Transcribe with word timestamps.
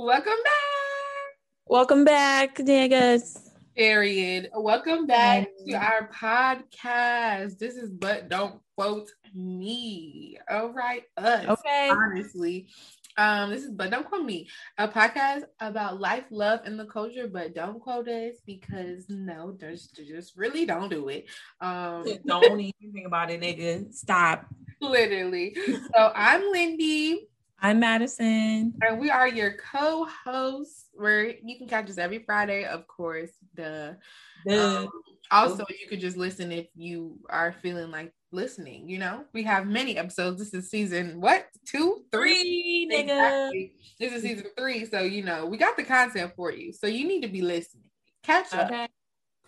Welcome 0.00 0.30
back. 0.44 1.34
Welcome 1.66 2.04
back, 2.04 2.54
niggas. 2.58 3.50
Period. 3.76 4.48
Welcome 4.54 5.08
back 5.08 5.48
to 5.66 5.74
our 5.74 6.08
podcast. 6.14 7.58
This 7.58 7.74
is 7.74 7.90
But 7.90 8.28
Don't 8.28 8.60
Quote 8.76 9.10
Me. 9.34 10.38
All 10.48 10.72
right. 10.72 11.02
Us. 11.16 11.46
Okay. 11.46 11.88
Honestly. 11.90 12.68
Um, 13.16 13.50
this 13.50 13.64
is 13.64 13.72
But 13.72 13.90
Don't 13.90 14.06
Quote 14.06 14.24
Me, 14.24 14.48
a 14.78 14.86
podcast 14.86 15.42
about 15.58 16.00
life, 16.00 16.26
love, 16.30 16.60
and 16.64 16.78
the 16.78 16.86
culture, 16.86 17.26
but 17.26 17.56
don't 17.56 17.80
quote 17.80 18.06
us 18.06 18.36
because 18.46 19.06
no, 19.08 19.56
just, 19.58 19.96
just 20.06 20.36
really 20.36 20.64
don't 20.64 20.90
do 20.90 21.08
it. 21.08 21.26
Um 21.60 22.04
Don't 22.24 22.60
even 22.60 22.92
think 22.92 23.04
about 23.08 23.32
it, 23.32 23.40
nigga. 23.40 23.92
Stop. 23.92 24.46
literally. 24.80 25.56
So 25.66 26.12
I'm 26.14 26.52
Lindy. 26.52 27.26
I'm 27.60 27.80
Madison. 27.80 28.74
And 28.82 29.00
we 29.00 29.10
are 29.10 29.28
your 29.28 29.54
co-hosts 29.72 30.90
where 30.94 31.24
you 31.42 31.58
can 31.58 31.66
catch 31.66 31.90
us 31.90 31.98
every 31.98 32.20
Friday, 32.20 32.64
of 32.64 32.86
course. 32.86 33.30
The 33.54 33.96
The 34.44 34.82
um, 34.82 34.88
also 35.30 35.64
you 35.68 35.88
could 35.88 36.00
just 36.00 36.16
listen 36.16 36.52
if 36.52 36.66
you 36.76 37.18
are 37.28 37.52
feeling 37.60 37.90
like 37.90 38.12
listening, 38.30 38.88
you 38.88 38.98
know. 38.98 39.24
We 39.32 39.42
have 39.42 39.66
many 39.66 39.98
episodes. 39.98 40.38
This 40.38 40.54
is 40.54 40.70
season 40.70 41.20
what? 41.20 41.46
Two, 41.66 42.04
three? 42.12 42.34
three, 42.34 42.88
nigga. 42.92 43.02
Exactly. 43.02 43.72
This 43.98 44.12
is 44.12 44.22
season 44.22 44.46
three. 44.56 44.84
So 44.86 45.00
you 45.00 45.24
know, 45.24 45.46
we 45.46 45.56
got 45.56 45.76
the 45.76 45.84
content 45.84 46.32
for 46.36 46.52
you. 46.52 46.72
So 46.72 46.86
you 46.86 47.08
need 47.08 47.22
to 47.22 47.28
be 47.28 47.42
listening. 47.42 47.84
Catch 48.22 48.54
up. 48.54 48.66
Okay. 48.66 48.88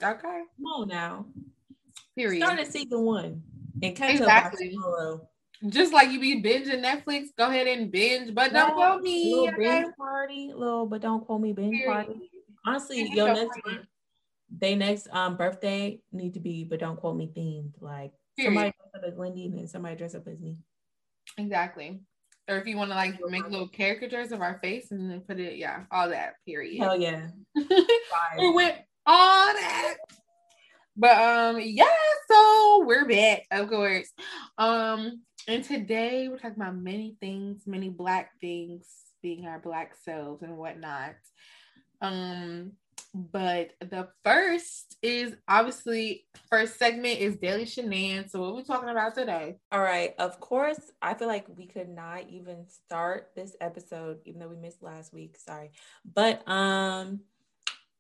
Okay. 0.03 0.21
Come 0.57 0.67
on 0.75 0.89
now. 0.89 1.27
Period. 2.17 2.43
Start 2.43 2.59
at 2.59 2.73
season 2.73 3.03
one 3.03 3.43
and 3.83 3.95
catch 3.95 4.17
Exactly. 4.17 4.67
up 4.69 4.73
tomorrow. 4.73 5.30
Just 5.69 5.93
like 5.93 6.11
you 6.11 6.21
be 6.21 6.43
binging 6.43 6.83
Netflix, 6.83 7.29
go 7.37 7.49
ahead 7.49 7.67
and 7.67 7.91
binge, 7.91 8.35
but 8.35 8.53
don't 8.53 8.75
quote 8.75 9.03
me. 9.03 9.35
Little 9.35 9.49
okay? 9.49 9.83
binge 9.83 9.97
party, 9.97 10.53
little, 10.55 10.87
but 10.87 11.03
don't 11.03 11.25
quote 11.27 11.41
me 11.41 11.53
binge 11.53 11.77
Period. 11.77 11.93
party. 11.93 12.31
Honestly, 12.67 13.11
your 13.13 13.35
next 13.35 13.61
party. 13.61 13.79
they 14.59 14.75
next 14.75 15.09
um 15.13 15.37
birthday 15.37 16.01
need 16.13 16.35
to 16.35 16.41
be, 16.41 16.65
but 16.65 16.81
don't 16.81 16.97
quote 16.97 17.17
me 17.17 17.31
themed. 17.37 17.73
Like 17.81 18.13
Period. 18.37 18.49
somebody 18.49 18.71
dress 18.71 18.91
up 18.95 19.11
as 19.13 19.19
Wendy 19.19 19.45
and 19.47 19.59
then 19.59 19.69
somebody 19.69 19.97
dress 19.97 20.15
up 20.15 20.27
as 20.29 20.41
me. 20.41 20.57
Exactly. 21.37 22.01
Or 22.49 22.57
if 22.57 22.67
you 22.67 22.79
want 22.79 22.91
to 22.91 22.97
like 22.97 23.21
make 23.29 23.49
little 23.49 23.69
caricatures 23.69 24.33
of 24.33 24.41
our 24.41 24.59
face 24.61 24.91
and 24.91 25.11
then 25.11 25.21
put 25.21 25.39
it, 25.39 25.57
yeah, 25.57 25.85
all 25.93 26.09
that. 26.09 26.35
Period. 26.47 26.81
Hell 26.81 26.99
yeah. 26.99 27.29
we 27.55 28.53
went 28.53 28.77
all 29.07 29.53
that. 29.53 29.97
But 30.97 31.17
um, 31.17 31.61
yeah, 31.63 31.87
so 32.29 32.85
we're 32.87 33.07
back, 33.07 33.45
of 33.51 33.69
course. 33.69 34.11
Um, 34.59 35.23
and 35.51 35.65
today 35.65 36.29
we're 36.29 36.39
talking 36.39 36.63
about 36.63 36.77
many 36.77 37.17
things, 37.19 37.63
many 37.67 37.89
black 37.89 38.41
things, 38.41 38.87
being 39.21 39.47
our 39.47 39.59
black 39.59 39.97
selves 40.05 40.43
and 40.43 40.57
whatnot. 40.57 41.17
Um, 42.01 42.75
but 43.13 43.73
the 43.81 44.07
first 44.25 44.97
is 45.03 45.35
obviously 45.49 46.25
first 46.49 46.79
segment 46.79 47.19
is 47.19 47.35
daily 47.35 47.67
shenanigans. 47.67 48.31
So 48.31 48.41
what 48.41 48.55
we 48.55 48.63
talking 48.63 48.91
about 48.91 49.17
today? 49.17 49.57
All 49.73 49.83
right. 49.83 50.15
Of 50.21 50.39
course, 50.39 50.79
I 51.03 51.15
feel 51.15 51.27
like 51.27 51.47
we 51.57 51.67
could 51.67 51.89
not 51.89 52.29
even 52.29 52.67
start 52.69 53.31
this 53.35 53.57
episode, 53.61 54.21
even 54.27 54.39
though 54.39 54.49
we 54.49 54.57
missed 54.57 54.85
last 54.85 55.13
week. 55.13 55.37
Sorry. 55.37 55.73
But 56.15 56.49
um 56.49 57.23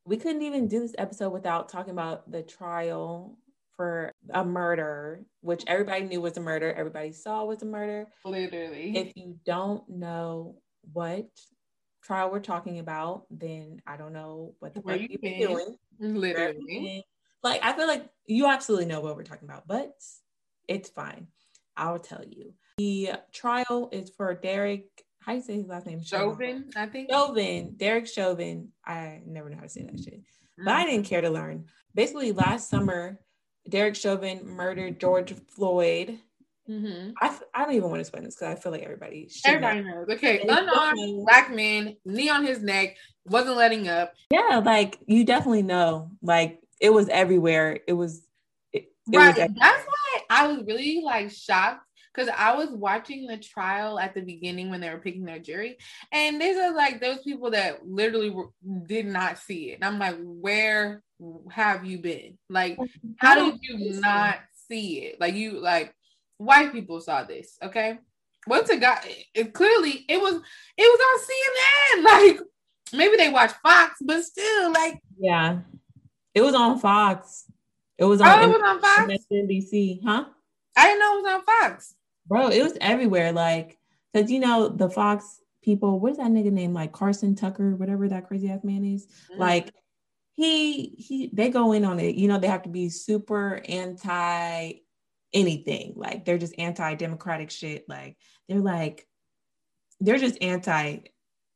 we 0.05 0.17
couldn't 0.17 0.43
even 0.43 0.69
do 0.69 0.81
this 0.81 0.95
episode 0.99 1.31
without 1.31 1.69
talking 1.69 1.93
about 1.93 2.31
the 2.31 2.43
trial 2.43 3.37
for 3.81 4.13
a 4.35 4.45
murder, 4.45 5.25
which 5.41 5.65
everybody 5.67 6.05
knew 6.05 6.21
was 6.21 6.37
a 6.37 6.41
murder, 6.41 6.71
everybody 6.71 7.13
saw 7.13 7.47
was 7.47 7.63
a 7.63 7.65
murder. 7.65 8.07
Literally. 8.27 8.95
If 8.95 9.17
you 9.17 9.39
don't 9.47 9.89
know 9.89 10.57
what 10.93 11.31
trial 12.03 12.31
we're 12.31 12.41
talking 12.41 12.79
about, 12.79 13.25
then 13.31 13.81
I 13.87 13.97
don't 13.97 14.13
know 14.13 14.55
what 14.59 14.75
the 14.75 14.81
Where 14.81 14.97
fuck 14.97 15.03
you 15.03 15.09
you've 15.13 15.23
been 15.23 15.41
doing. 15.41 15.77
Literally. 15.99 17.07
Like 17.43 17.65
I 17.65 17.73
feel 17.73 17.87
like 17.87 18.07
you 18.27 18.49
absolutely 18.49 18.85
know 18.85 19.01
what 19.01 19.17
we're 19.17 19.23
talking 19.23 19.49
about, 19.49 19.67
but 19.67 19.95
it's 20.69 20.91
fine. 20.91 21.29
I'll 21.75 21.99
tell 21.99 22.23
you. 22.29 22.53
The 22.77 23.13
trial 23.33 23.89
is 23.93 24.11
for 24.11 24.35
Derek. 24.35 24.89
How 25.21 25.33
do 25.33 25.37
you 25.39 25.43
say 25.43 25.55
his 25.55 25.69
last 25.69 25.87
name? 25.87 26.03
Chauvin, 26.05 26.69
I 26.77 26.85
think. 26.85 27.11
Chauvin. 27.11 27.77
Derek 27.79 28.07
Chauvin. 28.07 28.73
I 28.85 29.23
never 29.25 29.49
know 29.49 29.57
how 29.57 29.63
to 29.63 29.71
say 29.71 29.85
that 29.85 29.99
shit, 29.99 30.21
but 30.59 30.67
Mm. 30.67 30.69
I 30.69 30.85
didn't 30.85 31.07
care 31.07 31.23
to 31.23 31.31
learn. 31.31 31.65
Basically, 31.95 32.33
last 32.33 32.69
summer, 32.69 33.19
Derek 33.71 33.97
Chauvin 33.97 34.47
murdered 34.47 35.01
George 35.01 35.33
Floyd. 35.49 36.19
Mhm. 36.69 37.15
I, 37.21 37.27
f- 37.27 37.43
I 37.55 37.65
don't 37.65 37.75
even 37.75 37.89
want 37.89 37.97
to 37.97 38.01
explain 38.01 38.25
this 38.25 38.37
because 38.37 38.57
I 38.57 38.61
feel 38.61 38.71
like 38.71 38.83
everybody 38.83 39.29
should 39.29 39.61
know. 39.61 39.69
Everybody 39.69 39.83
knows. 39.83 40.09
Okay, 40.17 40.41
unarmed 40.47 41.25
black 41.25 41.53
man, 41.53 41.97
knee 42.05 42.29
on 42.29 42.45
his 42.45 42.63
neck, 42.63 42.97
wasn't 43.27 43.57
letting 43.57 43.89
up. 43.89 44.15
Yeah, 44.31 44.63
like 44.65 44.99
you 45.07 45.25
definitely 45.25 45.63
know. 45.63 46.11
Like 46.23 46.61
it 46.81 46.91
was 46.91 47.09
everywhere. 47.09 47.81
It 47.87 47.95
was. 47.95 48.23
It, 48.73 48.93
it 49.13 49.17
right. 49.17 49.37
was 49.37 49.49
That's 49.59 49.87
why 49.87 50.21
I 50.31 50.47
was 50.47 50.65
really 50.65 51.03
like 51.05 51.31
shocked 51.31 51.85
because 52.13 52.31
I 52.37 52.55
was 52.55 52.71
watching 52.71 53.27
the 53.27 53.37
trial 53.37 53.99
at 53.99 54.15
the 54.15 54.21
beginning 54.21 54.71
when 54.71 54.81
they 54.81 54.91
were 54.91 54.99
picking 54.99 55.25
their 55.25 55.39
jury, 55.39 55.79
and 56.13 56.41
these 56.41 56.57
are 56.57 56.75
like 56.75 57.01
those 57.01 57.23
people 57.23 57.51
that 57.53 57.87
literally 57.87 58.31
were, 58.31 58.49
did 58.87 59.07
not 59.07 59.39
see 59.39 59.71
it. 59.71 59.77
And 59.77 59.85
I'm 59.85 59.99
like, 59.99 60.17
where 60.21 61.03
have 61.51 61.85
you 61.85 61.99
been? 61.99 62.39
Like, 62.49 62.79
how 63.19 63.51
did 63.51 63.61
you 63.63 64.01
not 64.01 64.39
see 64.69 65.01
it? 65.01 65.21
Like 65.21 65.35
you 65.35 65.61
like 65.61 65.95
white 66.39 66.73
people 66.73 67.01
saw 67.01 67.25
this, 67.25 67.57
okay? 67.63 67.99
Once 68.47 68.71
it 68.71 68.81
got 68.81 69.07
it 69.35 69.53
clearly 69.53 70.05
it 70.09 70.21
was 70.21 70.35
it 70.35 70.41
was 70.79 71.01
on 71.09 71.21
CNN. 71.21 72.05
Like 72.11 72.41
maybe 72.93 73.17
they 73.17 73.29
watch 73.29 73.53
Fox, 73.63 73.99
but 74.01 74.25
still, 74.25 74.73
like 74.73 75.01
Yeah, 75.19 75.59
it 76.35 76.43
was 76.43 76.55
on 76.55 76.79
Fox. 76.79 77.45
It 77.99 78.05
was 78.05 78.23
on, 78.23 78.29
oh, 78.29 78.43
it 78.43 78.49
was 78.49 78.63
on 78.65 78.81
Fox. 78.81 79.13
MSNBC, 79.31 80.01
huh? 80.03 80.25
I 80.77 80.87
didn't 80.87 81.01
know 81.01 81.19
it 81.19 81.23
was 81.23 81.33
on 81.35 81.45
Fox. 81.45 81.95
Bro, 82.31 82.49
it 82.49 82.63
was 82.63 82.79
everywhere. 82.81 83.33
Like, 83.33 83.77
cause 84.15 84.31
you 84.31 84.39
know 84.39 84.69
the 84.69 84.89
Fox 84.89 85.41
people. 85.63 85.99
What's 86.01 86.17
that 86.17 86.31
nigga 86.31 86.53
name? 86.53 86.73
Like 86.73 86.93
Carson 86.93 87.35
Tucker, 87.35 87.77
whatever 87.77 88.09
that 88.09 88.29
crazy 88.29 88.49
ass 88.49 88.65
man 88.65 88.85
is. 88.85 89.07
Mm-hmm. 89.07 89.41
Like, 89.41 89.75
he 90.35 90.95
he 90.97 91.31
they 91.33 91.51
go 91.51 91.73
in 91.73 91.85
on 91.85 91.99
it. 91.99 92.15
You 92.15 92.29
know 92.29 92.39
they 92.39 92.47
have 92.47 92.63
to 92.63 92.71
be 92.71 92.89
super 92.89 93.61
anti 93.69 94.75
anything. 95.33 95.95
Like 95.97 96.25
they're 96.25 96.39
just 96.39 96.55
anti 96.57 96.95
democratic 96.95 97.51
shit. 97.51 97.85
Like 97.89 98.17
they're 98.49 98.61
like 98.61 99.07
they're 100.01 100.19
just 100.19 100.41
anti 100.41 100.99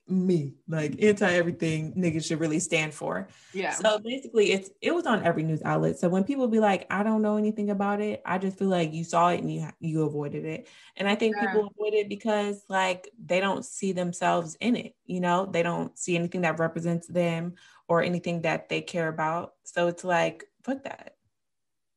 me, 0.06 0.54
like 0.68 1.02
anti 1.02 1.30
everything 1.32 1.94
niggas 1.94 2.26
should 2.26 2.40
really 2.40 2.60
stand 2.60 2.92
for. 2.94 3.28
yeah. 3.52 3.70
So 3.70 3.98
basically, 3.98 4.52
it's 4.52 4.70
it 4.80 4.94
was 4.94 5.06
on 5.06 5.24
every 5.24 5.42
news 5.42 5.62
outlet. 5.64 5.98
So 5.98 6.08
when 6.08 6.24
people 6.24 6.46
be 6.48 6.60
like, 6.60 6.86
"I 6.90 7.02
don't 7.02 7.22
know 7.22 7.36
anything 7.36 7.70
about 7.70 8.00
it," 8.00 8.20
I 8.26 8.38
just 8.38 8.58
feel 8.58 8.68
like 8.68 8.92
you 8.92 9.04
saw 9.04 9.28
it 9.30 9.40
and 9.40 9.52
you 9.52 9.66
you 9.80 10.02
avoided 10.04 10.44
it. 10.44 10.68
And 10.96 11.08
I 11.08 11.14
think 11.14 11.36
Yeah. 11.36 11.46
people 11.46 11.68
avoid 11.74 11.94
it 11.94 12.08
because 12.08 12.64
like 12.68 13.08
they 13.24 13.40
don't 13.40 13.64
see 13.64 13.92
themselves 13.92 14.56
in 14.60 14.76
it. 14.76 14.94
You 15.06 15.20
know, 15.20 15.46
they 15.46 15.62
don't 15.62 15.96
see 15.98 16.16
anything 16.16 16.42
that 16.42 16.58
represents 16.58 17.06
them 17.06 17.54
or 17.88 18.02
anything 18.02 18.42
that 18.42 18.68
they 18.68 18.80
care 18.82 19.08
about. 19.08 19.54
So 19.64 19.88
it's 19.88 20.04
like, 20.04 20.44
fuck 20.62 20.84
that. 20.84 21.14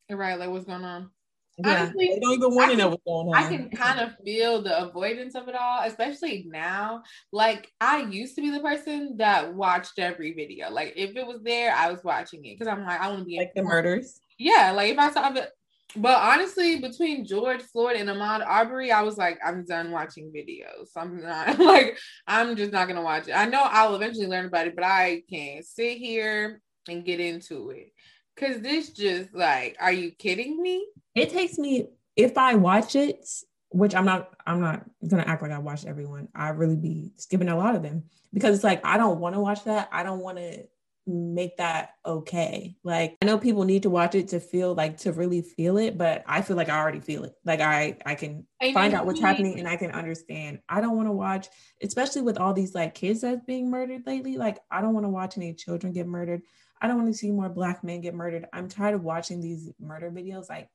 Right. 0.09 0.39
Like 0.39 0.50
what's 0.50 0.66
going 0.66 0.84
on? 0.85 1.12
Yeah, 1.57 1.81
Honestly, 1.84 2.09
they 2.13 2.19
don't 2.19 2.34
even 2.34 2.53
want 2.56 2.69
I 2.69 2.72
to 2.73 2.78
know 2.78 2.84
can- 2.84 2.91
what's 2.91 3.03
going 3.03 3.28
on. 3.29 3.34
I 3.35 3.47
can 3.50 3.69
kind 3.72 4.00
of 4.00 4.16
feel 4.23 4.62
the 4.62 4.78
avoidance 4.79 5.34
of 5.35 5.47
it 5.47 5.56
all, 5.56 5.79
especially 5.84 6.45
now. 6.47 7.01
Like 7.31 7.72
I 7.81 8.03
used 8.03 8.35
to 8.35 8.41
be 8.41 8.51
the 8.51 8.59
person 8.59 9.18
that 9.18 9.53
watched 9.56 9.97
every 9.97 10.34
video. 10.34 10.69
Like 10.69 10.94
if 10.95 11.16
it 11.16 11.25
was 11.25 11.41
there, 11.44 11.73
I 11.73 11.91
was 11.91 12.03
watching 12.03 12.45
it 12.45 12.57
because 12.59 12.68
I'm 12.72 12.84
like, 12.85 13.01
I 13.01 13.07
want 13.07 13.19
to 13.19 13.25
be 13.25 13.38
like 13.38 13.53
the 13.56 13.63
murders. 13.63 14.19
Yeah, 14.38 14.72
like 14.75 14.91
if 14.91 15.00
I 15.00 15.12
saw 15.12 15.34
it. 15.34 15.50
But 15.95 16.19
honestly, 16.19 16.79
between 16.79 17.25
George 17.25 17.62
Floyd 17.63 17.95
and 17.95 18.09
Ahmaud 18.09 18.45
Arbery, 18.45 18.91
I 18.91 19.01
was 19.01 19.18
like, 19.18 19.39
I'm 19.44 19.66
done 19.66 19.89
watching 19.89 20.31
videos. 20.35 20.89
I'm 20.95 21.22
not 21.24 21.57
like, 21.59 21.97
I'm 22.28 22.56
just 22.56 22.72
not 22.74 22.88
gonna 22.88 23.01
watch 23.01 23.29
it. 23.29 23.31
I 23.31 23.45
know 23.45 23.63
I'll 23.63 23.95
eventually 23.95 24.27
learn 24.27 24.45
about 24.45 24.68
it, 24.68 24.75
but 24.75 24.83
I 24.83 25.24
can't 25.30 25.65
sit 25.65 25.98
here 25.98 26.62
and 26.88 27.04
get 27.06 27.19
into 27.19 27.69
it. 27.71 27.94
Cause 28.39 28.62
this 28.62 28.89
just 28.89 29.34
like, 29.34 29.75
are 29.80 29.92
you 29.92 30.12
kidding 30.12 30.62
me? 30.62 30.88
It 31.16 31.31
takes 31.31 31.57
me 31.57 31.88
if 32.16 32.38
I 32.38 32.54
watch 32.54 32.95
it, 32.95 33.28
which 33.69 33.95
I'm 33.95 34.06
not, 34.06 34.34
I'm 34.45 34.62
not 34.62 34.86
gonna 35.07 35.24
act 35.24 35.42
like 35.42 35.51
I 35.51 35.57
watch 35.57 35.86
everyone. 35.86 36.28
I 36.36 36.50
really 36.50 36.75
be 36.75 37.12
skipping 37.16 37.50
a 37.50 37.57
lot 37.57 37.75
of 37.75 37.81
them 37.81 38.04
because 38.34 38.54
it's 38.56 38.63
like 38.63 38.86
I 38.86 38.98
don't 38.98 39.19
want 39.19 39.36
to 39.36 39.42
watch 39.42 39.63
that. 39.63 39.89
I 39.92 40.04
don't 40.04 40.19
want 40.19 40.38
to 40.38 40.63
make 41.07 41.57
that 41.57 41.95
okay. 42.06 42.75
Like 42.84 43.18
I 43.22 43.25
know 43.25 43.38
people 43.38 43.63
need 43.63 43.84
to 43.84 43.89
watch 43.89 44.13
it 44.13 44.28
to 44.30 44.40
feel 44.40 44.75
like 44.75 44.98
to 44.98 45.13
really 45.13 45.42
feel 45.42 45.78
it, 45.78 45.98
but 45.98 46.24
I 46.28 46.42
feel 46.42 46.57
like 46.57 46.69
I 46.69 46.78
already 46.78 47.00
feel 47.00 47.24
it. 47.24 47.33
Like 47.45 47.62
I 47.62 47.98
I 48.06 48.16
can 48.16 48.45
And 48.62 48.74
find 48.74 48.94
out 48.94 49.06
what's 49.06 49.22
happening 49.22 49.57
and 49.57 49.68
I 49.68 49.78
can 49.78 49.92
understand. 49.92 50.60
I 50.68 50.81
don't 50.81 50.98
want 50.98 51.07
to 51.07 51.13
watch, 51.13 51.48
especially 51.81 52.22
with 52.22 52.38
all 52.38 52.54
these 52.54 52.75
like 52.75 52.94
kids 52.94 53.22
that's 53.22 53.44
being 53.45 53.72
murdered 53.72 54.04
lately. 54.06 54.38
Like 54.38 54.60
I 54.69 54.81
don't 54.81 54.94
want 54.94 55.06
to 55.06 55.10
watch 55.10 55.38
any 55.38 55.54
children 55.54 55.94
get 55.94 56.07
murdered. 56.07 56.42
I 56.81 56.88
don't 56.88 56.97
want 56.97 57.07
to 57.07 57.18
see 57.18 57.31
more 57.31 57.50
black 57.50 57.83
men 57.83 58.01
get 58.01 58.13
murdered. 58.13 58.47
I'm 58.53 58.69
tired 58.69 58.95
of 58.95 59.03
watching 59.03 59.41
these 59.41 59.71
murder 59.79 60.12
videos. 60.12 60.50
Like 60.50 60.69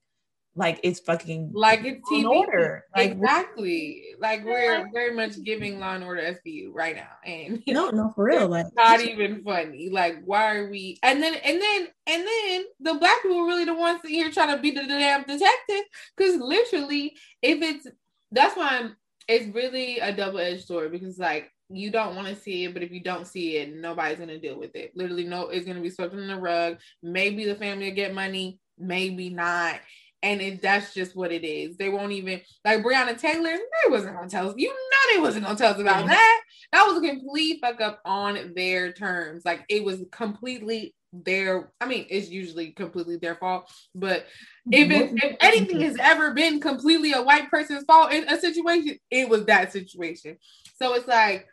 like 0.55 0.81
it's 0.83 1.01
fucking 1.01 1.51
like 1.55 1.83
it's 1.85 2.07
TV 2.11 2.29
order. 2.29 2.85
Like 2.95 3.13
exactly. 3.13 4.05
Like 4.19 4.45
we're 4.45 4.87
very 4.93 5.15
much 5.15 5.43
giving 5.45 5.81
Law 5.81 5.95
and 5.95 6.05
Order 6.05 6.39
SVU 6.47 6.71
right 6.73 6.95
now, 6.95 7.09
and 7.25 7.63
no, 7.67 7.89
no, 7.91 8.13
for 8.15 8.25
real. 8.25 8.49
Like 8.49 8.67
not 8.75 9.01
even 9.01 9.43
funny. 9.43 9.89
Like 9.91 10.23
why 10.25 10.57
are 10.57 10.69
we? 10.69 10.99
And 11.03 11.23
then 11.23 11.35
and 11.35 11.61
then 11.61 11.89
and 12.07 12.27
then 12.27 12.65
the 12.81 12.95
black 12.95 13.23
people 13.23 13.39
are 13.39 13.47
really 13.47 13.65
the 13.65 13.75
ones 13.75 14.01
here 14.05 14.31
trying 14.31 14.55
to 14.55 14.61
be 14.61 14.73
the, 14.73 14.83
the 14.83 14.89
damn 14.89 15.23
detective 15.23 15.85
because 16.17 16.39
literally, 16.39 17.17
if 17.41 17.63
it's 17.63 17.87
that's 18.31 18.57
why 18.57 18.79
I'm. 18.79 18.97
It's 19.29 19.55
really 19.55 20.01
a 20.01 20.13
double 20.13 20.41
edged 20.41 20.67
sword 20.67 20.91
because 20.91 21.17
like 21.17 21.52
you 21.73 21.91
don't 21.91 22.17
want 22.17 22.29
to 22.29 22.37
see 22.37 22.65
it, 22.65 22.75
but 22.75 22.83
if 22.83 22.91
you 22.91 23.01
don't 23.01 23.27
see 23.27 23.57
it, 23.57 23.75
nobody's 23.75 24.19
gonna 24.19 24.39
deal 24.39 24.59
with 24.59 24.75
it. 24.77 24.93
Literally, 24.95 25.25
no, 25.25 25.49
it's 25.49 25.67
gonna 25.67 25.81
be 25.81 25.91
swept 25.91 26.15
under 26.15 26.27
the 26.27 26.37
rug. 26.37 26.79
Maybe 27.03 27.45
the 27.45 27.55
family 27.55 27.89
will 27.89 27.97
get 27.97 28.15
money, 28.15 28.59
maybe 28.79 29.31
not 29.31 29.81
and 30.23 30.41
it, 30.41 30.63
that's 30.63 30.95
just 30.95 31.17
what 31.17 31.33
it 31.33 31.45
is. 31.45 31.77
They 31.77 31.89
won't 31.89 32.13
even 32.13 32.41
like 32.65 32.83
Breonna 32.83 33.19
Taylor. 33.19 33.57
They 33.57 33.91
wasn't 33.91 34.15
gonna 34.15 34.29
tell 34.29 34.49
us. 34.49 34.55
You 34.57 34.69
know, 34.69 35.15
they 35.15 35.21
wasn't 35.21 35.45
gonna 35.45 35.59
tell 35.59 35.75
us 35.75 35.81
about 35.81 36.07
that. 36.07 36.41
That 36.73 36.87
was 36.87 36.99
a 36.99 37.09
complete 37.09 37.59
fuck 37.61 37.81
up 37.81 38.01
on 38.05 38.53
their 38.55 38.93
terms. 38.93 39.43
Like 39.45 39.65
it 39.69 39.85
was 39.85 40.01
completely 40.13 40.95
their. 41.13 41.73
I 41.81 41.87
mean, 41.87 42.07
it's 42.09 42.31
usually 42.31 42.71
completely 42.71 43.17
their 43.17 43.35
fault. 43.35 43.71
But 43.95 44.27
if 44.71 44.91
it, 44.91 45.13
if 45.17 45.37
anything 45.41 45.81
has 45.81 45.97
ever 45.99 46.33
been 46.33 46.61
completely 46.61 47.13
a 47.13 47.23
white 47.23 47.51
person's 47.51 47.85
fault 47.85 48.13
in 48.13 48.29
a 48.29 48.41
situation, 48.41 48.99
it 49.11 49.29
was 49.29 49.47
that 49.47 49.73
situation. 49.73 50.37
So 50.81 50.95
it's 50.95 51.09
like 51.09 51.47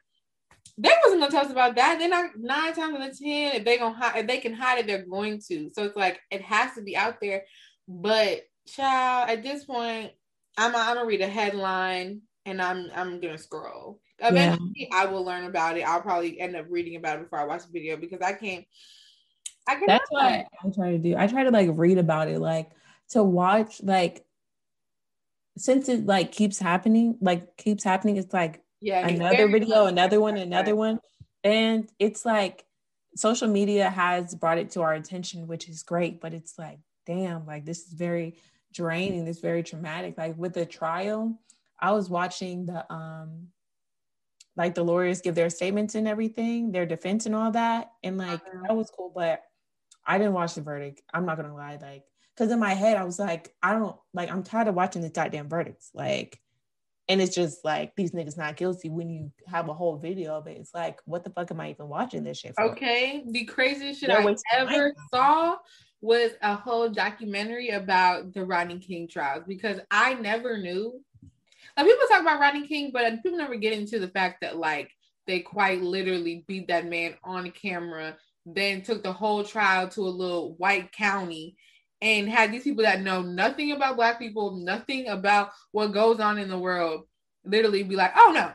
they 0.81 0.91
wasn't 1.03 1.21
gonna 1.21 1.31
tell 1.31 1.45
us 1.45 1.51
about 1.51 1.75
that. 1.75 1.99
They're 1.99 2.07
not 2.07 2.31
nine 2.37 2.73
times 2.73 2.95
out 2.95 3.09
of 3.09 3.19
ten. 3.19 3.55
If 3.55 3.65
they 3.65 3.77
gonna 3.77 3.95
hide, 3.95 4.19
if 4.19 4.27
they 4.27 4.37
can 4.37 4.53
hide 4.53 4.79
it, 4.79 4.87
they're 4.87 5.05
going 5.05 5.41
to. 5.49 5.69
So 5.73 5.83
it's 5.83 5.97
like 5.97 6.21
it 6.31 6.41
has 6.41 6.73
to 6.75 6.81
be 6.81 6.95
out 6.95 7.19
there. 7.21 7.43
But 7.87 8.43
child, 8.65 9.29
at 9.29 9.43
this 9.43 9.65
point, 9.65 10.11
I'm 10.57 10.73
I'm 10.73 10.95
gonna 10.95 11.05
read 11.05 11.21
a 11.21 11.27
headline 11.27 12.21
and 12.45 12.61
I'm 12.61 12.89
I'm 12.95 13.19
gonna 13.19 13.37
scroll. 13.37 13.99
Eventually, 14.19 14.71
yeah. 14.75 14.87
I 14.93 15.05
will 15.05 15.25
learn 15.25 15.45
about 15.45 15.77
it. 15.77 15.81
I'll 15.81 16.01
probably 16.01 16.39
end 16.39 16.55
up 16.55 16.67
reading 16.69 16.95
about 16.95 17.17
it 17.17 17.23
before 17.23 17.39
I 17.39 17.45
watch 17.45 17.63
the 17.63 17.71
video 17.73 17.97
because 17.97 18.21
I 18.21 18.33
can't. 18.33 18.65
I 19.67 19.75
can. 19.75 19.83
That's 19.85 20.09
what 20.09 20.23
I 20.23 20.45
try 20.73 20.91
to 20.91 20.97
do. 20.97 21.15
I 21.17 21.27
try 21.27 21.43
to 21.43 21.51
like 21.51 21.69
read 21.73 21.97
about 21.97 22.29
it, 22.29 22.39
like 22.39 22.69
to 23.09 23.21
watch, 23.21 23.81
like 23.83 24.23
since 25.57 25.89
it 25.89 26.05
like 26.05 26.31
keeps 26.31 26.57
happening, 26.57 27.17
like 27.19 27.57
keeps 27.57 27.83
happening. 27.83 28.15
It's 28.15 28.33
like 28.33 28.61
yeah, 28.81 29.07
another 29.07 29.47
video, 29.47 29.85
another 29.85 30.19
one, 30.21 30.37
another 30.37 30.75
one, 30.75 30.99
and 31.43 31.89
it's 31.99 32.25
like 32.25 32.65
social 33.15 33.47
media 33.47 33.89
has 33.89 34.35
brought 34.35 34.57
it 34.57 34.71
to 34.71 34.81
our 34.81 34.93
attention, 34.93 35.47
which 35.47 35.67
is 35.67 35.83
great. 35.83 36.21
But 36.21 36.33
it's 36.33 36.57
like, 36.57 36.79
damn, 37.05 37.45
like 37.45 37.65
this 37.65 37.87
is 37.87 37.93
very 37.93 38.35
draining. 38.73 39.27
It's 39.27 39.39
very 39.39 39.63
traumatic. 39.63 40.17
Like 40.17 40.37
with 40.37 40.53
the 40.53 40.65
trial, 40.65 41.39
I 41.79 41.91
was 41.91 42.09
watching 42.09 42.65
the 42.65 42.91
um 42.91 43.47
like 44.55 44.75
the 44.75 44.83
lawyers 44.83 45.21
give 45.21 45.35
their 45.35 45.49
statements 45.49 45.95
and 45.95 46.07
everything, 46.07 46.71
their 46.71 46.85
defense 46.85 47.25
and 47.25 47.35
all 47.35 47.51
that. 47.51 47.91
And 48.03 48.17
like 48.17 48.41
uh-huh. 48.41 48.63
that 48.67 48.75
was 48.75 48.91
cool, 48.91 49.11
but 49.13 49.43
I 50.05 50.17
didn't 50.17 50.33
watch 50.33 50.55
the 50.55 50.61
verdict. 50.61 51.01
I'm 51.13 51.25
not 51.25 51.37
gonna 51.37 51.55
lie, 51.55 51.77
like 51.81 52.03
because 52.35 52.51
in 52.51 52.59
my 52.59 52.73
head 52.73 52.97
I 52.97 53.03
was 53.03 53.19
like, 53.19 53.53
I 53.61 53.73
don't 53.73 53.95
like 54.13 54.31
I'm 54.31 54.43
tired 54.43 54.67
of 54.67 54.75
watching 54.75 55.01
the 55.01 55.09
goddamn 55.09 55.49
verdicts. 55.49 55.91
Like 55.93 56.39
and 57.09 57.19
it's 57.19 57.35
just 57.35 57.65
like 57.65 57.95
these 57.95 58.11
niggas 58.11 58.37
not 58.37 58.55
guilty 58.55 58.87
when 58.87 59.09
you 59.09 59.31
have 59.47 59.67
a 59.67 59.73
whole 59.73 59.97
video 59.97 60.35
of 60.35 60.45
it. 60.45 60.57
It's 60.57 60.73
like, 60.75 60.99
what 61.05 61.23
the 61.23 61.31
fuck 61.31 61.49
am 61.49 61.59
I 61.59 61.71
even 61.71 61.89
watching 61.89 62.23
this 62.23 62.37
shit 62.37 62.53
for? 62.55 62.65
Okay. 62.65 63.23
The 63.27 63.45
craziest 63.45 63.99
shit 63.99 64.11
I 64.11 64.35
ever 64.53 64.93
saw 65.11 65.57
was 66.01 66.31
a 66.43 66.55
whole 66.55 66.87
documentary 66.87 67.69
about 67.69 68.33
the 68.33 68.45
Rodney 68.45 68.77
King 68.77 69.07
trials 69.07 69.43
because 69.47 69.79
I 69.89 70.13
never 70.13 70.59
knew. 70.59 71.01
Like 71.75 71.87
people 71.87 72.07
talk 72.07 72.21
about 72.21 72.39
Rodney 72.39 72.67
King, 72.67 72.91
but 72.93 73.23
people 73.23 73.39
never 73.39 73.55
get 73.55 73.73
into 73.73 73.99
the 73.99 74.09
fact 74.09 74.41
that 74.41 74.57
like 74.57 74.91
they 75.25 75.39
quite 75.39 75.81
literally 75.81 76.43
beat 76.47 76.67
that 76.67 76.85
man 76.85 77.15
on 77.23 77.49
camera, 77.51 78.17
then 78.45 78.83
took 78.83 79.01
the 79.01 79.11
whole 79.11 79.43
trial 79.43 79.89
to 79.89 80.01
a 80.01 80.03
little 80.03 80.53
white 80.57 80.91
county 80.91 81.57
and 82.01 82.29
had 82.29 82.51
these 82.51 82.63
people 82.63 82.83
that 82.83 83.01
know 83.01 83.21
nothing 83.21 83.71
about 83.71 83.95
black 83.95 84.19
people, 84.19 84.55
nothing 84.55 85.07
about 85.07 85.51
what 85.71 85.93
goes 85.93 86.19
on 86.19 86.37
in 86.37 86.49
the 86.49 86.57
world, 86.57 87.03
literally 87.43 87.83
be 87.83 87.95
like, 87.95 88.13
oh 88.15 88.31
no, 88.33 88.51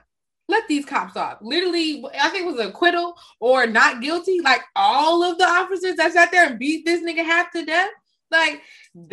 let 0.49 0.67
these 0.69 0.85
cops 0.85 1.17
off. 1.17 1.39
Literally, 1.41 2.05
I 2.21 2.29
think 2.29 2.47
it 2.47 2.53
was 2.53 2.65
acquittal 2.65 3.15
or 3.41 3.67
not 3.67 4.01
guilty. 4.01 4.41
Like 4.41 4.63
all 4.77 5.23
of 5.23 5.39
the 5.39 5.45
officers 5.45 5.97
that 5.97 6.13
sat 6.13 6.31
there 6.31 6.47
and 6.47 6.59
beat 6.59 6.85
this 6.85 7.03
nigga 7.03 7.25
half 7.25 7.51
to 7.53 7.65
death. 7.65 7.91
Like 8.31 8.63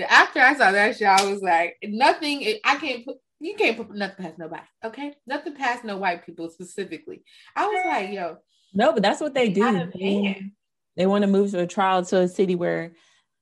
after 0.10 0.40
I 0.40 0.56
saw 0.56 0.72
that 0.72 0.98
shit, 0.98 1.08
I 1.08 1.30
was 1.30 1.42
like, 1.42 1.78
nothing. 1.84 2.60
I 2.66 2.76
can't 2.78 3.06
put. 3.06 3.18
You 3.40 3.56
can't 3.56 3.76
put 3.76 3.90
nothing 3.96 4.24
past 4.24 4.38
nobody. 4.38 4.62
Okay, 4.84 5.14
nothing 5.26 5.56
past 5.56 5.84
no 5.84 5.98
white 5.98 6.26
people 6.26 6.50
specifically. 6.50 7.24
I 7.56 7.66
was 7.66 7.84
like, 7.88 8.12
yo. 8.12 8.38
No, 8.74 8.94
but 8.94 9.02
that's 9.02 9.20
what 9.20 9.34
they 9.34 9.50
do. 9.50 9.90
They, 9.96 10.52
they 10.96 11.06
want 11.08 11.24
to 11.24 11.28
move 11.28 11.52
to 11.52 11.62
a 11.62 11.68
trial 11.68 12.06
to 12.06 12.20
a 12.20 12.28
city 12.28 12.56
where 12.56 12.94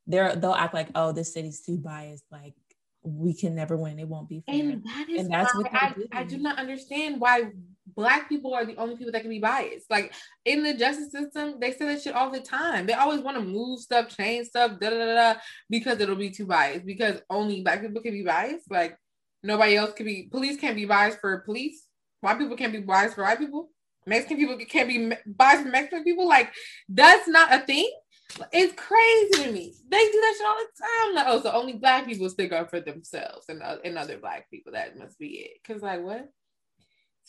they're 0.10 0.36
they'll 0.36 0.54
act 0.54 0.74
like, 0.74 0.90
oh, 0.96 1.12
this 1.12 1.34
city's 1.34 1.62
too 1.62 1.78
biased. 1.78 2.26
Like 2.32 2.56
we 3.04 3.34
can 3.34 3.56
never 3.56 3.78
win. 3.78 4.00
It 4.00 4.08
won't 4.08 4.28
be 4.28 4.44
fair. 4.46 4.56
And 4.56 4.84
that 4.84 5.08
is 5.10 5.22
and 5.22 5.34
that's 5.34 5.56
what 5.56 5.74
I, 5.74 5.94
I 6.12 6.24
do 6.24 6.38
not 6.38 6.58
understand 6.58 7.22
why 7.22 7.52
black 7.96 8.28
people 8.28 8.54
are 8.54 8.66
the 8.66 8.76
only 8.76 8.98
people 8.98 9.12
that 9.12 9.22
can 9.22 9.30
be 9.30 9.40
biased. 9.40 9.90
Like 9.90 10.14
in 10.46 10.64
the 10.64 10.74
justice 10.74 11.12
system, 11.12 11.60
they 11.60 11.72
say 11.72 11.86
that 11.86 12.02
shit 12.02 12.16
all 12.16 12.32
the 12.32 12.42
time. 12.42 12.88
They 12.88 12.94
always 12.94 13.22
want 13.22 13.38
to 13.38 13.44
move 13.44 13.80
stuff, 13.80 14.16
change 14.16 14.48
stuff, 14.48 14.80
da 14.80 14.90
da 14.90 14.98
da 14.98 15.16
da, 15.16 15.40
because 15.70 16.00
it'll 16.00 16.16
be 16.16 16.32
too 16.32 16.48
biased. 16.48 16.86
Because 16.86 17.22
only 17.30 17.62
black 17.62 17.82
people 17.82 18.02
can 18.02 18.14
be 18.14 18.24
biased. 18.24 18.70
Like 18.70 18.98
nobody 19.44 19.76
else 19.76 19.94
can 19.94 20.08
be. 20.08 20.28
Police 20.32 20.60
can't 20.60 20.76
be 20.76 20.86
biased 20.86 21.20
for 21.22 21.40
police. 21.42 21.86
White 22.22 22.40
people 22.40 22.58
can't 22.58 22.74
be 22.74 22.80
biased 22.80 23.16
for 23.16 23.24
white 23.24 23.40
people. 23.40 23.70
Mexican 24.08 24.38
people 24.38 24.58
can't 24.66 24.90
be 24.90 25.14
biased 25.28 25.64
for 25.64 25.70
Mexican 25.70 26.04
people. 26.04 26.28
Like 26.28 26.52
that's 26.90 27.28
not 27.28 27.54
a 27.54 27.60
thing. 27.60 27.90
It's 28.52 28.74
crazy 28.74 29.44
to 29.44 29.52
me. 29.52 29.74
They 29.90 29.98
do 29.98 30.22
that 30.22 30.36
shit 30.38 30.48
all 30.48 30.58
the 30.58 30.86
time. 30.86 31.16
Like, 31.16 31.26
oh, 31.28 31.42
so 31.42 31.52
only 31.52 31.74
black 31.74 32.06
people 32.06 32.30
stick 32.30 32.52
up 32.52 32.70
for 32.70 32.80
themselves 32.80 33.46
and, 33.50 33.62
uh, 33.62 33.78
and 33.84 33.98
other 33.98 34.18
black 34.18 34.50
people. 34.50 34.74
That 34.74 34.98
must 34.98 35.18
be 35.18 35.28
it. 35.28 35.64
Cause 35.66 35.82
like 35.82 36.02
what? 36.04 36.30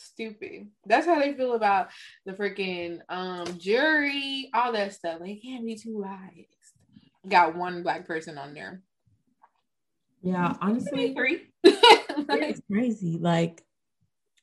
stupid. 0.01 0.69
That's 0.87 1.07
how 1.07 1.19
they 1.21 1.35
feel 1.35 1.55
about 1.55 1.89
the 2.25 2.33
freaking 2.33 3.01
um 3.09 3.59
jury, 3.59 4.51
all 4.55 4.73
that 4.73 4.95
stuff. 4.95 5.21
They 5.21 5.37
can't 5.37 5.67
be 5.67 5.77
too 5.77 6.03
biased. 6.03 7.29
Got 7.29 7.57
one 7.57 7.83
black 7.83 8.07
person 8.07 8.39
on 8.39 8.55
there. 8.55 8.83
Yeah, 10.23 10.55
honestly, 10.61 11.15
three. 11.15 11.49
it's 11.65 12.61
crazy. 12.71 13.19
Like, 13.19 13.63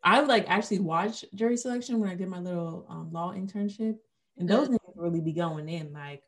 I 0.04 0.22
like 0.22 0.46
actually 0.48 0.80
watched 0.80 1.26
jury 1.36 1.58
selection 1.58 2.00
when 2.00 2.10
I 2.10 2.16
did 2.16 2.30
my 2.30 2.40
little 2.40 2.86
um, 2.90 3.12
law 3.12 3.34
internship, 3.34 3.98
and 4.38 4.50
those 4.50 4.70
niggas 4.70 4.94
really 4.96 5.22
be 5.22 5.34
going 5.34 5.70
in. 5.70 5.94
Like, 5.94 6.24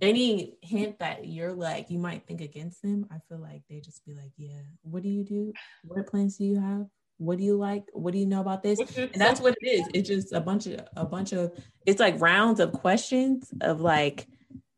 any 0.00 0.56
hint 0.62 0.98
that 1.00 1.26
you're 1.26 1.52
like 1.52 1.90
you 1.90 1.98
might 1.98 2.26
think 2.26 2.40
against 2.40 2.82
them, 2.82 3.06
I 3.10 3.18
feel 3.28 3.38
like 3.38 3.62
they 3.68 3.80
just 3.80 4.04
be 4.04 4.14
like, 4.14 4.32
"Yeah, 4.36 4.60
what 4.82 5.02
do 5.02 5.08
you 5.08 5.24
do? 5.24 5.52
What 5.84 6.06
plans 6.06 6.36
do 6.36 6.44
you 6.44 6.60
have? 6.60 6.86
what 7.20 7.36
do 7.36 7.44
you 7.44 7.56
like? 7.56 7.84
What 7.92 8.12
do 8.12 8.18
you 8.18 8.24
know 8.24 8.40
about 8.40 8.62
this? 8.62 8.80
And 8.96 9.10
that's 9.14 9.40
what 9.40 9.54
it 9.60 9.66
is. 9.66 9.86
It's 9.92 10.08
just 10.08 10.32
a 10.32 10.40
bunch 10.40 10.66
of 10.66 10.80
a 10.96 11.04
bunch 11.04 11.32
of 11.32 11.52
it's 11.84 12.00
like 12.00 12.18
rounds 12.18 12.60
of 12.60 12.72
questions 12.72 13.52
of 13.60 13.82
like 13.82 14.26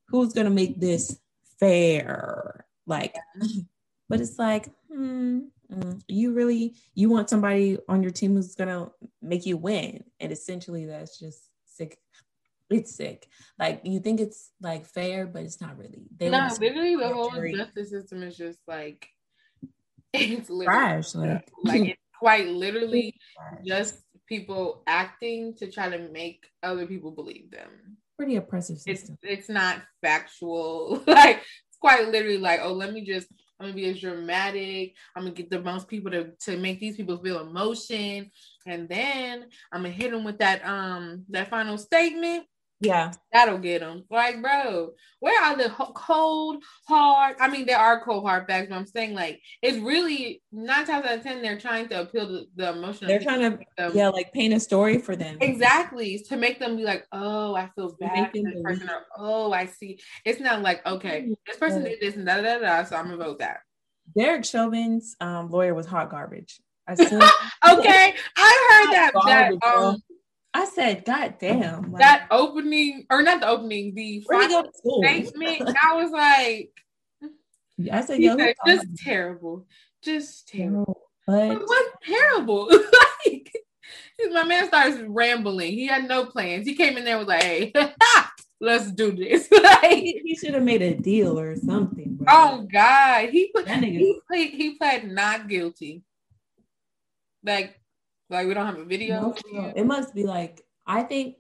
who's 0.09 0.33
gonna 0.33 0.51
make 0.51 0.81
this 0.81 1.21
fair? 1.61 2.67
Like 2.85 3.15
but 4.09 4.21
it's 4.21 4.41
like 4.41 4.69
hmm, 4.93 5.43
mm, 5.73 6.03
you 6.09 6.35
really 6.35 6.75
you 6.95 7.11
want 7.11 7.31
somebody 7.31 7.79
on 7.89 8.03
your 8.03 8.11
team 8.11 8.35
who's 8.35 8.57
gonna 8.57 8.91
make 9.23 9.47
you 9.47 9.57
win. 9.57 10.03
And 10.19 10.33
essentially 10.33 10.85
that's 10.85 11.21
just 11.21 11.49
sick 11.65 11.97
it's 12.73 12.95
sick 12.95 13.27
like 13.59 13.81
you 13.85 14.01
think 14.01 14.21
it's 14.21 14.51
like 14.61 14.87
fair 14.87 15.27
but 15.27 15.43
it's 15.43 15.61
not 15.61 15.79
really 15.79 16.05
they 16.17 16.29
no 16.29 16.49
literally 16.61 16.97
the 16.97 17.09
whole 17.09 17.31
justice 17.31 17.91
system 17.91 18.23
is 18.23 18.37
just 18.37 18.59
like 18.67 19.09
it's 20.13 20.51
literally 20.51 20.67
trash 20.67 21.15
like, 21.15 21.49
like 21.65 21.99
quite 22.19 22.47
literally 22.47 23.15
just 23.67 24.03
people 24.33 24.83
acting 24.87 25.55
to 25.57 25.71
try 25.71 25.91
to 25.91 26.09
make 26.09 26.47
other 26.63 26.87
people 26.87 27.11
believe 27.11 27.51
them. 27.51 27.99
Pretty 28.17 28.37
oppressive 28.37 28.79
system. 28.79 29.19
It's, 29.23 29.41
it's 29.41 29.49
not 29.49 29.83
factual. 30.01 31.03
like 31.07 31.39
it's 31.39 31.79
quite 31.81 32.09
literally 32.09 32.39
like, 32.39 32.61
oh, 32.63 32.73
let 32.73 32.93
me 32.93 33.05
just 33.05 33.27
I'm 33.61 33.67
gonna 33.67 33.75
be 33.75 33.91
as 33.91 34.01
dramatic. 34.01 34.95
I'm 35.15 35.25
gonna 35.25 35.35
get 35.35 35.51
the 35.51 35.61
most 35.61 35.87
people 35.87 36.11
to 36.13 36.31
to 36.45 36.57
make 36.57 36.81
these 36.81 36.97
people 36.97 37.19
feel 37.19 37.41
emotion, 37.41 38.31
and 38.67 38.89
then 38.89 39.47
I'm 39.73 39.83
gonna 39.83 39.91
hit 39.91 40.13
them 40.13 40.25
with 40.25 40.39
that 40.39 40.65
um 40.67 41.25
that 41.31 41.51
final 41.51 41.77
statement, 41.77 42.45
yeah, 42.83 43.13
that'll 43.33 43.59
get 43.59 43.81
them. 43.81 44.05
Like, 44.11 44.43
bro, 44.43 44.91
where 45.21 45.43
are 45.43 45.57
the 45.57 45.71
cold, 45.71 46.63
hard? 46.89 47.37
I 47.41 47.49
mean, 47.49 47.65
there 47.65 47.79
are 47.79 48.05
cold, 48.05 48.25
hard 48.25 48.47
facts, 48.47 48.69
but 48.69 48.77
I'm 48.77 48.87
saying 48.87 49.15
like 49.15 49.41
it's 49.63 49.79
really 49.79 50.43
nine 50.51 50.85
times 50.85 51.07
out 51.07 51.19
of 51.19 51.23
ten 51.23 51.43
they're 51.43 51.59
trying 51.59 51.89
to 51.91 52.03
appeal 52.03 52.27
to 52.27 52.45
the 52.57 52.73
emotional. 52.73 53.09
They're 53.09 53.21
trying 53.21 53.41
to, 53.41 53.91
yeah, 53.95 54.09
like 54.09 54.33
paint 54.33 54.53
a 54.53 54.61
story 54.61 54.99
for 54.99 55.15
them. 55.15 55.39
Exactly 55.41 56.19
to 56.29 56.37
make 56.37 56.59
them 56.59 56.77
be 56.77 56.83
like, 56.83 57.07
oh, 57.13 57.55
I 57.55 57.71
feel 57.77 57.97
bad 58.01 58.33
for 58.33 58.43
this 58.43 58.63
person, 58.63 58.91
or 58.91 59.07
oh, 59.17 59.53
I 59.53 59.67
see. 59.67 60.01
It's 60.25 60.41
not 60.41 60.63
like 60.63 60.85
okay, 60.85 61.33
this 61.47 61.57
person 61.57 61.85
did 61.85 62.01
this 62.01 62.17
and 62.17 62.27
da 62.27 62.41
da 62.41 62.59
da, 62.59 62.85
so 62.85 62.97
I'm 62.97 63.05
gonna 63.05 63.17
vote 63.17 63.39
that. 63.39 63.61
Derek 64.17 64.45
Chauvin's 64.45 65.17
um, 65.21 65.51
lawyer 65.51 65.75
was 65.75 65.87
hot 65.87 66.11
garbage. 66.11 66.61
I 66.89 66.93
okay, 67.79 68.15
I 68.37 68.85
heard 68.85 68.93
that. 68.93 69.13
Garbage, 69.15 69.61
that 69.63 69.75
um, 69.75 70.03
I 70.55 70.67
said, 70.67 71.05
God 71.05 71.37
damn. 71.41 71.93
Like, 71.93 72.01
that 72.01 72.27
opening, 72.31 73.07
or 73.11 73.23
not 73.23 73.41
the 73.41 73.49
opening, 73.49 73.95
the 73.95 74.21
final 74.31 74.71
statement, 75.03 75.77
I 75.83 75.95
was 75.97 76.11
like, 76.11 76.73
I 77.91 78.03
said, 78.03 78.21
yo, 78.21 78.37
said, 78.37 78.55
just 78.67 78.87
terrible. 78.99 79.67
Just 80.03 80.49
terrible. 80.49 81.09
But 81.27 81.61
what's 81.67 81.91
terrible? 82.05 82.69
like, 83.27 83.53
my 84.31 84.45
man 84.45 84.67
starts 84.69 84.99
rambling. 85.07 85.73
He 85.73 85.87
had 85.87 86.07
no 86.07 86.27
plans. 86.27 86.67
He 86.67 86.75
came 86.75 86.97
in 86.97 87.05
there 87.05 87.19
was 87.19 87.29
like, 87.29 87.43
hey, 87.43 87.73
let's 88.61 88.91
do 88.93 89.13
this. 89.13 89.49
like, 89.63 89.93
he 89.93 90.37
should 90.39 90.55
have 90.55 90.63
made 90.63 90.83
a 90.83 90.95
deal 90.95 91.39
or 91.39 91.57
something. 91.57 92.17
Bro. 92.17 92.27
Oh 92.29 92.69
God. 92.71 93.31
He 93.31 93.51
put 93.55 93.69
he 93.69 94.21
played 94.29 94.53
he 94.53 94.77
pled 94.77 95.09
not 95.09 95.49
guilty. 95.49 96.03
Like, 97.45 97.81
like 98.33 98.49
we 98.49 98.55
don't 98.55 98.67
have 98.67 98.79
a 98.79 98.85
video. 98.85 99.35
No, 99.53 99.73
it 99.77 99.85
must 99.85 100.15
be 100.15 100.25
like 100.25 100.63
I 100.87 101.03
think 101.03 101.37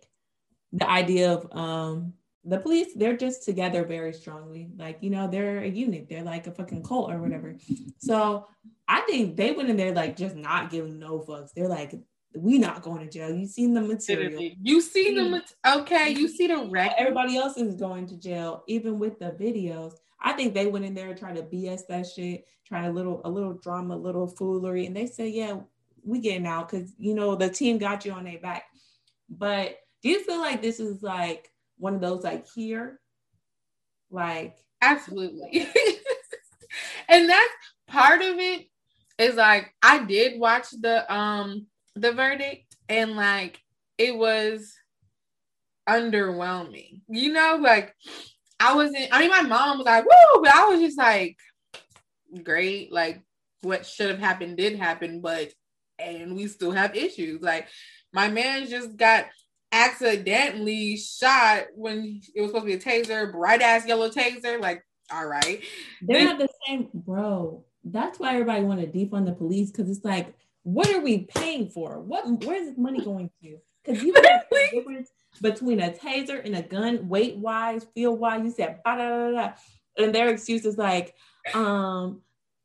the 0.73 0.89
idea 0.89 1.33
of 1.33 1.49
um 1.57 2.15
the 2.45 2.59
police 2.59 2.89
they're 2.97 3.17
just 3.17 3.45
together 3.45 3.85
very 3.85 4.13
strongly. 4.13 4.69
Like 4.77 4.99
you 5.01 5.11
know 5.11 5.29
they're 5.29 5.59
a 5.59 5.69
unit. 5.69 6.09
They're 6.09 6.23
like 6.23 6.47
a 6.47 6.53
fucking 6.53 6.83
cult 6.83 7.11
or 7.11 7.19
whatever. 7.19 7.57
So 7.99 8.47
i 8.89 9.01
think 9.03 9.37
they 9.37 9.53
went 9.53 9.71
in 9.71 9.77
there 9.77 9.93
like 9.93 10.17
just 10.17 10.35
not 10.37 10.71
giving 10.71 10.99
no 10.99 11.21
fucks. 11.21 11.51
They're 11.55 11.69
like 11.69 11.95
we 12.35 12.59
not 12.59 12.83
going 12.83 13.01
to 13.01 13.11
jail. 13.11 13.31
You 13.31 13.47
seen 13.47 13.75
the 13.75 13.81
material. 13.81 14.51
You 14.63 14.81
see 14.81 15.15
the 15.15 15.29
mat- 15.29 15.53
okay 15.67 16.11
you 16.11 16.29
see 16.29 16.47
the 16.47 16.69
record 16.71 16.95
everybody 16.99 17.37
else 17.37 17.57
is 17.57 17.75
going 17.75 18.07
to 18.09 18.17
jail 18.17 18.65
even 18.67 18.99
with 18.99 19.19
the 19.19 19.37
videos. 19.41 19.95
I 20.21 20.33
think 20.33 20.55
they 20.55 20.67
went 20.67 20.85
in 20.85 20.95
there 20.95 21.15
tried 21.15 21.37
to 21.37 21.43
bs 21.43 21.87
that 21.89 22.07
shit 22.07 22.45
trying 22.67 22.87
a 22.87 22.93
little 22.93 23.21
a 23.25 23.31
little 23.31 23.55
drama 23.55 23.95
a 23.95 23.97
little 23.97 24.27
foolery. 24.27 24.87
And 24.87 24.97
they 24.97 25.07
said 25.07 25.33
yeah 25.33 25.61
we 26.04 26.18
getting 26.18 26.47
out 26.47 26.68
because 26.68 26.92
you 26.99 27.14
know 27.14 27.35
the 27.35 27.49
team 27.49 27.78
got 27.78 28.04
you 28.04 28.12
on 28.12 28.25
their 28.25 28.38
back 28.38 28.64
but 29.28 29.76
do 30.02 30.09
you 30.09 30.23
feel 30.25 30.40
like 30.40 30.61
this 30.61 30.80
is 30.80 31.02
like 31.02 31.49
one 31.78 31.94
of 31.94 32.00
those 32.00 32.25
like 32.25 32.47
here? 32.54 33.00
Like 34.11 34.59
absolutely. 34.80 35.66
and 37.09 37.28
that's 37.28 37.54
part 37.87 38.21
of 38.21 38.38
it 38.38 38.66
is 39.18 39.37
like 39.37 39.73
I 39.82 40.04
did 40.04 40.38
watch 40.38 40.71
the 40.71 41.12
um 41.12 41.66
the 41.94 42.12
verdict 42.12 42.76
and 42.88 43.12
like 43.16 43.61
it 43.97 44.16
was 44.16 44.75
underwhelming. 45.88 47.00
You 47.09 47.32
know, 47.32 47.59
like 47.61 47.94
I 48.61 48.75
wasn't 48.75 49.09
I 49.12 49.21
mean 49.21 49.30
my 49.30 49.42
mom 49.42 49.78
was 49.78 49.87
like, 49.87 50.04
woo, 50.04 50.42
but 50.42 50.54
I 50.54 50.66
was 50.66 50.80
just 50.80 50.99
like 50.99 51.38
great, 52.42 52.92
like 52.92 53.23
what 53.62 53.87
should 53.87 54.11
have 54.11 54.18
happened 54.18 54.56
did 54.56 54.76
happen, 54.76 55.21
but 55.21 55.52
and 55.99 56.35
we 56.37 56.47
still 56.47 56.71
have 56.71 56.97
issues. 56.97 57.43
Like 57.43 57.69
my 58.13 58.29
man 58.29 58.69
just 58.69 58.97
got 58.97 59.27
accidentally 59.73 60.97
shot 60.97 61.65
when 61.75 62.21
it 62.35 62.41
was 62.41 62.51
supposed 62.51 62.67
to 62.67 62.67
be 62.67 62.75
a 62.75 62.79
taser, 62.79 63.33
bright 63.33 63.63
ass 63.63 63.87
yellow 63.87 64.11
taser. 64.11 64.61
Like, 64.61 64.85
all 65.11 65.27
right. 65.27 65.63
They're 66.03 66.25
not 66.25 66.39
the 66.39 66.49
same, 66.67 66.89
bro. 66.93 67.65
That's 67.85 68.21
why 68.21 68.33
everybody 68.35 68.63
want 68.63 68.81
to 68.81 68.87
defund 68.87 69.27
the 69.27 69.33
police 69.33 69.71
because 69.71 69.91
it's 69.91 70.05
like, 70.05 70.35
what 70.63 70.89
are 70.95 71.01
we 71.01 71.27
paying 71.35 71.69
for? 71.69 72.01
What 72.01 72.45
where's 72.45 72.69
this 72.69 72.79
money 72.79 73.03
going 73.03 73.31
to? 73.43 73.57
Because 73.85 74.03
you 74.03 74.13
know 74.13 74.21
the 74.21 74.69
difference 74.71 75.11
between 75.41 75.81
a 75.81 75.91
taser 75.91 76.45
and 76.45 76.55
a 76.55 76.63
gun, 76.63 77.09
weight 77.09 77.37
wise, 77.37 77.85
feel 77.95 78.17
wise. 78.17 78.45
You 78.45 78.53
said 78.53 78.79
da 78.85 78.95
da 78.95 79.31
da, 79.31 79.53
and 79.99 80.15
their 80.15 80.29
excuse 80.29 80.65
is 80.65 80.79
like, 80.79 81.15
um, 81.55 82.21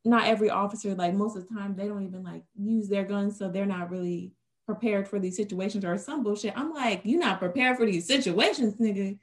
not 0.08 0.28
every 0.28 0.50
officer, 0.50 0.96
like 0.96 1.14
most 1.14 1.36
of 1.36 1.48
the 1.48 1.56
time, 1.56 1.76
they 1.76 1.88
don't 1.88 2.06
even 2.06 2.24
like 2.24 2.44
use 2.56 2.88
their 2.88 3.04
guns, 3.04 3.38
so 3.38 3.50
they're 3.50 3.66
not 3.66 3.92
really 3.92 4.32
prepared 4.66 5.08
for 5.08 5.20
these 5.20 5.36
situations 5.36 5.86
or 5.86 5.98
some 5.98 6.24
bullshit. 6.24 6.54
I'm 6.56 6.74
like, 6.74 7.02
you're 7.04 7.20
not 7.20 7.40
prepared 7.40 7.78
for 7.78 7.86
these 7.86 8.08
situations, 8.08 8.76
nigga. 8.80 9.18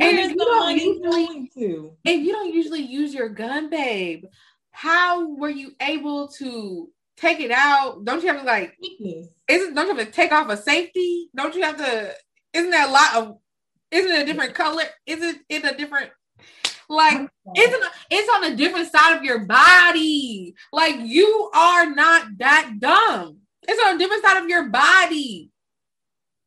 And 0.00 0.18
is 0.18 0.28
the 0.34 0.46
money 0.58 0.84
usually, 0.84 1.26
going 1.26 1.48
to? 1.54 1.92
If 2.04 2.20
you 2.24 2.32
don't 2.32 2.54
usually 2.54 2.82
use 2.82 3.12
your 3.12 3.28
gun, 3.28 3.70
babe, 3.70 4.24
how 4.70 5.34
were 5.34 5.50
you 5.50 5.72
able 5.80 6.28
to 6.38 6.88
take 7.16 7.40
it 7.40 7.50
out? 7.50 8.04
Don't 8.04 8.22
you 8.22 8.28
have 8.28 8.40
to 8.40 8.46
like? 8.46 8.76
Is 8.80 9.28
it? 9.48 9.74
Don't 9.74 9.88
you 9.88 9.96
have 9.96 10.06
to 10.06 10.12
take 10.12 10.32
off 10.32 10.48
a 10.48 10.56
safety? 10.56 11.28
Don't 11.34 11.54
you 11.54 11.62
have 11.62 11.76
to? 11.78 12.14
Isn't 12.52 12.70
that 12.70 12.88
a 12.88 12.92
lot 12.92 13.16
of? 13.16 13.38
Isn't 13.90 14.12
it 14.12 14.22
a 14.22 14.24
different 14.24 14.54
color? 14.54 14.84
Isn't 15.06 15.36
it 15.36 15.42
in 15.48 15.66
a 15.66 15.76
different? 15.76 16.10
Like 16.90 17.28
it's 17.54 17.86
it's 18.10 18.28
on 18.34 18.52
a 18.52 18.56
different 18.56 18.90
side 18.90 19.16
of 19.16 19.22
your 19.22 19.46
body. 19.46 20.54
Like 20.72 20.96
you 20.98 21.50
are 21.54 21.94
not 21.94 22.26
that 22.38 22.72
dumb. 22.80 23.38
It's 23.62 23.80
on 23.86 23.94
a 23.94 23.98
different 23.98 24.24
side 24.24 24.42
of 24.42 24.48
your 24.48 24.68
body. 24.68 25.52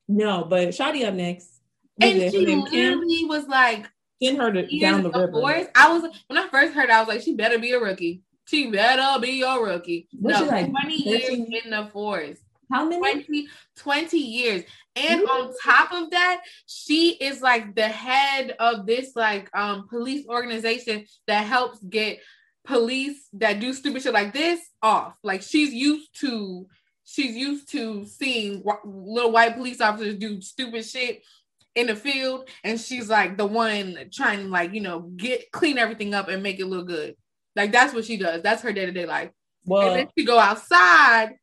No, 0.09 0.43
but 0.43 0.69
Shotty 0.69 1.07
up 1.07 1.13
next. 1.13 1.61
And 2.01 2.31
she 2.31 2.45
literally 2.45 3.23
was 3.25 3.47
like, 3.47 3.87
send 4.21 4.37
her 4.37 4.51
to, 4.51 4.79
down 4.79 5.03
the 5.03 5.11
river. 5.11 5.69
I 5.75 5.97
was 5.97 6.11
when 6.27 6.37
I 6.37 6.49
first 6.49 6.73
heard, 6.73 6.89
I 6.89 6.99
was 6.99 7.07
like, 7.07 7.21
she 7.21 7.35
better 7.35 7.57
be 7.57 7.71
a 7.71 7.79
rookie. 7.79 8.21
She 8.45 8.69
better 8.69 9.21
be 9.21 9.29
your 9.29 9.65
rookie. 9.65 10.09
What's 10.19 10.41
no, 10.41 10.47
like, 10.47 10.69
20 10.69 10.95
years 10.95 11.29
in 11.63 11.69
the 11.69 11.89
force. 11.93 12.39
How 12.73 12.85
many? 12.85 12.99
20, 12.99 13.47
20 13.77 14.17
years. 14.17 14.63
And 14.95 15.21
Ooh. 15.21 15.25
on 15.25 15.53
top 15.63 15.91
of 15.91 16.09
that, 16.11 16.41
she 16.65 17.11
is 17.11 17.41
like 17.41 17.75
the 17.75 17.87
head 17.87 18.55
of 18.59 18.85
this 18.85 19.15
like 19.15 19.49
um 19.55 19.87
police 19.87 20.27
organization 20.27 21.05
that 21.27 21.45
helps 21.45 21.79
get 21.83 22.19
police 22.65 23.27
that 23.33 23.59
do 23.59 23.73
stupid 23.73 24.01
shit 24.01 24.13
like 24.13 24.33
this 24.33 24.59
off. 24.81 25.17
Like 25.23 25.41
she's 25.41 25.73
used 25.73 26.19
to 26.21 26.67
she's 27.03 27.35
used 27.35 27.69
to 27.71 28.05
seeing 28.05 28.63
little 28.85 29.31
white 29.31 29.55
police 29.55 29.81
officers 29.81 30.15
do 30.15 30.41
stupid 30.41 30.85
shit 30.85 31.21
in 31.75 31.87
the 31.87 31.95
field 31.95 32.47
and 32.63 32.79
she's 32.79 33.09
like 33.09 33.37
the 33.37 33.45
one 33.45 33.97
trying 34.11 34.39
to 34.39 34.45
like 34.45 34.73
you 34.73 34.81
know 34.81 35.01
get 35.17 35.51
clean 35.51 35.77
everything 35.77 36.13
up 36.13 36.27
and 36.27 36.43
make 36.43 36.59
it 36.59 36.67
look 36.67 36.87
good 36.87 37.15
like 37.55 37.71
that's 37.71 37.93
what 37.93 38.05
she 38.05 38.15
does 38.15 38.43
that's 38.43 38.61
her 38.61 38.71
day-to-day 38.71 39.07
life 39.07 39.31
well, 39.65 39.87
and 39.87 39.99
then 39.99 40.07
she 40.15 40.23
go 40.23 40.37
outside 40.37 41.33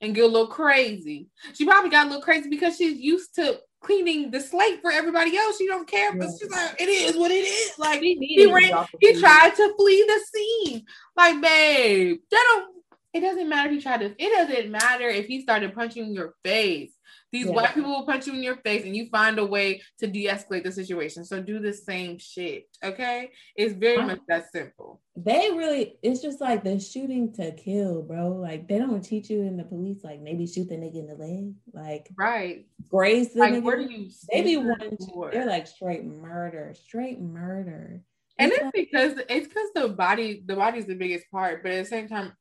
and 0.00 0.14
get 0.14 0.24
a 0.24 0.28
little 0.28 0.46
crazy. 0.46 1.28
She 1.54 1.64
probably 1.64 1.90
got 1.90 2.06
a 2.06 2.08
little 2.08 2.22
crazy 2.22 2.48
because 2.48 2.76
she's 2.76 2.98
used 2.98 3.34
to 3.36 3.60
cleaning 3.82 4.30
the 4.30 4.40
slate 4.40 4.80
for 4.82 4.90
everybody 4.90 5.36
else. 5.36 5.56
She 5.56 5.66
don't 5.66 5.88
care 5.88 6.12
but 6.12 6.28
she's 6.38 6.50
like 6.50 6.80
it 6.80 6.88
is 6.88 7.16
what 7.16 7.30
it 7.30 7.44
is. 7.44 7.78
Like 7.78 8.00
he, 8.00 8.16
he 8.20 8.52
ran 8.52 8.86
he 9.00 9.18
tried 9.18 9.54
to 9.56 9.74
flee 9.76 10.04
the 10.06 10.20
scene. 10.32 10.84
Like 11.16 11.40
babe 11.40 12.18
that 12.30 12.44
don't 12.48 12.80
it 13.12 13.20
doesn't 13.20 13.48
matter 13.48 13.70
if 13.70 13.74
he 13.74 13.82
tried 13.82 14.00
to, 14.00 14.14
it 14.18 14.48
doesn't 14.48 14.70
matter 14.70 15.08
if 15.08 15.26
he 15.26 15.40
started 15.40 15.74
punching 15.74 16.14
your 16.14 16.34
face. 16.44 16.92
These 17.32 17.46
yeah. 17.46 17.52
white 17.52 17.74
people 17.74 17.90
will 17.90 18.06
punch 18.06 18.26
you 18.26 18.34
in 18.34 18.42
your 18.42 18.56
face 18.56 18.84
and 18.84 18.96
you 18.96 19.08
find 19.08 19.38
a 19.38 19.44
way 19.44 19.82
to 19.98 20.06
de-escalate 20.06 20.64
the 20.64 20.72
situation. 20.72 21.24
So 21.24 21.40
do 21.40 21.60
the 21.60 21.72
same 21.72 22.18
shit. 22.18 22.68
Okay. 22.82 23.30
It's 23.54 23.74
very 23.74 24.02
much 24.04 24.20
that 24.28 24.50
simple. 24.52 25.00
They 25.16 25.50
really 25.50 25.96
it's 26.02 26.20
just 26.22 26.40
like 26.40 26.64
the 26.64 26.80
shooting 26.80 27.32
to 27.34 27.52
kill, 27.52 28.02
bro. 28.02 28.30
Like 28.30 28.66
they 28.68 28.78
don't 28.78 29.02
teach 29.02 29.30
you 29.30 29.42
in 29.42 29.56
the 29.56 29.64
police, 29.64 30.02
like 30.02 30.20
maybe 30.20 30.46
shoot 30.46 30.68
the 30.68 30.76
nigga 30.76 30.96
in 30.96 31.06
the 31.06 31.14
leg. 31.14 31.54
Like 31.72 32.10
right. 32.16 32.66
Grace 32.88 33.32
the 33.34 33.40
like, 33.40 33.54
nigga. 33.54 33.62
Where 33.62 33.76
do 33.76 33.92
you 33.92 34.10
they 34.32 34.42
be 34.42 34.56
one 34.56 34.96
they're 35.30 35.46
like 35.46 35.66
straight 35.66 36.04
murder, 36.04 36.74
straight 36.74 37.20
murder. 37.20 38.02
And 38.38 38.52
it's, 38.52 38.62
it's 38.62 38.70
because 38.72 39.12
it's 39.28 39.48
because 39.48 39.68
the 39.74 39.88
body, 39.88 40.42
the 40.46 40.56
body's 40.56 40.86
the 40.86 40.94
biggest 40.94 41.30
part, 41.30 41.62
but 41.62 41.72
at 41.72 41.84
the 41.84 41.88
same 41.88 42.08
time, 42.08 42.32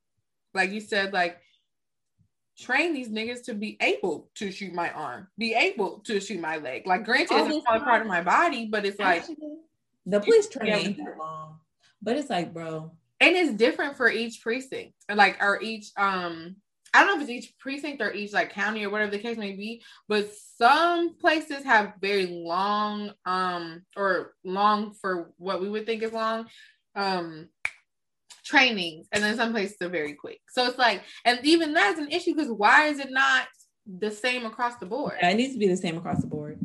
like 0.54 0.72
you 0.72 0.80
said, 0.80 1.12
like 1.12 1.40
train 2.60 2.94
these 2.94 3.10
niggas 3.10 3.44
to 3.44 3.54
be 3.54 3.78
able 3.82 4.30
to 4.36 4.52
shoot 4.52 4.74
my 4.74 4.92
arm, 4.92 5.28
be 5.38 5.54
able 5.54 6.00
to 6.00 6.20
shoot 6.20 6.40
my 6.40 6.58
leg. 6.58 6.86
Like, 6.86 7.06
granted, 7.06 7.36
it's 7.36 7.66
a 7.68 7.80
part 7.80 8.02
of 8.02 8.08
my 8.08 8.22
body, 8.22 8.68
but 8.70 8.86
it's 8.86 9.00
like 9.00 9.26
the 10.06 10.20
police 10.20 10.48
training 10.50 10.98
that 10.98 11.18
long. 11.18 11.60
But 12.02 12.18
it's 12.18 12.30
like, 12.30 12.54
bro, 12.54 12.92
and 13.20 13.36
it's 13.36 13.54
different 13.54 13.98
for 13.98 14.10
each 14.10 14.42
precinct, 14.42 14.94
like 15.14 15.42
or 15.42 15.62
each 15.62 15.92
um. 15.98 16.56
I 16.92 17.04
don't 17.04 17.10
know 17.10 17.24
if 17.24 17.30
it's 17.30 17.46
each 17.46 17.58
precinct 17.60 18.02
or 18.02 18.12
each 18.12 18.34
like 18.34 18.52
county 18.52 18.84
or 18.84 18.90
whatever 18.90 19.12
the 19.12 19.20
case 19.20 19.38
may 19.38 19.52
be, 19.52 19.84
but 20.08 20.28
some 20.58 21.18
places 21.18 21.64
have 21.64 21.94
very 22.02 22.26
long 22.26 23.14
um 23.28 23.84
or 23.96 24.34
long 24.44 24.96
for 25.00 25.32
what 25.38 25.62
we 25.62 25.70
would 25.70 25.86
think 25.86 26.02
is 26.02 26.12
long 26.12 26.48
um 26.96 27.48
trainings, 28.50 29.08
and 29.12 29.24
then 29.24 29.36
some 29.38 29.52
places 29.52 29.78
are 29.82 29.90
very 29.90 30.14
quick. 30.14 30.42
So 30.50 30.66
it's 30.66 30.78
like, 30.78 31.04
and 31.26 31.40
even 31.44 31.74
that's 31.74 32.00
an 32.00 32.10
issue 32.10 32.34
because 32.34 32.52
why 32.52 32.88
is 32.88 33.00
it 33.00 33.12
not 33.12 33.48
the 33.86 34.12
same 34.12 34.46
across 34.46 34.78
the 34.78 34.86
board? 34.86 35.18
Yeah, 35.22 35.30
it 35.30 35.36
needs 35.36 35.54
to 35.54 35.60
be 35.60 35.68
the 35.68 35.78
same 35.78 35.98
across 35.98 36.22
the 36.22 36.28
board. 36.28 36.60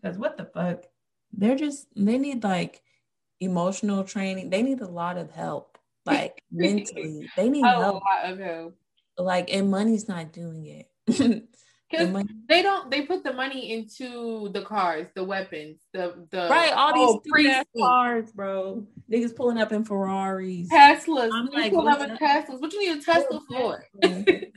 Because 0.00 0.18
what 0.18 0.36
the 0.36 0.44
fuck? 0.44 0.84
They're 1.32 1.56
just 1.56 1.88
they 1.96 2.18
need 2.18 2.44
like 2.44 2.82
emotional 3.40 4.04
training. 4.04 4.50
They 4.50 4.62
need 4.62 4.80
a 4.80 4.88
lot 4.88 5.16
of 5.16 5.30
help, 5.30 5.78
like 6.04 6.42
mentally. 6.50 7.28
They 7.36 7.48
need 7.48 7.64
a 7.64 7.70
help. 7.70 8.02
lot 8.04 8.30
of 8.30 8.38
help. 8.38 8.76
Like, 9.18 9.52
and 9.52 9.70
money's 9.70 10.08
not 10.08 10.32
doing 10.32 10.66
it. 10.66 11.48
Because 11.88 12.24
they 12.48 12.62
don't 12.62 12.90
they 12.90 13.02
put 13.02 13.22
the 13.22 13.32
money 13.32 13.72
into 13.72 14.48
the 14.52 14.62
cars, 14.62 15.06
the 15.14 15.22
weapons, 15.22 15.78
the 15.92 16.26
the 16.30 16.48
right, 16.50 16.72
all 16.72 16.92
these 16.92 17.20
oh, 17.32 17.48
ass 17.48 17.64
cars, 17.78 18.32
bro. 18.32 18.84
Niggas 19.10 19.36
pulling 19.36 19.58
up 19.58 19.72
in 19.72 19.84
Ferraris. 19.84 20.68
Teslas. 20.68 21.30
I'm 21.32 21.46
like, 21.46 21.72
pulling 21.72 21.94
up 21.94 22.00
in 22.00 22.16
Teslas. 22.16 22.60
What 22.60 22.72
you 22.72 22.88
need 22.88 22.98
a 22.98 23.02
Tesla 23.02 23.40
for? 23.48 23.84
you 24.02 24.52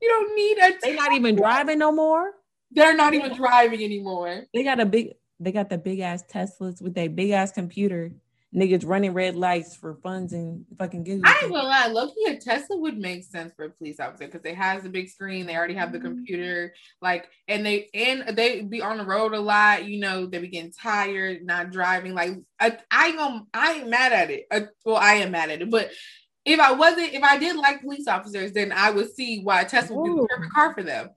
don't 0.00 0.36
need 0.36 0.58
a 0.58 0.78
They're 0.80 0.94
not 0.94 1.12
even 1.12 1.34
driving 1.34 1.80
no 1.80 1.90
more. 1.90 2.30
They're 2.70 2.96
not 2.96 3.14
even 3.14 3.34
driving 3.34 3.82
anymore. 3.82 4.44
They 4.54 4.62
got 4.62 4.78
a 4.78 4.86
big 4.86 5.14
they 5.40 5.50
got 5.50 5.68
the 5.68 5.78
big 5.78 5.98
ass 5.98 6.22
Teslas 6.32 6.80
with 6.80 6.96
a 6.96 7.08
big 7.08 7.30
ass 7.30 7.50
computer 7.50 8.12
niggas 8.54 8.86
running 8.86 9.14
red 9.14 9.34
lights 9.34 9.74
for 9.74 9.94
funds 10.02 10.32
and 10.32 10.64
fucking 10.78 11.04
giggles. 11.04 11.24
I 11.24 11.40
ain't 11.42 11.52
gonna 11.52 11.68
lie, 11.68 11.86
Loki 11.86 12.14
a 12.26 12.36
Tesla 12.36 12.76
would 12.76 12.98
make 12.98 13.24
sense 13.24 13.52
for 13.56 13.64
a 13.64 13.70
police 13.70 13.98
officer 13.98 14.26
because 14.26 14.44
it 14.44 14.56
has 14.56 14.82
the 14.82 14.90
big 14.90 15.08
screen, 15.08 15.46
they 15.46 15.56
already 15.56 15.74
have 15.74 15.92
the 15.92 15.98
mm-hmm. 15.98 16.08
computer, 16.08 16.74
like, 17.00 17.28
and 17.48 17.64
they 17.64 17.88
and 17.94 18.36
they 18.36 18.62
be 18.62 18.82
on 18.82 18.98
the 18.98 19.04
road 19.04 19.32
a 19.32 19.40
lot. 19.40 19.86
You 19.86 20.00
know, 20.00 20.26
they 20.26 20.38
be 20.38 20.48
getting 20.48 20.72
tired, 20.72 21.44
not 21.44 21.70
driving. 21.70 22.14
Like, 22.14 22.32
I, 22.60 22.78
I 22.90 23.08
ain't 23.08 23.16
gonna, 23.16 23.44
I 23.54 23.72
ain't 23.74 23.88
mad 23.88 24.12
at 24.12 24.30
it. 24.30 24.46
Uh, 24.50 24.60
well, 24.84 24.96
I 24.96 25.14
am 25.14 25.32
mad 25.32 25.50
at 25.50 25.62
it, 25.62 25.70
but. 25.70 25.90
If 26.44 26.58
I 26.58 26.72
wasn't, 26.72 27.14
if 27.14 27.22
I 27.22 27.38
did 27.38 27.54
like 27.54 27.82
police 27.82 28.08
officers, 28.08 28.50
then 28.50 28.72
I 28.72 28.90
would 28.90 29.14
see 29.14 29.42
why 29.44 29.62
Tesla 29.62 29.96
would 29.96 30.08
be 30.08 30.20
the 30.22 30.26
perfect 30.26 30.52
car 30.52 30.74
for 30.74 30.82
them 30.82 31.10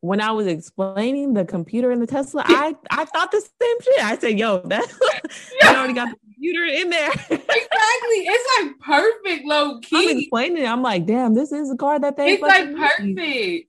when 0.00 0.20
I 0.20 0.32
was 0.32 0.46
explaining 0.46 1.34
the 1.34 1.44
computer 1.44 1.92
in 1.92 2.00
the 2.00 2.06
Tesla, 2.06 2.42
I 2.46 2.74
I 2.90 3.04
thought 3.04 3.30
the 3.30 3.40
same 3.40 3.80
shit. 3.80 4.04
I 4.04 4.18
said, 4.18 4.38
"Yo, 4.38 4.58
that 4.62 4.86
yeah. 5.62 5.76
already 5.76 5.92
got 5.92 6.08
the 6.08 6.29
computer 6.40 6.64
in 6.64 6.90
there." 6.90 7.10
exactly, 7.10 7.48
it's 7.52 8.62
like 8.62 8.78
perfect, 8.80 9.44
low 9.44 9.78
key. 9.80 10.10
I'm 10.10 10.18
explaining 10.18 10.62
it. 10.62 10.66
I'm 10.66 10.82
like, 10.82 11.06
"Damn, 11.06 11.34
this 11.34 11.52
is 11.52 11.70
a 11.70 11.76
car 11.76 11.98
that 11.98 12.16
they." 12.16 12.34
It's 12.34 12.42
like 12.42 12.74
perfect, 12.74 13.18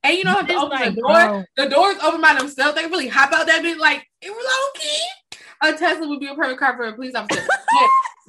and 0.04 0.18
you 0.18 0.24
don't 0.24 0.36
have 0.36 0.48
to 0.48 0.56
open 0.56 0.70
like, 0.70 0.96
the 0.96 1.02
door. 1.02 1.14
Bro. 1.14 1.44
The 1.58 1.70
doors 1.70 1.96
open 2.04 2.22
by 2.22 2.36
themselves. 2.36 2.80
They 2.80 2.88
really 2.88 3.08
hop 3.08 3.34
out 3.34 3.48
that 3.48 3.62
bit 3.62 3.78
like 3.78 4.08
it 4.22 4.30
was 4.30 4.46
low 4.46 4.82
key. 4.82 5.38
A 5.64 5.78
Tesla 5.78 6.08
would 6.08 6.20
be 6.20 6.28
a 6.28 6.36
perfect 6.36 6.60
car 6.60 6.76
for 6.76 6.86
a 6.86 6.94
police 6.94 7.14
officer. 7.14 7.42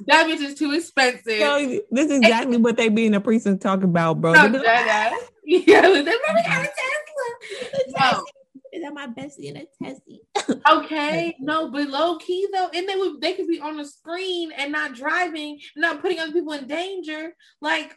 that 0.07 0.27
bitch 0.27 0.41
is 0.41 0.55
too 0.55 0.71
expensive. 0.73 1.39
So, 1.39 1.79
this 1.91 2.11
is 2.11 2.19
exactly 2.19 2.55
and, 2.55 2.63
what 2.63 2.77
they 2.77 2.89
be 2.89 3.05
in 3.05 3.13
the 3.13 3.21
precinct 3.21 3.61
talking 3.61 3.85
about, 3.85 4.21
bro. 4.21 4.33
No, 4.33 4.49
that, 4.49 5.11
ah. 5.13 5.27
yeah, 5.45 5.81
they 5.81 6.03
probably 6.03 6.43
have 6.43 6.63
a 6.63 6.67
Tesla 6.67 7.83
no. 7.99 8.25
Is 8.73 8.81
that 8.81 8.93
my 8.93 9.05
bestie 9.07 9.49
and 9.49 9.57
a 9.57 9.67
testy? 9.83 10.21
okay, 10.67 11.35
no, 11.39 11.69
but 11.69 11.87
low 11.87 12.17
key 12.17 12.47
though, 12.51 12.69
and 12.73 12.89
they 12.89 12.95
would 12.95 13.21
they 13.21 13.33
could 13.33 13.47
be 13.47 13.59
on 13.59 13.77
the 13.77 13.85
screen 13.85 14.51
and 14.51 14.71
not 14.71 14.95
driving, 14.95 15.59
not 15.75 16.01
putting 16.01 16.19
other 16.19 16.31
people 16.31 16.53
in 16.53 16.67
danger. 16.67 17.35
Like, 17.61 17.95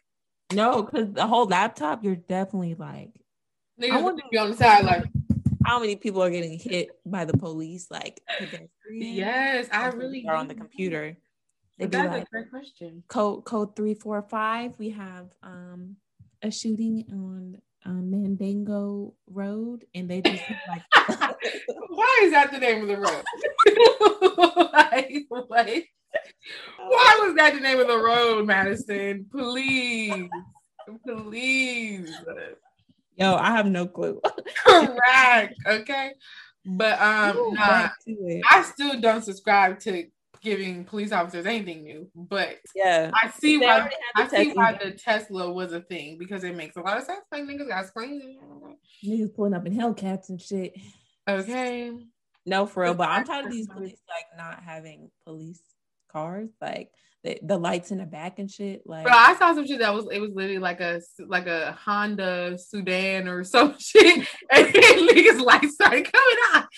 no, 0.52 0.82
because 0.82 1.12
the 1.12 1.26
whole 1.26 1.46
laptop, 1.46 2.04
you're 2.04 2.14
definitely 2.14 2.74
like, 2.74 3.10
I 3.82 4.00
want 4.02 4.18
to 4.18 4.24
be 4.30 4.36
on 4.36 4.50
the 4.50 4.56
side, 4.56 4.84
like, 4.84 5.04
how 5.64 5.80
many 5.80 5.96
people 5.96 6.22
are 6.22 6.30
getting 6.30 6.58
hit 6.58 6.90
by 7.06 7.24
the 7.24 7.36
police? 7.36 7.90
Like, 7.90 8.20
yes, 8.90 9.68
I 9.72 9.86
really 9.88 10.26
are 10.28 10.36
on 10.36 10.46
the 10.46 10.54
computer. 10.54 11.16
They'd 11.78 11.90
That's 11.90 12.08
like, 12.08 12.22
a 12.22 12.26
great 12.30 12.50
question. 12.50 13.02
Code 13.08 13.44
code 13.44 13.76
three 13.76 13.94
four 13.94 14.22
five. 14.22 14.78
We 14.78 14.90
have 14.90 15.28
um 15.42 15.96
a 16.42 16.50
shooting 16.50 17.04
on 17.10 17.60
um, 17.86 18.10
Mandingo 18.10 19.14
Road, 19.28 19.84
and 19.94 20.10
they 20.10 20.20
just 20.20 20.42
like. 20.68 20.82
Why 21.88 22.20
is 22.22 22.32
that 22.32 22.50
the 22.52 22.58
name 22.58 22.82
of 22.82 22.88
the 22.88 22.96
road? 22.96 23.24
like, 24.72 25.24
what? 25.28 25.68
Why 26.78 27.18
was 27.22 27.34
that 27.36 27.54
the 27.54 27.60
name 27.60 27.78
of 27.78 27.86
the 27.86 27.98
road, 27.98 28.46
Madison? 28.46 29.26
Please, 29.30 30.28
please. 31.06 32.12
Yo, 33.16 33.34
I 33.34 33.52
have 33.52 33.66
no 33.66 33.86
clue. 33.86 34.20
Correct. 34.66 35.54
Okay. 35.66 36.12
But 36.64 37.00
um, 37.00 37.54
nah, 37.54 37.88
I 38.50 38.62
still 38.62 39.00
don't 39.00 39.22
subscribe 39.24 39.78
to 39.80 40.04
giving 40.46 40.84
police 40.84 41.10
officers 41.10 41.44
anything 41.44 41.82
new, 41.82 42.08
but 42.14 42.58
yeah, 42.72 43.10
I 43.20 43.30
see 43.30 43.58
why 43.58 43.90
I 44.14 44.28
see 44.28 44.52
why 44.52 44.78
the 44.80 44.92
Tesla 44.92 45.52
was 45.52 45.72
a 45.72 45.80
thing 45.80 46.18
because 46.18 46.44
it 46.44 46.54
makes 46.54 46.76
a 46.76 46.80
lot 46.80 46.98
of 46.98 47.02
sense. 47.02 47.22
Like 47.32 47.42
niggas 47.42 47.66
got 47.66 47.86
screens, 47.86 48.22
niggas 49.04 49.34
pulling 49.34 49.54
up 49.54 49.66
in 49.66 49.76
Hellcats 49.76 50.28
and 50.28 50.40
shit. 50.40 50.74
Okay, 51.28 51.90
no, 52.46 52.64
for 52.64 52.84
real. 52.84 52.94
But 52.94 53.08
I'm 53.08 53.24
tired 53.24 53.46
of 53.46 53.50
these 53.50 53.66
police 53.66 53.98
like 54.08 54.38
not 54.38 54.62
having 54.62 55.10
police 55.24 55.60
cars. 56.12 56.48
Like 56.60 56.92
the, 57.26 57.40
the 57.42 57.58
lights 57.58 57.90
in 57.90 57.98
the 57.98 58.06
back 58.06 58.38
and 58.38 58.48
shit. 58.48 58.82
Like, 58.86 59.04
bro, 59.04 59.12
I 59.12 59.34
saw 59.34 59.52
some 59.52 59.66
shit 59.66 59.80
that 59.80 59.92
was 59.92 60.06
it 60.12 60.20
was 60.20 60.30
literally 60.32 60.60
like 60.60 60.80
a 60.80 61.00
like 61.26 61.48
a 61.48 61.72
Honda 61.72 62.56
sedan 62.56 63.26
or 63.26 63.42
some 63.42 63.74
shit, 63.80 64.28
and 64.52 64.66
niggas 64.74 65.44
lights 65.44 65.74
started 65.74 66.10
coming 66.10 66.38
on. 66.54 66.68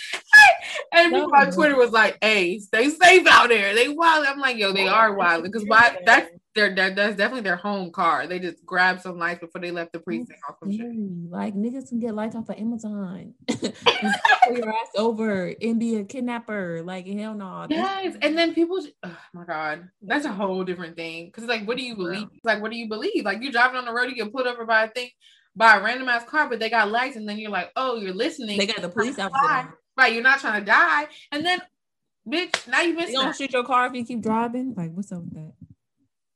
And 0.93 1.13
people 1.13 1.35
on 1.35 1.51
Twitter 1.53 1.77
was 1.77 1.91
like, 1.91 2.19
"Hey, 2.21 2.59
stay 2.59 2.91
safe 2.91 3.27
out 3.27 3.49
there. 3.49 3.75
They 3.75 3.89
wild." 3.89 4.27
I'm 4.27 4.39
like, 4.39 4.57
"Yo, 4.57 4.73
they 4.73 4.89
oh, 4.89 4.93
are 4.93 5.15
wild 5.15 5.45
because 5.45 5.65
why? 5.67 5.99
That's 6.05 6.31
their, 6.59 6.75
their 6.75 6.91
that's 6.91 7.17
definitely 7.17 7.43
their 7.43 7.57
home 7.57 7.91
car. 7.91 8.27
They 8.27 8.39
just 8.39 8.65
grabbed 8.67 9.03
some 9.03 9.19
lights 9.19 9.41
before 9.41 9.61
they 9.61 9.71
left 9.71 9.93
the 9.93 10.01
precinct 10.01 10.41
or 10.49 10.57
some 10.61 10.73
shit. 10.73 10.87
Like 11.31 11.55
niggas 11.55 11.89
can 11.89 12.01
get 12.01 12.15
lights 12.15 12.35
off 12.35 12.49
of 12.49 12.57
Amazon. 12.57 13.35
your 13.49 14.69
ass 14.69 14.89
over 14.97 15.55
and 15.61 15.79
be 15.79 15.97
a 15.97 16.05
kidnapper. 16.05 16.83
Like 16.85 17.07
hell 17.07 17.35
no. 17.35 17.67
Yes, 17.71 18.17
and 18.23 18.37
then 18.37 18.55
people. 18.55 18.85
Oh 19.05 19.17
my 19.33 19.45
god, 19.45 19.89
that's 20.03 20.25
a 20.25 20.33
whole 20.33 20.65
different 20.65 20.97
thing. 20.97 21.27
Because 21.27 21.45
like, 21.45 21.67
what 21.67 21.77
do 21.77 21.85
you 21.85 21.95
believe? 21.95 22.29
Like, 22.45 22.61
what 22.61 22.73
do 22.73 22.77
you 22.77 22.89
believe? 22.89 23.25
Like, 23.25 23.43
you're 23.43 23.53
driving 23.53 23.77
on 23.77 23.85
the 23.85 23.93
road, 23.93 24.11
you 24.11 24.17
get 24.17 24.33
pulled 24.33 24.47
over 24.47 24.65
by 24.65 24.85
a 24.85 24.89
thing, 24.89 25.11
by 25.55 25.77
a 25.77 25.83
random 25.83 26.09
ass 26.09 26.25
car, 26.25 26.49
but 26.49 26.59
they 26.59 26.71
got 26.71 26.91
lights, 26.91 27.17
and 27.17 27.29
then 27.29 27.39
you're 27.39 27.51
like, 27.51 27.71
oh, 27.77 27.97
you're 27.97 28.15
listening. 28.15 28.59
They 28.59 28.67
got 28.67 28.83
the 28.83 28.89
police 28.89 29.19
officer. 29.19 29.78
Right, 29.99 30.15
you're 30.15 30.23
not 30.23 30.41
trying 30.41 30.61
to 30.61 30.67
die, 30.67 31.09
and 31.33 31.45
then. 31.45 31.61
Bitch, 32.29 32.69
now 32.69 32.83
you 32.83 32.95
missed. 32.95 33.09
They 33.09 33.15
don't 33.15 33.35
shoot 33.35 33.53
your 33.55 33.65
car 33.65 33.87
if 33.87 33.95
you 33.95 34.05
keep 34.05 34.21
driving. 34.21 34.75
Like, 34.77 34.93
what's 34.93 35.11
up 35.13 35.21
with 35.21 35.33
that? 35.33 35.55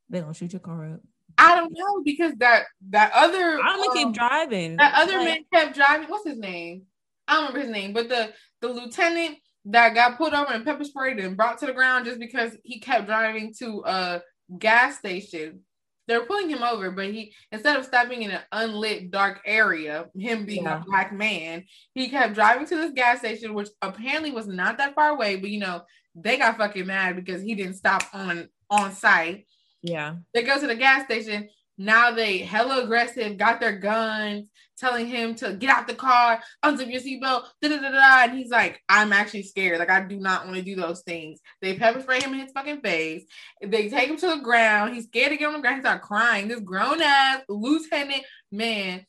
They 0.08 0.20
don't 0.20 0.34
shoot 0.34 0.52
your 0.52 0.60
car 0.60 0.94
up. 0.94 1.00
I 1.38 1.56
don't 1.56 1.72
know 1.72 2.02
because 2.04 2.32
that 2.38 2.64
that 2.90 3.12
other 3.14 3.58
I'm 3.60 3.76
gonna 3.76 3.90
um, 3.90 3.96
keep 3.96 4.14
driving. 4.14 4.76
That 4.76 4.94
other 4.94 5.18
man 5.18 5.44
kept 5.52 5.74
driving. 5.74 6.08
What's 6.08 6.26
his 6.26 6.38
name? 6.38 6.84
I 7.28 7.34
don't 7.34 7.48
remember 7.48 7.60
his 7.60 7.70
name, 7.70 7.92
but 7.92 8.08
the 8.08 8.32
the 8.60 8.68
lieutenant 8.68 9.38
that 9.66 9.94
got 9.94 10.18
pulled 10.18 10.34
over 10.34 10.52
and 10.52 10.64
pepper 10.64 10.84
sprayed 10.84 11.18
and 11.18 11.36
brought 11.36 11.58
to 11.58 11.66
the 11.66 11.72
ground 11.72 12.04
just 12.04 12.18
because 12.18 12.56
he 12.64 12.80
kept 12.80 13.06
driving 13.06 13.54
to 13.58 13.82
a 13.86 14.22
gas 14.58 14.98
station. 14.98 15.60
They're 16.08 16.26
pulling 16.26 16.50
him 16.50 16.62
over, 16.62 16.90
but 16.90 17.06
he 17.06 17.32
instead 17.52 17.76
of 17.76 17.84
stopping 17.84 18.22
in 18.22 18.32
an 18.32 18.40
unlit 18.50 19.10
dark 19.10 19.40
area, 19.46 20.06
him 20.16 20.44
being 20.44 20.64
yeah. 20.64 20.80
a 20.80 20.84
black 20.84 21.12
man, 21.12 21.64
he 21.94 22.08
kept 22.08 22.34
driving 22.34 22.66
to 22.66 22.76
this 22.76 22.92
gas 22.92 23.20
station, 23.20 23.54
which 23.54 23.68
apparently 23.80 24.32
was 24.32 24.46
not 24.46 24.78
that 24.78 24.94
far 24.94 25.10
away. 25.10 25.36
But 25.36 25.50
you 25.50 25.60
know, 25.60 25.82
they 26.14 26.38
got 26.38 26.58
fucking 26.58 26.86
mad 26.86 27.16
because 27.16 27.42
he 27.42 27.54
didn't 27.54 27.74
stop 27.74 28.02
on 28.12 28.48
on 28.68 28.92
site. 28.92 29.46
Yeah. 29.82 30.16
They 30.34 30.42
go 30.42 30.58
to 30.58 30.66
the 30.66 30.74
gas 30.74 31.04
station. 31.04 31.48
Now 31.82 32.12
they 32.12 32.38
hella 32.38 32.84
aggressive, 32.84 33.36
got 33.36 33.60
their 33.60 33.76
guns, 33.76 34.46
telling 34.78 35.06
him 35.06 35.34
to 35.36 35.54
get 35.54 35.68
out 35.68 35.88
the 35.88 35.94
car, 35.94 36.40
unzip 36.64 36.90
your 36.90 37.00
seatbelt, 37.00 37.44
da 37.60 37.68
da 37.68 37.78
da 37.78 37.90
da. 37.90 38.24
And 38.24 38.38
he's 38.38 38.50
like, 38.50 38.80
I'm 38.88 39.12
actually 39.12 39.42
scared. 39.42 39.80
Like, 39.80 39.90
I 39.90 40.04
do 40.04 40.16
not 40.16 40.44
want 40.44 40.56
to 40.56 40.62
do 40.62 40.76
those 40.76 41.02
things. 41.02 41.40
They 41.60 41.74
pepper 41.74 42.00
spray 42.00 42.20
him 42.20 42.34
in 42.34 42.40
his 42.40 42.52
fucking 42.52 42.82
face. 42.82 43.24
They 43.60 43.88
take 43.88 44.08
him 44.08 44.16
to 44.18 44.28
the 44.28 44.42
ground. 44.42 44.94
He's 44.94 45.06
scared 45.06 45.30
to 45.30 45.36
get 45.36 45.48
on 45.48 45.54
the 45.54 45.60
ground. 45.60 45.76
He 45.76 45.82
starts 45.82 46.06
crying. 46.06 46.46
This 46.46 46.60
grown 46.60 47.02
ass 47.02 47.42
lieutenant 47.48 48.22
man. 48.52 49.04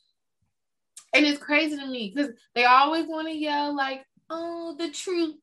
And 1.14 1.26
it's 1.28 1.38
crazy 1.38 1.78
to 1.78 1.86
me 1.86 2.12
because 2.14 2.32
they 2.56 2.66
always 2.66 3.06
want 3.06 3.28
to 3.28 3.36
yell, 3.36 3.76
like, 3.76 4.04
oh, 4.32 4.76
the 4.80 4.90
troops, 4.90 5.38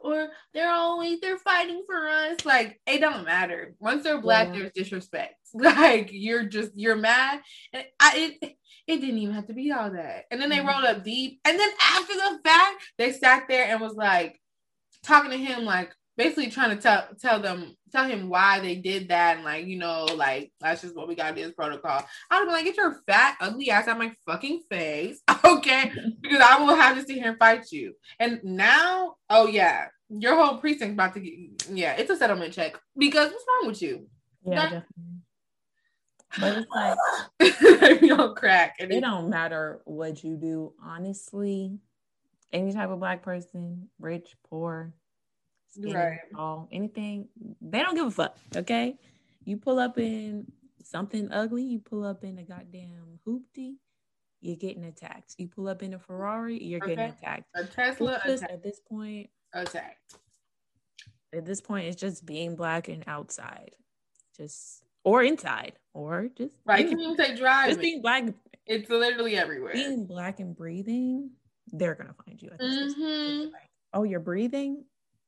or 0.00 0.28
they're 0.54 0.72
always 0.72 1.20
they're 1.20 1.38
fighting 1.38 1.82
for 1.86 2.08
us. 2.08 2.44
Like 2.44 2.80
it 2.86 3.00
don't 3.00 3.24
matter. 3.24 3.74
Once 3.78 4.04
they're 4.04 4.20
black, 4.20 4.48
yeah. 4.48 4.60
there's 4.60 4.72
disrespect. 4.72 5.34
Like 5.54 6.08
you're 6.12 6.44
just 6.44 6.70
you're 6.74 6.96
mad, 6.96 7.40
and 7.74 7.84
I 8.00 8.36
it 8.40 8.56
it 8.86 9.00
didn't 9.02 9.18
even 9.18 9.34
have 9.34 9.48
to 9.48 9.52
be 9.52 9.70
all 9.70 9.90
that. 9.90 10.24
And 10.30 10.40
then 10.40 10.48
they 10.48 10.56
mm-hmm. 10.56 10.68
rolled 10.68 10.84
up 10.86 11.04
deep, 11.04 11.40
and 11.44 11.60
then 11.60 11.68
after 11.78 12.14
the 12.14 12.40
fact, 12.42 12.82
they 12.96 13.12
sat 13.12 13.44
there 13.48 13.66
and 13.66 13.78
was 13.78 13.92
like 13.92 14.40
talking 15.02 15.30
to 15.30 15.36
him 15.36 15.64
like 15.64 15.92
basically 16.16 16.50
trying 16.50 16.76
to 16.76 16.82
tell 16.82 17.06
tell 17.20 17.40
them 17.40 17.74
tell 17.90 18.04
him 18.04 18.28
why 18.28 18.60
they 18.60 18.74
did 18.74 19.08
that 19.08 19.36
and 19.36 19.44
like 19.44 19.66
you 19.66 19.78
know 19.78 20.04
like 20.16 20.52
that's 20.60 20.82
just 20.82 20.94
what 20.94 21.08
we 21.08 21.14
got 21.14 21.30
to 21.30 21.40
do 21.40 21.46
as 21.46 21.52
protocol 21.52 22.04
i'd 22.30 22.44
be 22.44 22.50
like 22.50 22.64
get 22.64 22.76
your 22.76 23.00
fat 23.06 23.36
ugly 23.40 23.70
ass 23.70 23.88
out 23.88 23.98
my 23.98 24.12
fucking 24.26 24.60
face 24.70 25.20
okay 25.56 25.92
because 26.20 26.40
i 26.40 26.58
will 26.58 26.74
have 26.74 26.96
to 26.96 27.02
sit 27.02 27.16
here 27.16 27.30
and 27.30 27.38
fight 27.38 27.70
you 27.70 27.94
and 28.18 28.40
now 28.42 29.14
oh 29.30 29.46
yeah 29.46 29.86
your 30.08 30.36
whole 30.36 30.58
precinct 30.58 30.94
about 30.94 31.14
to 31.14 31.20
get 31.20 31.32
yeah 31.70 31.94
it's 31.94 32.10
a 32.10 32.16
settlement 32.16 32.52
check 32.52 32.74
because 32.96 33.30
what's 33.30 33.44
wrong 33.48 33.68
with 33.68 33.82
you 33.82 34.06
yeah 34.44 34.80
but 36.40 36.58
it's 36.58 36.70
like 36.74 38.00
you 38.02 38.16
don't 38.16 38.36
crack 38.36 38.74
it 38.78 39.00
don't 39.00 39.28
matter 39.28 39.80
what 39.84 40.24
you 40.24 40.36
do 40.36 40.72
honestly 40.84 41.78
any 42.52 42.72
type 42.72 42.90
of 42.90 43.00
black 43.00 43.22
person 43.22 43.88
rich 43.98 44.34
poor 44.48 44.92
right. 45.80 46.18
all 46.36 46.68
anything. 46.72 47.28
They 47.60 47.80
don't 47.80 47.94
give 47.94 48.06
a 48.06 48.10
fuck. 48.10 48.36
Okay, 48.56 48.96
you 49.44 49.56
pull 49.56 49.78
up 49.78 49.98
in 49.98 50.46
something 50.82 51.30
ugly, 51.32 51.64
you 51.64 51.78
pull 51.78 52.04
up 52.04 52.24
in 52.24 52.38
a 52.38 52.42
goddamn 52.42 53.18
hoopty, 53.26 53.74
you're 54.42 54.56
getting 54.56 54.84
attacked. 54.84 55.36
You 55.38 55.48
pull 55.48 55.68
up 55.68 55.82
in 55.82 55.94
a 55.94 55.98
Ferrari, 55.98 56.62
you're 56.62 56.82
okay. 56.82 56.96
getting 56.96 57.12
attacked. 57.12 57.44
A 57.54 57.64
Tesla 57.64 58.20
just, 58.26 58.42
at 58.42 58.62
this 58.62 58.80
point 58.80 59.30
attacked. 59.54 60.16
At 61.34 61.46
this 61.46 61.60
point, 61.60 61.86
it's 61.86 62.00
just 62.00 62.26
being 62.26 62.56
black 62.56 62.88
and 62.88 63.04
outside, 63.06 63.70
just 64.36 64.82
or 65.04 65.22
inside, 65.22 65.74
or 65.94 66.28
just 66.36 66.56
right. 66.66 66.86
Can 66.86 66.98
you 66.98 67.16
say 67.16 67.34
driving? 67.34 67.70
Just 67.70 67.80
being 67.80 68.02
black. 68.02 68.24
It's 68.66 68.90
literally 68.90 69.36
everywhere. 69.36 69.72
Being 69.72 70.04
black 70.04 70.40
and 70.40 70.54
breathing, 70.54 71.30
they're 71.68 71.94
gonna 71.94 72.14
find 72.26 72.42
you. 72.42 72.50
Mm-hmm. 72.50 73.52
Like, 73.52 73.70
oh, 73.94 74.02
you're 74.02 74.20
breathing. 74.20 74.84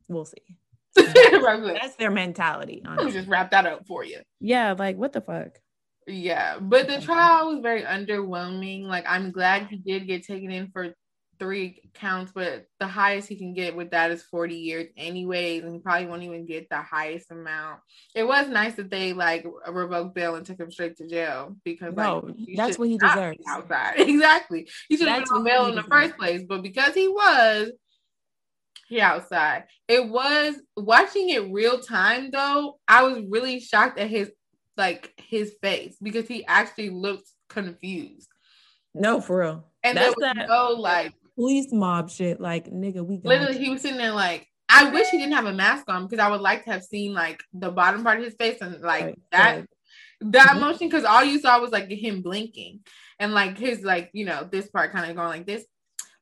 We'll 0.08 0.26
see. 0.26 0.58
That's 0.94 1.96
their 1.96 2.10
mentality. 2.10 2.82
Let 2.84 3.06
me 3.06 3.12
just 3.12 3.28
wrap 3.28 3.50
that 3.52 3.66
up 3.66 3.86
for 3.86 4.04
you. 4.04 4.20
Yeah, 4.40 4.74
like 4.78 4.96
what 4.96 5.12
the 5.12 5.20
fuck? 5.20 5.58
Yeah, 6.06 6.58
but 6.60 6.86
the 6.86 7.00
trial 7.00 7.48
was 7.48 7.60
very 7.60 7.82
underwhelming. 7.82 8.84
Like, 8.84 9.04
I'm 9.08 9.30
glad 9.30 9.68
he 9.68 9.76
did 9.76 10.06
get 10.06 10.26
taken 10.26 10.50
in 10.50 10.70
for 10.70 10.94
three 11.38 11.80
counts, 11.94 12.32
but 12.34 12.66
the 12.78 12.86
highest 12.86 13.28
he 13.28 13.36
can 13.36 13.54
get 13.54 13.74
with 13.74 13.90
that 13.90 14.10
is 14.10 14.22
40 14.22 14.54
years, 14.54 14.86
anyways, 14.96 15.64
and 15.64 15.72
he 15.72 15.78
probably 15.80 16.06
won't 16.06 16.22
even 16.22 16.46
get 16.46 16.68
the 16.68 16.80
highest 16.80 17.30
amount. 17.30 17.80
It 18.14 18.24
was 18.24 18.48
nice 18.48 18.74
that 18.74 18.90
they 18.90 19.12
like 19.12 19.46
revoked 19.68 20.14
bail 20.14 20.34
and 20.34 20.44
took 20.44 20.60
him 20.60 20.70
straight 20.70 20.96
to 20.98 21.08
jail 21.08 21.56
because 21.64 21.94
no, 21.94 22.18
like, 22.18 22.56
that's 22.56 22.78
what 22.78 22.88
he 22.88 22.98
deserves. 22.98 23.38
Outside, 23.48 23.94
exactly. 23.98 24.68
He 24.88 24.96
should 24.96 25.08
have 25.08 25.24
been 25.24 25.36
on 25.36 25.44
bail 25.44 25.66
in 25.66 25.74
the 25.74 25.82
first 25.82 26.16
place, 26.16 26.42
but 26.48 26.62
because 26.62 26.94
he 26.94 27.08
was, 27.08 27.72
he 28.88 29.00
outside. 29.00 29.64
It 29.88 30.08
was 30.08 30.54
watching 30.76 31.30
it 31.30 31.50
real 31.50 31.80
time 31.80 32.30
though. 32.30 32.78
I 32.86 33.04
was 33.04 33.22
really 33.28 33.60
shocked 33.60 33.98
at 33.98 34.10
his 34.10 34.30
like 34.76 35.12
his 35.16 35.54
face 35.62 35.96
because 36.02 36.28
he 36.28 36.44
actually 36.46 36.90
looked 36.90 37.28
confused. 37.48 38.28
No, 38.94 39.20
for 39.20 39.40
real. 39.40 39.64
And 39.82 39.96
That's 39.96 40.14
there 40.18 40.28
was 40.28 40.34
that 40.36 40.48
no 40.48 40.68
like 40.80 41.12
police 41.36 41.72
mob 41.72 42.10
shit. 42.10 42.40
Like 42.40 42.70
nigga, 42.70 43.04
we 43.04 43.20
literally 43.22 43.54
you. 43.54 43.64
he 43.64 43.70
was 43.70 43.82
sitting 43.82 43.98
there 43.98 44.12
like 44.12 44.48
I 44.68 44.90
wish 44.90 45.08
he 45.08 45.18
didn't 45.18 45.34
have 45.34 45.46
a 45.46 45.52
mask 45.52 45.84
on 45.88 46.06
because 46.06 46.18
I 46.18 46.30
would 46.30 46.40
like 46.40 46.64
to 46.64 46.72
have 46.72 46.82
seen 46.82 47.12
like 47.12 47.40
the 47.52 47.70
bottom 47.70 48.02
part 48.02 48.18
of 48.18 48.24
his 48.24 48.34
face 48.34 48.58
and 48.60 48.80
like 48.80 49.04
right, 49.04 49.18
that 49.32 49.56
right. 49.56 49.66
that 50.32 50.48
mm-hmm. 50.48 50.60
motion 50.60 50.88
because 50.88 51.04
all 51.04 51.24
you 51.24 51.38
saw 51.38 51.60
was 51.60 51.70
like 51.70 51.88
him 51.90 52.22
blinking 52.22 52.80
and 53.18 53.34
like 53.34 53.58
his 53.58 53.82
like 53.82 54.10
you 54.12 54.24
know 54.24 54.48
this 54.50 54.68
part 54.68 54.92
kind 54.92 55.08
of 55.08 55.16
going 55.16 55.28
like 55.28 55.46
this 55.46 55.64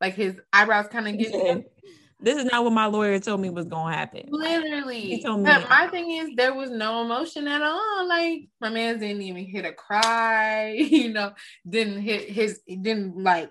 like 0.00 0.14
his 0.14 0.34
eyebrows 0.52 0.88
kind 0.88 1.08
of 1.08 1.16
getting 1.18 1.64
this 2.22 2.38
is 2.38 2.44
not 2.50 2.64
what 2.64 2.72
my 2.72 2.86
lawyer 2.86 3.18
told 3.18 3.40
me 3.40 3.50
was 3.50 3.66
gonna 3.66 3.94
happen. 3.94 4.22
Literally, 4.30 5.00
he 5.00 5.22
told 5.22 5.40
me. 5.40 5.50
But 5.50 5.68
my 5.68 5.88
thing 5.88 6.10
is, 6.10 6.30
there 6.36 6.54
was 6.54 6.70
no 6.70 7.02
emotion 7.02 7.48
at 7.48 7.62
all. 7.62 8.08
Like 8.08 8.48
my 8.60 8.70
man 8.70 8.98
didn't 8.98 9.22
even 9.22 9.44
hit 9.44 9.64
a 9.64 9.72
cry. 9.72 10.70
You 10.92 11.12
know, 11.12 11.32
didn't 11.68 12.00
hit 12.00 12.28
his. 12.28 12.60
Didn't 12.66 13.16
like, 13.22 13.50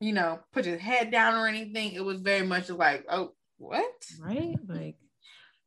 you 0.00 0.12
know, 0.12 0.40
put 0.52 0.64
his 0.64 0.80
head 0.80 1.10
down 1.10 1.34
or 1.34 1.46
anything. 1.46 1.92
It 1.92 2.04
was 2.04 2.20
very 2.20 2.46
much 2.46 2.70
like, 2.70 3.04
oh, 3.08 3.34
what? 3.58 3.92
Right? 4.20 4.56
Like 4.66 4.96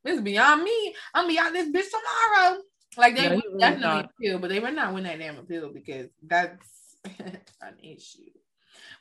this 0.04 0.18
is 0.18 0.22
beyond 0.22 0.64
me. 0.64 0.96
I'm 1.14 1.28
beyond 1.28 1.56
this 1.56 1.70
bitch 1.70 1.90
tomorrow. 1.90 2.62
Like 2.98 3.16
they 3.16 3.24
yeah, 3.24 3.36
would 3.36 3.44
really 3.46 3.60
definitely 3.60 3.84
thought. 3.84 4.12
appeal, 4.18 4.40
but 4.40 4.50
they 4.50 4.60
would 4.60 4.76
not 4.76 4.94
win 4.94 5.04
that 5.04 5.20
damn 5.20 5.38
appeal 5.38 5.72
because 5.74 6.08
that's 6.22 6.98
an 7.06 7.78
issue. 7.82 8.32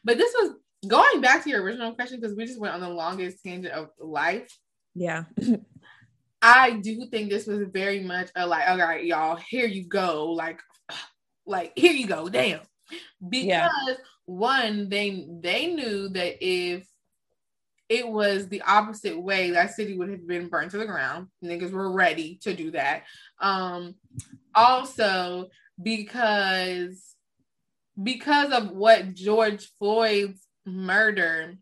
But 0.05 0.19
this 0.19 0.33
was 0.39 0.53
going 0.87 1.21
back 1.21 1.45
to 1.45 1.51
your 1.51 1.63
original 1.63 1.95
question 1.95 2.21
because 2.21 2.37
we 2.37 2.47
just 2.47 2.61
went 2.61 2.75
on 2.75 2.81
the 2.81 2.89
longest 2.89 3.43
tangent 3.45 3.75
of 3.75 3.89
life. 3.99 4.49
Yeah. 4.95 5.25
I 6.43 6.71
do 6.71 7.07
think 7.11 7.29
this 7.29 7.47
was 7.47 7.67
very 7.71 8.01
much 8.01 8.31
a 8.35 8.47
like, 8.47 8.69
all 8.69 8.79
right, 8.79 9.05
y'all, 9.05 9.37
here 9.37 9.67
you 9.67 9.87
go. 9.87 10.33
Like, 10.33 10.61
like 11.47 11.73
here 11.77 11.93
you 11.93 12.07
go, 12.07 12.29
damn. 12.29 12.61
Because 13.27 13.47
yeah. 13.47 13.69
one, 14.25 14.89
they 14.89 15.27
they 15.41 15.73
knew 15.73 16.09
that 16.09 16.45
if 16.45 16.87
it 17.89 18.09
was 18.09 18.49
the 18.49 18.63
opposite 18.63 19.21
way, 19.21 19.51
that 19.51 19.75
city 19.75 19.97
would 19.99 20.09
have 20.11 20.27
been 20.27 20.49
burned 20.49 20.71
to 20.71 20.79
the 20.79 20.87
ground. 20.87 21.27
Niggas 21.45 21.73
were 21.73 21.93
ready 21.93 22.39
to 22.43 22.55
do 22.55 22.71
that. 22.71 23.03
Um, 23.41 23.97
also 24.55 25.49
because 25.83 27.15
because 28.01 28.53
of 28.53 28.71
what 28.71 29.15
George 29.15 29.69
Floyd's 29.79 30.41
murder 30.67 31.59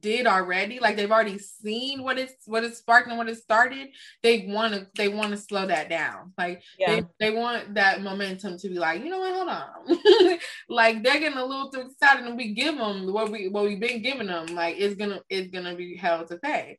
did 0.00 0.26
already. 0.26 0.80
Like 0.80 0.96
they've 0.96 1.10
already 1.10 1.38
seen 1.38 2.02
what 2.02 2.18
it's 2.18 2.34
what 2.46 2.64
it's 2.64 2.78
sparked 2.78 3.08
and 3.08 3.18
what 3.18 3.28
it 3.28 3.36
started. 3.36 3.88
They 4.22 4.46
want 4.48 4.74
to 4.74 4.86
they 4.96 5.08
want 5.08 5.30
to 5.32 5.36
slow 5.36 5.66
that 5.66 5.88
down. 5.88 6.32
Like 6.38 6.62
yeah. 6.78 7.00
they, 7.18 7.28
they 7.28 7.30
want 7.30 7.74
that 7.74 8.02
momentum 8.02 8.56
to 8.58 8.68
be 8.68 8.78
like 8.78 9.02
you 9.02 9.10
know 9.10 9.20
what? 9.20 9.34
Hold 9.34 9.48
on. 9.48 10.38
Like 10.68 11.02
they're 11.02 11.20
getting 11.20 11.38
a 11.38 11.44
little 11.44 11.70
too 11.70 11.80
excited 11.80 12.26
and 12.26 12.36
we 12.36 12.54
give 12.54 12.76
them 12.76 13.12
what 13.12 13.30
we 13.30 13.48
what 13.48 13.64
we've 13.64 13.80
been 13.80 14.02
giving 14.02 14.26
them 14.26 14.46
like 14.46 14.76
it's 14.78 14.94
gonna 14.94 15.20
it's 15.28 15.50
gonna 15.50 15.74
be 15.74 15.96
held 15.96 16.28
to 16.28 16.38
pay. 16.38 16.78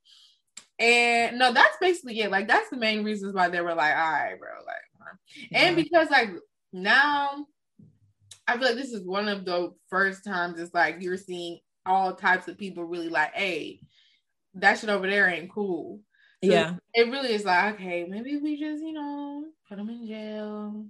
And 0.79 1.37
no 1.37 1.53
that's 1.53 1.77
basically 1.79 2.19
it. 2.21 2.31
Like 2.31 2.47
that's 2.47 2.69
the 2.69 2.77
main 2.77 3.03
reasons 3.03 3.33
why 3.33 3.49
they 3.49 3.61
were 3.61 3.75
like 3.75 3.95
all 3.95 4.11
right 4.11 4.39
bro 4.39 4.49
like 4.65 5.51
yeah. 5.51 5.59
and 5.59 5.75
because 5.75 6.09
like 6.09 6.31
now 6.73 7.45
I 8.47 8.57
feel 8.57 8.67
like 8.67 8.75
this 8.75 8.91
is 8.91 9.05
one 9.05 9.27
of 9.27 9.45
the 9.45 9.73
first 9.89 10.23
times 10.23 10.59
it's 10.59 10.73
like 10.73 10.97
you're 10.99 11.17
seeing 11.17 11.59
all 11.85 12.13
types 12.13 12.47
of 12.47 12.57
people 12.57 12.83
really 12.83 13.09
like, 13.09 13.33
hey, 13.33 13.79
that 14.55 14.79
shit 14.79 14.89
over 14.89 15.07
there 15.07 15.27
ain't 15.27 15.51
cool. 15.51 16.01
So 16.43 16.51
yeah. 16.51 16.75
It 16.93 17.09
really 17.09 17.33
is 17.33 17.45
like, 17.45 17.75
okay, 17.75 18.05
maybe 18.07 18.37
we 18.37 18.59
just, 18.59 18.83
you 18.83 18.93
know, 18.93 19.45
put 19.67 19.77
them 19.77 19.89
in 19.89 20.07
jail. 20.07 20.85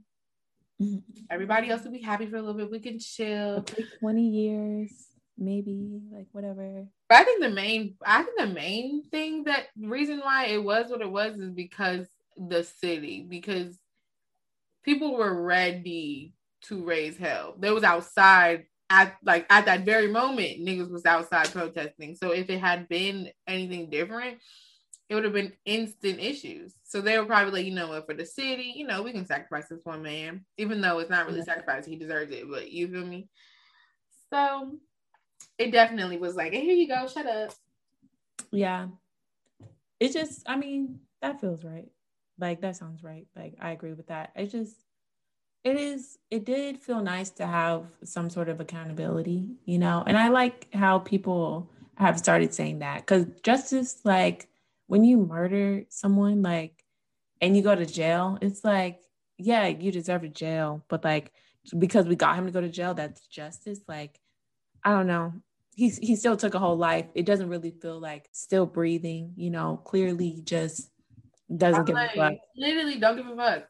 Mm-hmm. 0.81 0.97
Everybody 1.29 1.69
else 1.69 1.83
will 1.83 1.91
be 1.91 2.01
happy 2.01 2.25
for 2.25 2.35
a 2.35 2.41
little 2.41 2.55
bit. 2.55 2.71
We 2.71 2.79
can 2.79 2.99
chill. 2.99 3.65
20 3.99 4.21
years, 4.21 4.91
maybe, 5.37 6.01
like 6.11 6.27
whatever. 6.33 6.85
But 7.07 7.19
I 7.19 7.23
think 7.23 7.41
the 7.41 7.49
main, 7.49 7.95
I 8.05 8.23
think 8.23 8.37
the 8.37 8.47
main 8.47 9.03
thing 9.09 9.45
that 9.45 9.67
reason 9.77 10.19
why 10.19 10.47
it 10.47 10.61
was 10.61 10.89
what 10.89 11.01
it 11.01 11.09
was 11.09 11.39
is 11.39 11.51
because 11.51 12.07
the 12.35 12.63
city, 12.63 13.25
because 13.27 13.79
people 14.83 15.15
were 15.15 15.41
ready 15.41 16.33
to 16.67 16.83
raise 16.83 17.17
hell. 17.17 17.55
They 17.57 17.71
was 17.71 17.83
outside 17.83 18.65
at 18.89 19.15
like 19.23 19.45
at 19.49 19.65
that 19.65 19.85
very 19.85 20.07
moment, 20.07 20.59
niggas 20.59 20.91
was 20.91 21.05
outside 21.05 21.51
protesting. 21.51 22.15
So 22.15 22.31
if 22.31 22.49
it 22.49 22.59
had 22.59 22.87
been 22.87 23.29
anything 23.47 23.89
different, 23.89 24.37
it 25.09 25.15
would 25.15 25.23
have 25.23 25.33
been 25.33 25.53
instant 25.65 26.19
issues. 26.19 26.73
So 26.83 27.01
they 27.01 27.17
were 27.17 27.25
probably 27.25 27.51
like, 27.51 27.65
you 27.65 27.75
know 27.75 27.89
what, 27.89 28.07
for 28.07 28.13
the 28.13 28.25
city, 28.25 28.73
you 28.75 28.87
know, 28.87 29.03
we 29.03 29.11
can 29.11 29.25
sacrifice 29.25 29.67
this 29.69 29.83
one 29.83 30.01
man, 30.01 30.45
even 30.57 30.81
though 30.81 30.99
it's 30.99 31.09
not 31.09 31.27
really 31.27 31.43
sacrifice, 31.43 31.85
he 31.85 31.95
deserves 31.95 32.31
it, 32.31 32.49
but 32.49 32.71
you 32.71 32.87
feel 32.87 33.05
me? 33.05 33.29
So 34.31 34.77
it 35.57 35.71
definitely 35.71 36.17
was 36.17 36.35
like, 36.35 36.53
hey, 36.53 36.61
here 36.61 36.75
you 36.75 36.87
go, 36.87 37.07
shut 37.07 37.27
up. 37.27 37.53
Yeah. 38.51 38.87
It 39.99 40.11
just, 40.11 40.43
I 40.47 40.55
mean, 40.55 40.99
that 41.21 41.39
feels 41.39 41.63
right. 41.63 41.87
Like 42.39 42.61
that 42.61 42.75
sounds 42.75 43.03
right. 43.03 43.27
Like 43.35 43.55
I 43.61 43.71
agree 43.71 43.93
with 43.93 44.07
that. 44.07 44.31
It 44.35 44.47
just 44.47 44.75
it 45.65 45.77
is 45.77 46.19
it 46.29 46.45
did 46.45 46.77
feel 46.77 47.01
nice 47.01 47.31
to 47.31 47.45
have 47.45 47.85
some 48.03 48.29
sort 48.29 48.47
of 48.47 48.61
accountability 48.61 49.49
you 49.65 49.79
know? 49.79 50.03
And 50.05 50.17
i 50.17 50.29
like 50.29 50.73
how 50.73 50.99
people 50.99 51.69
have 51.97 52.17
started 52.19 52.53
saying 52.53 52.79
that 52.79 52.99
because 52.99 53.25
justice 53.41 53.99
like 54.05 54.47
when 54.87 55.03
you 55.03 55.17
murder 55.17 55.83
someone 55.89 56.41
like 56.41 56.83
and 57.41 57.57
you 57.57 57.63
go 57.63 57.75
to 57.75 57.85
jail 57.85 58.37
it's 58.41 58.63
like 58.63 58.99
yeah 59.37 59.67
you 59.67 59.91
deserve 59.91 60.23
a 60.23 60.29
jail 60.29 60.83
but 60.87 61.03
like 61.03 61.31
because 61.77 62.05
we 62.05 62.15
got 62.15 62.37
him 62.37 62.45
to 62.45 62.51
go 62.51 62.61
to 62.61 62.69
jail 62.69 62.93
that's 62.93 63.25
justice 63.27 63.79
like 63.87 64.19
i 64.83 64.91
don't 64.91 65.07
know. 65.07 65.33
He, 65.77 65.89
he 65.89 66.15
still 66.15 66.37
took 66.37 66.53
a 66.53 66.59
whole 66.59 66.77
life. 66.77 67.07
It 67.15 67.25
doesn't 67.25 67.49
really 67.49 67.71
feel 67.71 67.99
like 67.99 68.29
still 68.31 68.65
breathing 68.65 69.33
you 69.35 69.49
know? 69.49 69.81
Clearly 69.83 70.39
just 70.41 70.89
doesn't 71.53 71.81
I'm 71.81 71.85
give 71.85 71.95
like, 71.95 72.11
a 72.11 72.15
fuck. 72.15 72.33
literally 72.55 72.97
don't 72.97 73.17
give 73.17 73.27
a 73.27 73.35
fuck 73.35 73.63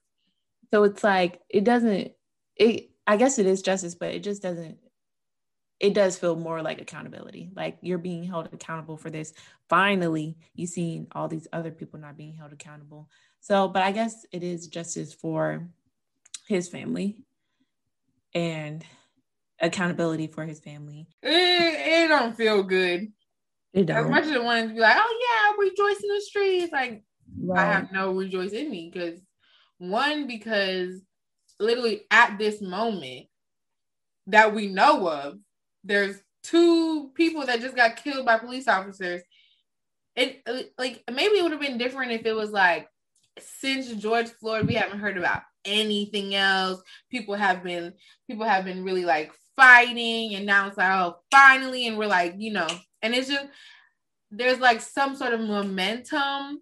so 0.75 0.83
it's 0.83 1.05
like 1.05 1.39
it 1.47 1.63
doesn't 1.63 2.11
it 2.57 2.89
I 3.07 3.15
guess 3.15 3.39
it 3.39 3.45
is 3.45 3.61
justice, 3.61 3.95
but 3.95 4.13
it 4.13 4.23
just 4.23 4.41
doesn't 4.41 4.77
it 5.79 5.93
does 5.93 6.17
feel 6.17 6.35
more 6.35 6.61
like 6.61 6.81
accountability. 6.81 7.49
Like 7.55 7.77
you're 7.79 7.97
being 7.97 8.25
held 8.25 8.49
accountable 8.51 8.97
for 8.97 9.09
this. 9.09 9.31
Finally, 9.69 10.35
you 10.53 10.67
seen 10.67 11.07
all 11.13 11.29
these 11.29 11.47
other 11.53 11.71
people 11.71 11.97
not 11.97 12.17
being 12.17 12.33
held 12.33 12.51
accountable. 12.51 13.09
So, 13.39 13.69
but 13.69 13.83
I 13.83 13.93
guess 13.93 14.25
it 14.33 14.43
is 14.43 14.67
justice 14.67 15.13
for 15.13 15.69
his 16.45 16.67
family 16.67 17.23
and 18.33 18.83
accountability 19.61 20.27
for 20.27 20.43
his 20.43 20.59
family. 20.59 21.07
It, 21.23 21.29
it 22.03 22.07
don't 22.09 22.35
feel 22.35 22.63
good. 22.63 23.13
It 23.71 23.85
don't. 23.85 23.95
As 23.95 24.09
much 24.09 24.25
as 24.25 24.31
I 24.33 24.39
wanted 24.39 24.67
to 24.67 24.73
be 24.73 24.81
like, 24.81 24.97
oh 24.99 25.55
yeah, 25.57 25.69
rejoice 25.69 26.03
in 26.03 26.09
the 26.09 26.19
streets. 26.19 26.73
Like 26.73 27.05
right. 27.39 27.61
I 27.61 27.71
have 27.71 27.93
no 27.93 28.11
rejoice 28.11 28.51
in 28.51 28.69
me 28.69 28.91
because 28.93 29.21
one, 29.89 30.27
because 30.27 31.01
literally 31.59 32.01
at 32.11 32.37
this 32.37 32.61
moment 32.61 33.27
that 34.27 34.53
we 34.53 34.67
know 34.67 35.07
of, 35.09 35.37
there's 35.83 36.21
two 36.43 37.11
people 37.13 37.45
that 37.45 37.61
just 37.61 37.75
got 37.75 37.95
killed 37.95 38.25
by 38.25 38.37
police 38.37 38.67
officers. 38.67 39.21
It 40.15 40.47
like 40.77 41.03
maybe 41.11 41.37
it 41.37 41.43
would 41.43 41.51
have 41.51 41.61
been 41.61 41.77
different 41.77 42.13
if 42.13 42.25
it 42.25 42.33
was 42.33 42.51
like 42.51 42.87
since 43.39 43.91
George 43.93 44.29
Floyd, 44.29 44.67
we 44.67 44.75
haven't 44.75 44.99
heard 44.99 45.17
about 45.17 45.41
anything 45.65 46.35
else. 46.35 46.81
People 47.09 47.35
have 47.35 47.63
been 47.63 47.93
people 48.27 48.45
have 48.45 48.63
been 48.63 48.83
really 48.83 49.05
like 49.05 49.33
fighting, 49.55 50.35
and 50.35 50.45
now 50.45 50.67
it's 50.67 50.77
like, 50.77 50.91
oh, 50.91 51.17
finally, 51.31 51.87
and 51.87 51.97
we're 51.97 52.07
like, 52.07 52.35
you 52.37 52.53
know, 52.53 52.67
and 53.01 53.13
it's 53.13 53.27
just 53.27 53.47
there's 54.31 54.59
like 54.59 54.81
some 54.81 55.15
sort 55.15 55.33
of 55.33 55.41
momentum 55.41 56.61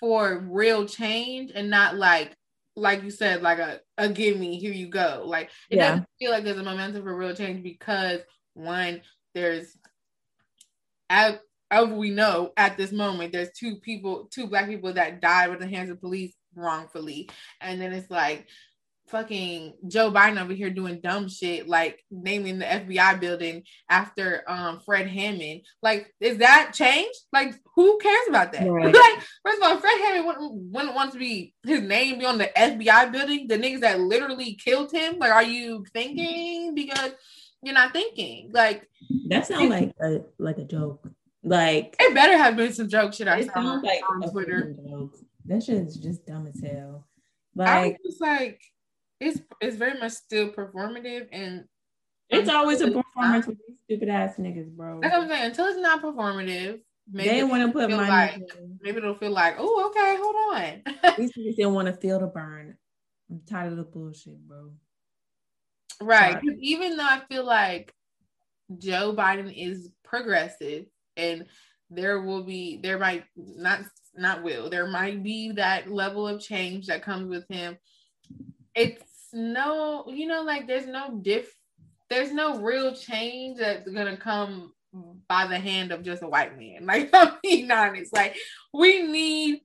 for 0.00 0.46
real 0.48 0.86
change 0.86 1.52
and 1.54 1.70
not 1.70 1.96
like 1.96 2.36
like 2.78 3.02
you 3.02 3.10
said, 3.10 3.42
like 3.42 3.58
a, 3.58 3.80
a 3.98 4.08
give 4.08 4.38
me, 4.38 4.58
here 4.58 4.72
you 4.72 4.86
go. 4.86 5.24
Like 5.26 5.50
it 5.68 5.76
yeah. 5.76 5.90
doesn't 5.90 6.08
feel 6.18 6.30
like 6.30 6.44
there's 6.44 6.58
a 6.58 6.62
momentum 6.62 7.02
for 7.02 7.16
real 7.16 7.34
change 7.34 7.62
because 7.62 8.20
one, 8.54 9.02
there's 9.34 9.76
as, 11.10 11.38
as 11.70 11.88
we 11.88 12.10
know 12.10 12.52
at 12.56 12.76
this 12.76 12.92
moment, 12.92 13.32
there's 13.32 13.50
two 13.52 13.76
people, 13.76 14.28
two 14.30 14.46
black 14.46 14.68
people 14.68 14.92
that 14.92 15.20
died 15.20 15.50
with 15.50 15.58
the 15.58 15.66
hands 15.66 15.90
of 15.90 16.00
police 16.00 16.34
wrongfully. 16.54 17.28
And 17.60 17.80
then 17.80 17.92
it's 17.92 18.10
like 18.10 18.46
fucking 19.10 19.74
Joe 19.86 20.10
Biden 20.10 20.40
over 20.40 20.52
here 20.52 20.70
doing 20.70 21.00
dumb 21.00 21.28
shit, 21.28 21.68
like 21.68 22.04
naming 22.10 22.58
the 22.58 22.64
FBI 22.64 23.20
building 23.20 23.64
after 23.88 24.44
um 24.46 24.80
Fred 24.84 25.08
Hammond. 25.08 25.62
Like, 25.82 26.12
is 26.20 26.38
that 26.38 26.72
change? 26.74 27.14
Like, 27.32 27.54
who 27.74 27.98
cares 27.98 28.28
about 28.28 28.52
that? 28.52 28.68
Right. 28.68 28.94
like, 28.94 29.22
first 29.44 29.58
of 29.58 29.64
all, 29.64 29.78
Fred 29.78 29.98
Hammond 30.00 30.26
wouldn't, 30.26 30.52
wouldn't 30.72 30.94
want 30.94 31.12
to 31.12 31.18
be 31.18 31.54
his 31.64 31.82
name 31.82 32.18
be 32.18 32.26
on 32.26 32.38
the 32.38 32.50
FBI 32.56 33.12
building, 33.12 33.48
the 33.48 33.58
niggas 33.58 33.80
that 33.80 34.00
literally 34.00 34.54
killed 34.54 34.92
him. 34.92 35.18
Like, 35.18 35.32
are 35.32 35.42
you 35.42 35.84
thinking? 35.92 36.74
Because 36.74 37.12
you're 37.62 37.74
not 37.74 37.92
thinking. 37.92 38.50
Like 38.52 38.88
that 39.28 39.46
sounds 39.46 39.70
like 39.70 39.92
a 40.00 40.20
like 40.38 40.58
a 40.58 40.64
joke. 40.64 41.08
Like 41.42 41.96
it 41.98 42.14
better 42.14 42.36
have 42.36 42.56
been 42.56 42.72
some 42.72 42.88
joke 42.88 43.14
shit 43.14 43.28
I 43.28 43.46
saw 43.46 43.80
like 43.82 44.00
on 44.08 44.30
Twitter. 44.30 44.74
That 45.46 45.62
shit 45.62 45.76
is 45.76 45.96
just 45.96 46.26
dumb 46.26 46.46
as 46.46 46.60
hell. 46.60 47.06
Like 47.54 47.68
I 47.68 47.96
was 48.04 48.18
like 48.20 48.60
it's 49.20 49.40
it's 49.60 49.76
very 49.76 49.98
much 49.98 50.12
still 50.12 50.50
performative 50.50 51.28
and 51.32 51.64
it's 52.30 52.48
always 52.50 52.80
a 52.82 52.90
performance 52.90 53.46
with 53.46 53.58
these 53.66 53.78
stupid 53.84 54.08
ass 54.10 54.34
niggas, 54.38 54.70
bro. 54.70 55.00
That's 55.00 55.14
what 55.14 55.24
I'm 55.24 55.28
saying. 55.30 55.44
Until 55.46 55.66
it's 55.66 55.78
not 55.78 56.02
performative, 56.02 56.80
maybe 57.10 57.28
they 57.30 57.44
want 57.44 57.66
to 57.66 57.72
put 57.72 57.90
money. 57.90 58.08
Like, 58.08 58.42
maybe 58.82 58.98
it'll 58.98 59.14
feel 59.14 59.30
like, 59.30 59.56
oh, 59.58 59.86
okay, 59.88 60.16
hold 60.20 60.36
on. 60.54 61.16
these 61.16 61.32
niggas 61.32 61.56
don't 61.56 61.74
want 61.74 61.86
to 61.86 61.94
feel 61.94 62.20
the 62.20 62.26
burn. 62.26 62.76
I'm 63.30 63.40
tired 63.48 63.72
of 63.72 63.78
the 63.78 63.84
bullshit, 63.84 64.46
bro. 64.46 64.72
Right. 66.02 66.38
Even 66.60 66.96
though 66.96 67.04
I 67.04 67.22
feel 67.30 67.44
like 67.44 67.94
Joe 68.76 69.14
Biden 69.16 69.52
is 69.56 69.90
progressive 70.04 70.84
and 71.16 71.46
there 71.90 72.20
will 72.20 72.44
be 72.44 72.78
there 72.82 72.98
might 72.98 73.24
not 73.36 73.80
not 74.14 74.42
will 74.42 74.68
there 74.68 74.86
might 74.86 75.22
be 75.22 75.52
that 75.52 75.90
level 75.90 76.28
of 76.28 76.40
change 76.40 76.86
that 76.86 77.02
comes 77.02 77.28
with 77.28 77.46
him 77.48 77.78
it's 78.74 79.02
no 79.32 80.04
you 80.08 80.26
know 80.26 80.42
like 80.42 80.66
there's 80.66 80.86
no 80.86 81.18
diff 81.22 81.52
there's 82.10 82.32
no 82.32 82.58
real 82.60 82.94
change 82.94 83.58
that's 83.58 83.88
gonna 83.88 84.16
come 84.16 84.72
by 85.28 85.46
the 85.46 85.58
hand 85.58 85.92
of 85.92 86.02
just 86.02 86.22
a 86.22 86.28
white 86.28 86.58
man. 86.58 86.80
Like 86.86 87.10
i'm 87.12 87.34
being 87.42 87.70
honest. 87.70 88.12
Like 88.12 88.36
we 88.72 89.02
need 89.02 89.60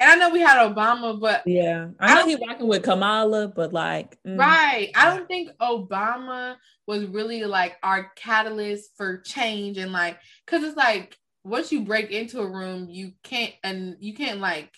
and 0.00 0.10
I 0.10 0.14
know 0.14 0.30
we 0.30 0.40
had 0.40 0.58
Obama, 0.58 1.18
but 1.18 1.42
yeah, 1.44 1.88
I 1.98 2.14
know 2.14 2.26
he's 2.26 2.38
working 2.38 2.68
with 2.68 2.84
Kamala, 2.84 3.48
but 3.48 3.72
like, 3.72 4.16
mm, 4.24 4.38
right. 4.38 4.92
I 4.94 5.16
don't 5.16 5.26
think 5.26 5.50
Obama 5.60 6.54
was 6.86 7.04
really 7.06 7.42
like 7.44 7.76
our 7.82 8.12
catalyst 8.14 8.90
for 8.96 9.18
change 9.18 9.76
and 9.76 9.90
like, 9.90 10.18
cause 10.46 10.62
it's 10.62 10.76
like 10.76 11.16
once 11.42 11.72
you 11.72 11.80
break 11.80 12.12
into 12.12 12.40
a 12.40 12.48
room, 12.48 12.88
you 12.88 13.12
can't 13.24 13.52
and 13.64 13.96
you 13.98 14.14
can't 14.14 14.38
like 14.38 14.72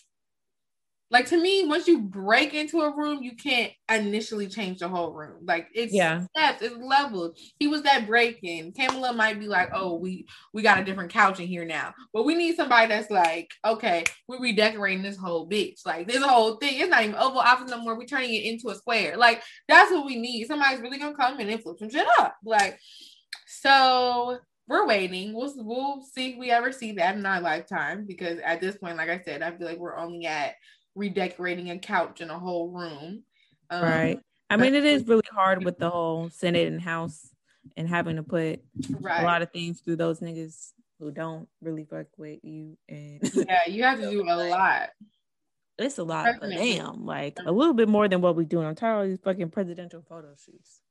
like 1.11 1.25
to 1.27 1.37
me, 1.39 1.67
once 1.67 1.89
you 1.89 1.99
break 1.99 2.53
into 2.53 2.79
a 2.79 2.95
room, 2.95 3.21
you 3.21 3.35
can't 3.35 3.73
initially 3.89 4.47
change 4.47 4.79
the 4.79 4.87
whole 4.87 5.11
room. 5.11 5.45
Like 5.45 5.67
it's 5.73 5.93
yeah, 5.93 6.21
steps, 6.35 6.61
it's 6.61 6.77
levels. 6.77 7.37
He 7.59 7.67
was 7.67 7.83
that 7.83 8.07
break 8.07 8.39
in. 8.43 8.71
Kamala 8.71 9.11
might 9.13 9.37
be 9.37 9.47
like, 9.47 9.69
oh, 9.73 9.95
we 9.95 10.25
we 10.53 10.61
got 10.61 10.79
a 10.79 10.85
different 10.85 11.11
couch 11.11 11.41
in 11.41 11.47
here 11.47 11.65
now, 11.65 11.93
but 12.13 12.23
we 12.23 12.33
need 12.33 12.55
somebody 12.55 12.87
that's 12.87 13.11
like, 13.11 13.51
okay, 13.65 14.05
we're 14.29 14.39
redecorating 14.39 15.03
this 15.03 15.17
whole 15.17 15.49
bitch. 15.49 15.85
Like 15.85 16.07
this 16.07 16.23
whole 16.23 16.55
thing, 16.55 16.79
it's 16.79 16.89
not 16.89 17.03
even 17.03 17.15
oval 17.15 17.39
office 17.39 17.69
no 17.69 17.81
more. 17.81 17.97
We're 17.97 18.05
turning 18.05 18.33
it 18.33 18.45
into 18.45 18.69
a 18.69 18.75
square. 18.75 19.17
Like 19.17 19.43
that's 19.67 19.91
what 19.91 20.05
we 20.05 20.15
need. 20.15 20.47
Somebody's 20.47 20.79
really 20.79 20.97
gonna 20.97 21.15
come 21.15 21.41
in 21.41 21.49
and 21.49 21.61
flip 21.61 21.77
some 21.77 21.89
shit 21.89 22.07
up. 22.19 22.37
Like 22.45 22.79
so. 23.45 24.39
We're 24.67 24.87
waiting. 24.87 25.33
We'll 25.33 25.51
we'll 25.57 26.01
see 26.13 26.29
if 26.29 26.37
we 26.37 26.49
ever 26.49 26.71
see 26.71 26.93
that 26.93 27.15
in 27.15 27.25
our 27.25 27.41
lifetime 27.41 28.05
because 28.07 28.39
at 28.39 28.61
this 28.61 28.77
point, 28.77 28.95
like 28.95 29.09
I 29.09 29.19
said, 29.25 29.41
I 29.41 29.51
feel 29.51 29.67
like 29.67 29.79
we're 29.79 29.97
only 29.97 30.25
at 30.27 30.53
redecorating 30.95 31.69
a 31.69 31.79
couch 31.79 32.21
in 32.21 32.29
a 32.29 32.37
whole 32.37 32.69
room. 32.69 33.23
Um, 33.69 33.83
right. 33.83 34.19
I 34.49 34.57
mean, 34.57 34.75
it 34.75 34.83
is 34.83 35.07
really 35.07 35.23
hard 35.31 35.63
with 35.63 35.77
the 35.77 35.89
whole 35.89 36.29
Senate 36.29 36.67
and 36.67 36.81
House 36.81 37.29
and 37.77 37.87
having 37.87 38.17
to 38.17 38.23
put 38.23 38.61
right. 38.99 39.21
a 39.21 39.25
lot 39.25 39.41
of 39.41 39.51
things 39.51 39.79
through 39.79 39.95
those 39.95 40.19
niggas 40.19 40.73
who 40.99 41.11
don't 41.11 41.47
really 41.61 41.85
fuck 41.85 42.07
with 42.17 42.39
you. 42.43 42.77
And 42.89 43.19
yeah, 43.33 43.67
you 43.67 43.83
have 43.83 43.99
to 43.99 44.09
do 44.09 44.23
a 44.23 44.49
lot. 44.49 44.89
It's 45.77 45.97
a 45.97 46.03
lot, 46.03 46.35
but 46.39 46.49
damn, 46.49 47.05
like 47.05 47.39
a 47.43 47.51
little 47.51 47.73
bit 47.73 47.89
more 47.89 48.07
than 48.07 48.21
what 48.21 48.35
we 48.35 48.45
do. 48.45 48.61
I'm 48.61 48.75
tired 48.75 49.03
of 49.03 49.09
these 49.09 49.19
fucking 49.23 49.49
presidential 49.49 50.03
photo 50.07 50.35
shoots. 50.35 50.81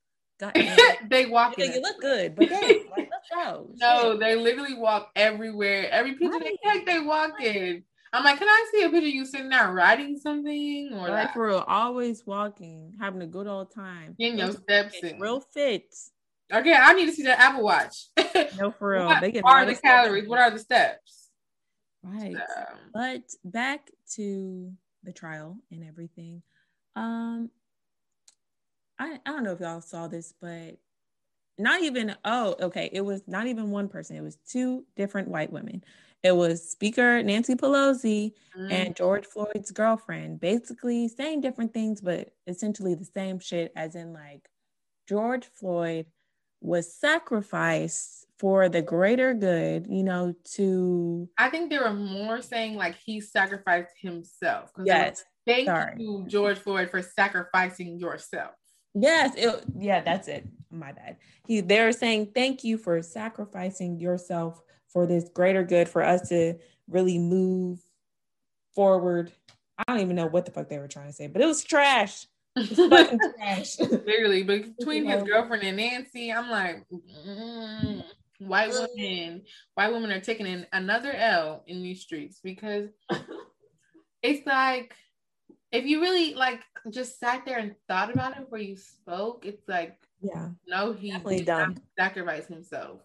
they 1.10 1.26
walk. 1.26 1.54
Yeah, 1.58 1.66
you 1.66 1.80
look 1.82 2.00
good, 2.00 2.34
but 2.34 2.48
damn, 2.48 2.60
like 2.60 2.88
let's 2.96 3.28
go. 3.32 3.68
No, 3.76 4.16
they 4.16 4.34
literally 4.36 4.74
walk 4.74 5.10
everywhere. 5.14 5.88
Every 5.90 6.12
picture 6.12 6.30
right. 6.30 6.56
they 6.64 6.70
take, 6.70 6.86
they 6.86 7.00
walk 7.00 7.40
in. 7.40 7.84
I'm 8.12 8.25
like, 8.25 8.38
can 8.38 8.49
I 8.49 8.66
see 8.73 8.83
a 8.83 8.90
picture 8.90 9.07
of 9.07 9.14
you 9.14 9.25
sitting 9.25 9.51
there 9.51 9.73
writing 9.73 10.18
something 10.18 10.90
or 10.92 11.09
like 11.09 11.33
for 11.33 11.46
real, 11.46 11.64
always 11.66 12.27
walking, 12.27 12.94
having 13.01 13.23
a 13.23 13.27
good 13.27 13.46
old 13.46 13.73
time, 13.73 14.16
getting 14.18 14.38
your 14.38 14.53
steps 14.53 14.96
in, 15.03 15.20
real 15.20 15.40
fits. 15.40 16.11
Okay, 16.53 16.75
I 16.75 16.92
need 16.94 17.07
to 17.07 17.12
see 17.12 17.23
that 17.23 17.38
Apple 17.38 17.62
Watch. 17.62 18.07
no, 18.59 18.73
for 18.73 18.90
real. 18.90 19.07
what 19.07 19.20
they 19.20 19.40
are 19.44 19.64
the 19.64 19.77
calories? 19.77 20.29
What 20.29 20.40
are 20.40 20.51
the 20.51 20.59
steps? 20.59 21.29
Right. 22.03 22.35
but 22.92 23.23
back 23.44 23.90
to 24.14 24.73
the 25.05 25.12
trial 25.12 25.59
and 25.70 25.85
everything. 25.85 26.42
Um, 26.96 27.51
I 28.99 29.18
I 29.25 29.31
don't 29.31 29.44
know 29.44 29.53
if 29.53 29.61
y'all 29.61 29.81
saw 29.81 30.09
this, 30.09 30.35
but 30.40 30.79
not 31.59 31.83
even 31.83 32.16
oh 32.25 32.57
okay, 32.61 32.90
it 32.92 33.03
was 33.03 33.23
not 33.29 33.46
even 33.46 33.70
one 33.70 33.88
person. 33.88 34.16
It 34.16 34.23
was 34.23 34.38
two 34.49 34.85
different 34.96 35.29
white 35.29 35.53
women. 35.53 35.85
It 36.22 36.37
was 36.37 36.68
Speaker 36.70 37.22
Nancy 37.22 37.54
Pelosi 37.54 38.33
mm. 38.56 38.72
and 38.72 38.94
George 38.94 39.26
Floyd's 39.26 39.70
girlfriend, 39.70 40.40
basically 40.40 41.09
saying 41.09 41.40
different 41.40 41.72
things, 41.72 42.00
but 42.00 42.30
essentially 42.46 42.94
the 42.94 43.04
same 43.04 43.38
shit, 43.38 43.72
as 43.74 43.94
in, 43.94 44.12
like, 44.12 44.48
George 45.09 45.46
Floyd 45.46 46.06
was 46.61 46.92
sacrificed 46.94 48.26
for 48.38 48.68
the 48.68 48.83
greater 48.83 49.33
good, 49.33 49.87
you 49.88 50.02
know, 50.02 50.35
to. 50.44 51.28
I 51.38 51.48
think 51.48 51.70
they 51.70 51.78
were 51.78 51.94
more 51.94 52.42
saying, 52.42 52.74
like, 52.76 52.96
he 53.04 53.20
sacrificed 53.20 53.94
himself. 54.00 54.70
Yes. 54.85 55.24
Thank 55.46 55.66
Sorry. 55.66 55.94
you, 55.98 56.24
George 56.28 56.59
Floyd, 56.59 56.90
for 56.90 57.00
sacrificing 57.00 57.98
yourself. 57.98 58.52
Yes, 58.94 59.35
it, 59.37 59.64
yeah, 59.78 60.02
that's 60.02 60.28
it. 60.28 60.46
My 60.70 60.92
bad. 60.92 61.16
He 61.46 61.61
they're 61.61 61.92
saying 61.92 62.33
thank 62.35 62.64
you 62.64 62.76
for 62.76 63.00
sacrificing 63.02 63.98
yourself 63.98 64.61
for 64.92 65.07
this 65.07 65.29
greater 65.29 65.62
good 65.62 65.88
for 65.88 66.03
us 66.03 66.29
to 66.29 66.55
really 66.88 67.18
move 67.18 67.81
forward. 68.74 69.33
I 69.79 69.85
don't 69.88 70.00
even 70.00 70.16
know 70.16 70.26
what 70.26 70.44
the 70.44 70.53
fuck 70.53 70.68
they 70.68 70.79
were 70.79 70.88
trying 70.88 71.07
to 71.07 71.12
say, 71.12 71.26
but 71.26 71.42
it 71.42 71.46
was 71.46 71.64
trash. 71.64 72.26
It 72.57 72.70
was 72.70 72.88
fucking 72.90 73.20
trash. 73.38 73.79
Literally, 73.79 74.42
but 74.42 74.76
between 74.76 75.07
his 75.07 75.22
girlfriend 75.22 75.62
and 75.62 75.76
Nancy, 75.76 76.33
I'm 76.33 76.50
like, 76.50 76.85
mm, 77.26 78.05
white 78.38 78.72
women, 78.72 79.42
white 79.74 79.92
women 79.92 80.11
are 80.11 80.20
taking 80.20 80.46
in 80.46 80.66
another 80.72 81.12
L 81.12 81.62
in 81.66 81.83
these 81.83 82.03
streets 82.03 82.40
because 82.42 82.90
it's 84.22 84.46
like 84.46 84.94
if 85.72 85.85
you 85.85 86.00
really 86.00 86.35
like 86.35 86.61
just 86.90 87.20
sat 87.20 87.44
there 87.46 87.59
and 87.59 87.74
thought 87.88 88.12
about 88.12 88.37
it 88.37 88.46
where 88.48 88.61
you 88.61 88.76
spoke, 88.76 89.44
it's 89.46 89.66
like, 89.68 89.96
yeah, 90.20 90.48
no, 90.66 90.92
he 90.92 91.16
did 91.16 91.46
not 91.46 91.79
sacrifice 91.96 92.46
himself 92.46 93.00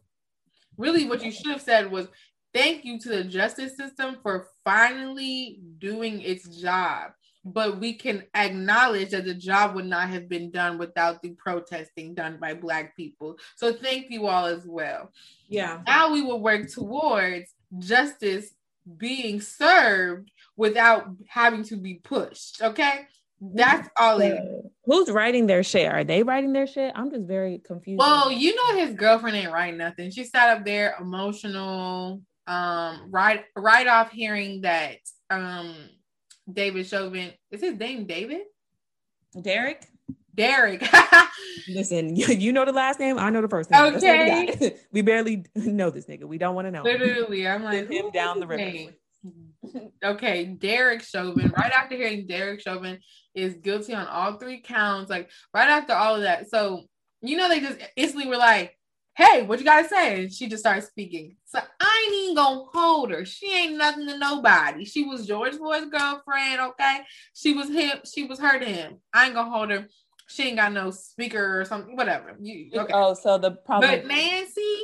really 0.77 1.05
what 1.05 1.23
you 1.23 1.31
should 1.31 1.47
have 1.47 1.61
said 1.61 1.91
was 1.91 2.07
thank 2.53 2.85
you 2.85 2.99
to 2.99 3.09
the 3.09 3.23
justice 3.23 3.75
system 3.75 4.17
for 4.21 4.47
finally 4.63 5.59
doing 5.79 6.21
its 6.21 6.61
job. 6.61 7.11
But 7.47 7.79
we 7.79 7.93
can 7.93 8.23
acknowledge 8.33 9.11
that 9.11 9.25
the 9.25 9.35
job 9.35 9.75
would 9.75 9.85
not 9.85 10.09
have 10.09 10.27
been 10.27 10.49
done 10.49 10.79
without 10.79 11.21
the 11.21 11.29
protesting 11.31 12.15
done 12.15 12.37
by 12.41 12.55
black 12.55 12.97
people. 12.97 13.37
So 13.55 13.71
thank 13.71 14.09
you 14.09 14.25
all 14.25 14.45
as 14.45 14.65
well. 14.65 15.11
Yeah. 15.47 15.81
Now 15.85 16.11
we 16.11 16.23
will 16.23 16.39
work 16.39 16.69
towards 16.69 17.53
justice 17.77 18.55
being 18.97 19.41
served 19.41 20.31
without 20.57 21.07
having 21.27 21.63
to 21.63 21.75
be 21.75 21.95
pushed 21.95 22.61
okay 22.61 23.07
that's 23.41 23.89
all 23.97 24.19
it 24.21 24.33
is. 24.33 24.65
Who's 24.85 25.09
writing 25.09 25.47
their 25.47 25.63
shit? 25.63 25.91
Are 25.91 26.03
they 26.03 26.23
writing 26.23 26.53
their 26.53 26.67
shit? 26.67 26.93
I'm 26.95 27.09
just 27.09 27.25
very 27.25 27.59
confused. 27.59 27.99
Well, 27.99 28.31
you 28.31 28.55
know 28.55 28.85
his 28.85 28.95
girlfriend 28.95 29.35
ain't 29.35 29.51
writing 29.51 29.77
nothing. 29.77 30.11
She 30.11 30.23
sat 30.23 30.57
up 30.57 30.65
there 30.65 30.95
emotional, 30.99 32.21
um, 32.47 33.07
right 33.09 33.43
right 33.55 33.87
off 33.87 34.11
hearing 34.11 34.61
that 34.61 34.97
um 35.29 35.75
David 36.51 36.85
Chauvin 36.85 37.31
is 37.51 37.61
his 37.61 37.77
name 37.77 38.05
David? 38.05 38.41
Derek? 39.41 39.85
Derek. 40.35 40.87
Listen, 41.67 42.15
you, 42.15 42.27
you 42.27 42.53
know 42.53 42.65
the 42.65 42.73
last 42.73 42.99
name, 42.99 43.17
I 43.17 43.29
know 43.29 43.41
the 43.41 43.47
first 43.47 43.71
name. 43.71 43.95
Okay. 43.95 44.55
We, 44.59 44.71
we, 44.91 45.01
barely 45.01 45.45
know 45.55 45.89
this 45.89 46.05
nigga. 46.05 46.25
We 46.25 46.37
don't 46.37 46.55
want 46.55 46.67
to 46.67 46.71
know. 46.71 46.83
Literally, 46.83 47.47
I'm 47.47 47.63
like 47.63 47.89
him 47.89 48.11
down 48.11 48.39
the 48.39 48.47
river. 48.47 48.91
Okay, 50.03 50.45
Derek 50.45 51.01
Chauvin. 51.01 51.53
Right 51.55 51.71
after 51.71 51.95
hearing 51.95 52.27
Derek 52.27 52.61
Chauvin 52.61 52.99
is 53.33 53.55
guilty 53.55 53.93
on 53.93 54.07
all 54.07 54.37
three 54.37 54.61
counts, 54.61 55.09
like 55.09 55.29
right 55.53 55.69
after 55.69 55.93
all 55.93 56.15
of 56.15 56.21
that. 56.21 56.49
So 56.49 56.83
you 57.21 57.37
know 57.37 57.49
they 57.49 57.59
just 57.59 57.79
instantly 57.95 58.29
were 58.29 58.37
like, 58.37 58.77
"Hey, 59.15 59.43
what 59.43 59.59
you 59.59 59.65
gotta 59.65 59.87
say?" 59.87 60.23
And 60.23 60.33
she 60.33 60.47
just 60.47 60.63
started 60.63 60.83
speaking. 60.83 61.37
So 61.45 61.59
I 61.79 62.05
ain't 62.05 62.23
even 62.23 62.35
gonna 62.35 62.65
hold 62.73 63.11
her. 63.11 63.25
She 63.25 63.51
ain't 63.51 63.77
nothing 63.77 64.07
to 64.07 64.17
nobody. 64.17 64.85
She 64.85 65.03
was 65.03 65.27
George 65.27 65.55
Floyd's 65.55 65.89
girlfriend. 65.89 66.61
Okay, 66.61 66.99
she 67.33 67.53
was 67.53 67.69
him. 67.69 67.99
She 68.11 68.25
was 68.25 68.39
her 68.39 68.59
to 68.59 68.65
him. 68.65 68.97
I 69.13 69.25
ain't 69.25 69.35
gonna 69.35 69.49
hold 69.49 69.71
her. 69.71 69.87
She 70.27 70.47
ain't 70.47 70.57
got 70.57 70.73
no 70.73 70.91
speaker 70.91 71.59
or 71.59 71.65
something. 71.65 71.95
Whatever. 71.95 72.35
You, 72.39 72.69
okay. 72.81 72.93
Oh, 72.93 73.13
so 73.13 73.37
the 73.37 73.51
problem. 73.51 73.91
But 73.91 74.07
Nancy. 74.07 74.79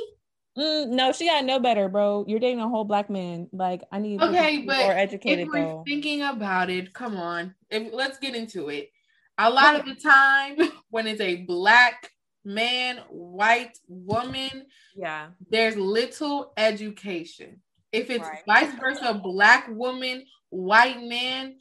Mm, 0.58 0.88
no, 0.88 1.12
she 1.12 1.26
got 1.26 1.44
no 1.44 1.58
better, 1.58 1.88
bro. 1.88 2.24
You're 2.28 2.38
dating 2.38 2.60
a 2.60 2.68
whole 2.68 2.84
black 2.84 3.08
man. 3.08 3.48
Like 3.52 3.82
I 3.90 3.98
need 3.98 4.20
okay, 4.20 4.64
but 4.66 4.78
more 4.78 4.92
educated. 4.92 5.46
If 5.46 5.48
we're 5.48 5.62
though. 5.62 5.84
thinking 5.86 6.22
about 6.22 6.68
it, 6.68 6.92
come 6.92 7.16
on. 7.16 7.54
If, 7.70 7.92
let's 7.92 8.18
get 8.18 8.34
into 8.34 8.68
it. 8.68 8.90
A 9.38 9.48
lot 9.48 9.76
of 9.76 9.86
the 9.86 9.94
time, 9.94 10.58
when 10.90 11.06
it's 11.06 11.22
a 11.22 11.36
black 11.36 12.10
man, 12.44 12.98
white 13.08 13.78
woman, 13.88 14.66
yeah, 14.94 15.28
there's 15.50 15.76
little 15.76 16.52
education. 16.58 17.62
If 17.90 18.10
it's 18.10 18.24
right. 18.24 18.42
vice 18.46 18.74
versa, 18.78 19.14
black 19.14 19.68
woman, 19.70 20.24
white 20.50 21.02
man, 21.02 21.56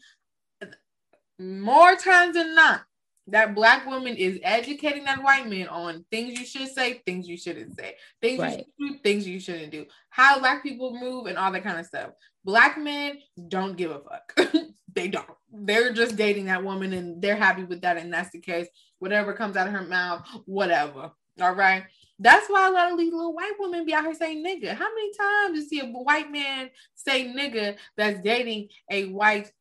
more 1.40 1.96
times 1.96 2.36
than 2.36 2.56
not, 2.56 2.82
that 3.28 3.56
black 3.56 3.86
woman 3.86 4.16
is 4.16 4.40
educating 4.44 5.06
that 5.06 5.24
white 5.24 5.48
man 5.48 5.68
on 5.68 6.06
things 6.12 6.40
you 6.40 6.46
should 6.46 6.68
say, 6.68 7.02
things 7.06 7.28
you 7.28 7.38
shouldn't 7.38 7.78
say, 7.78 7.96
things 8.22 8.40
right. 8.40 8.66
you 8.80 8.88
should 8.88 8.94
do, 8.96 9.00
things 9.04 9.28
you 9.28 9.40
shouldn't 9.40 9.72
do, 9.72 9.86
how 10.10 10.40
black 10.40 10.64
people 10.64 10.98
move, 11.00 11.28
and 11.28 11.38
all 11.38 11.52
that 11.52 11.64
kind 11.64 11.80
of 11.80 11.86
stuff. 11.86 12.12
Black 12.44 12.78
men 12.78 13.20
don't 13.48 13.78
give 13.78 13.92
a 13.92 14.00
fuck. 14.00 14.52
they 14.96 15.08
don't. 15.08 15.30
They're 15.52 15.94
just 15.94 16.16
dating 16.16 16.46
that 16.46 16.64
woman 16.64 16.94
and 16.94 17.22
they're 17.22 17.36
happy 17.36 17.64
with 17.64 17.82
that. 17.82 17.98
And 17.98 18.14
that's 18.14 18.32
the 18.32 18.40
case. 18.40 18.68
Whatever 19.00 19.34
comes 19.34 19.56
out 19.56 19.68
of 19.68 19.74
her 19.74 19.84
mouth, 19.84 20.26
whatever. 20.46 21.12
All 21.40 21.56
right. 21.56 21.84
That's 22.20 22.48
why 22.48 22.68
a 22.68 22.72
lot 22.72 22.92
of 22.92 22.98
these 22.98 23.14
little 23.14 23.34
white 23.34 23.54
women 23.60 23.86
be 23.86 23.94
out 23.94 24.06
here 24.06 24.14
saying 24.14 24.46
nigga. 24.46 24.76
How 24.76 24.88
many 24.94 25.12
times 25.14 25.58
you 25.58 25.68
see 25.68 25.80
a 25.80 25.86
white 25.86 26.32
man 26.32 26.70
say 26.94 27.26
nigga 27.26 27.78
that's 27.98 28.22
dating 28.22 28.70
a 28.90 29.06
white, 29.06 29.52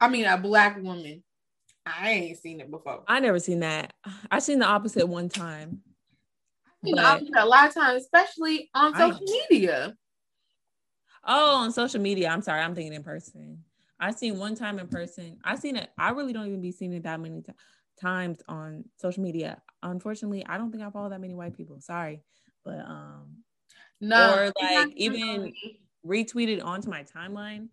I 0.00 0.08
mean, 0.08 0.26
a 0.26 0.36
black 0.36 0.82
woman? 0.82 1.22
I 1.86 2.10
ain't 2.10 2.38
seen 2.38 2.60
it 2.60 2.70
before. 2.70 3.02
I 3.06 3.20
never 3.20 3.38
seen 3.38 3.60
that. 3.60 3.92
I 4.30 4.38
seen 4.38 4.58
the 4.58 4.66
opposite 4.66 5.06
one 5.06 5.28
time. 5.28 5.80
You 6.82 6.94
know, 6.94 7.20
a 7.36 7.46
lot 7.46 7.68
of 7.68 7.74
times, 7.74 8.02
especially 8.02 8.70
on 8.74 8.94
social 8.94 9.18
I, 9.28 9.44
media. 9.50 9.94
Oh, 11.24 11.56
on 11.56 11.72
social 11.72 12.00
media. 12.00 12.28
I'm 12.28 12.42
sorry, 12.42 12.62
I'm 12.62 12.74
thinking 12.74 12.94
in 12.94 13.02
person. 13.02 13.64
I 13.98 14.12
seen 14.12 14.38
one 14.38 14.54
time 14.54 14.78
in 14.78 14.88
person. 14.88 15.36
I 15.44 15.56
seen 15.56 15.76
it. 15.76 15.90
I 15.98 16.10
really 16.10 16.32
don't 16.32 16.46
even 16.46 16.62
be 16.62 16.72
seeing 16.72 16.94
it 16.94 17.02
that 17.02 17.20
many 17.20 17.42
t- 17.42 17.52
times 18.00 18.40
on 18.48 18.84
social 18.96 19.22
media. 19.22 19.60
Unfortunately, 19.82 20.44
I 20.46 20.56
don't 20.56 20.70
think 20.70 20.82
I 20.82 20.90
follow 20.90 21.10
that 21.10 21.20
many 21.20 21.34
white 21.34 21.54
people. 21.54 21.80
Sorry, 21.80 22.22
but 22.64 22.78
um, 22.78 23.44
no, 24.00 24.32
or 24.32 24.52
like 24.62 24.88
even 24.96 25.52
retweeted 26.06 26.64
onto 26.64 26.88
my 26.88 27.04
timeline. 27.04 27.68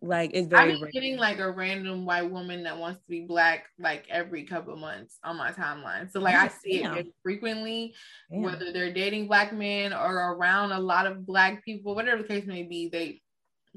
Like 0.00 0.30
it's 0.32 0.46
very. 0.46 0.74
I'm 0.74 0.90
getting 0.90 1.16
like 1.16 1.40
a 1.40 1.50
random 1.50 2.06
white 2.06 2.30
woman 2.30 2.62
that 2.62 2.78
wants 2.78 3.00
to 3.00 3.08
be 3.08 3.22
black 3.22 3.64
like 3.80 4.06
every 4.08 4.44
couple 4.44 4.76
months 4.76 5.18
on 5.24 5.36
my 5.36 5.50
timeline. 5.50 6.10
So 6.10 6.20
like 6.20 6.36
I 6.36 6.48
see 6.48 6.82
Damn. 6.82 6.98
it 6.98 7.08
frequently, 7.22 7.94
Damn. 8.30 8.42
whether 8.42 8.72
they're 8.72 8.92
dating 8.92 9.26
black 9.26 9.52
men 9.52 9.92
or 9.92 10.34
around 10.34 10.70
a 10.70 10.78
lot 10.78 11.06
of 11.06 11.26
black 11.26 11.64
people, 11.64 11.96
whatever 11.96 12.22
the 12.22 12.28
case 12.28 12.46
may 12.46 12.62
be. 12.62 12.88
They 12.88 13.22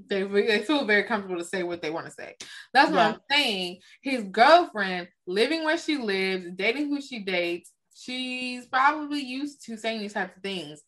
they 0.08 0.24
they 0.24 0.62
feel 0.62 0.86
very 0.86 1.04
comfortable 1.04 1.40
to 1.40 1.48
say 1.48 1.64
what 1.64 1.82
they 1.82 1.90
want 1.90 2.06
to 2.06 2.12
say. 2.12 2.36
That's 2.72 2.92
what 2.92 2.98
yeah. 2.98 3.14
I'm 3.14 3.20
saying. 3.32 3.80
His 4.04 4.24
girlfriend 4.24 5.08
living 5.26 5.64
where 5.64 5.78
she 5.78 5.98
lives, 5.98 6.46
dating 6.56 6.90
who 6.90 7.02
she 7.02 7.20
dates. 7.20 7.72
She's 7.96 8.68
probably 8.68 9.22
used 9.22 9.66
to 9.66 9.78
saying 9.78 10.02
these 10.02 10.14
types 10.14 10.38
of 10.38 10.44
things, 10.44 10.82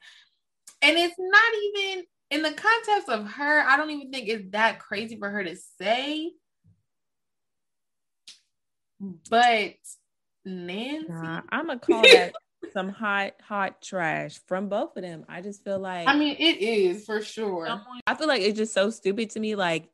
and 0.82 0.98
it's 0.98 1.16
not 1.18 1.54
even 1.82 2.06
in 2.30 2.42
the 2.42 2.52
context 2.52 3.10
of 3.10 3.32
her, 3.34 3.62
I 3.62 3.78
don't 3.78 3.92
even 3.92 4.12
think 4.12 4.28
it's 4.28 4.52
that 4.52 4.80
crazy 4.80 5.18
for 5.18 5.30
her 5.30 5.44
to 5.44 5.56
say. 5.80 6.32
But 9.30 9.74
Nancy, 10.46 11.10
nah, 11.10 11.42
I'm 11.50 11.68
gonna 11.68 11.80
call 11.80 12.02
that 12.02 12.34
some 12.74 12.90
hot, 12.90 13.34
hot 13.42 13.82
trash 13.82 14.40
from 14.48 14.70
both 14.70 14.96
of 14.96 15.04
them. 15.04 15.26
I 15.28 15.42
just 15.42 15.64
feel 15.64 15.80
like 15.80 16.08
I 16.08 16.18
mean, 16.18 16.36
it 16.40 16.60
is 16.62 17.06
for 17.06 17.22
sure. 17.22 17.82
I 18.08 18.16
feel 18.16 18.28
like 18.28 18.42
it's 18.42 18.58
just 18.58 18.74
so 18.74 18.90
stupid 18.90 19.30
to 19.32 19.40
me. 19.40 19.56
Like, 19.56 19.90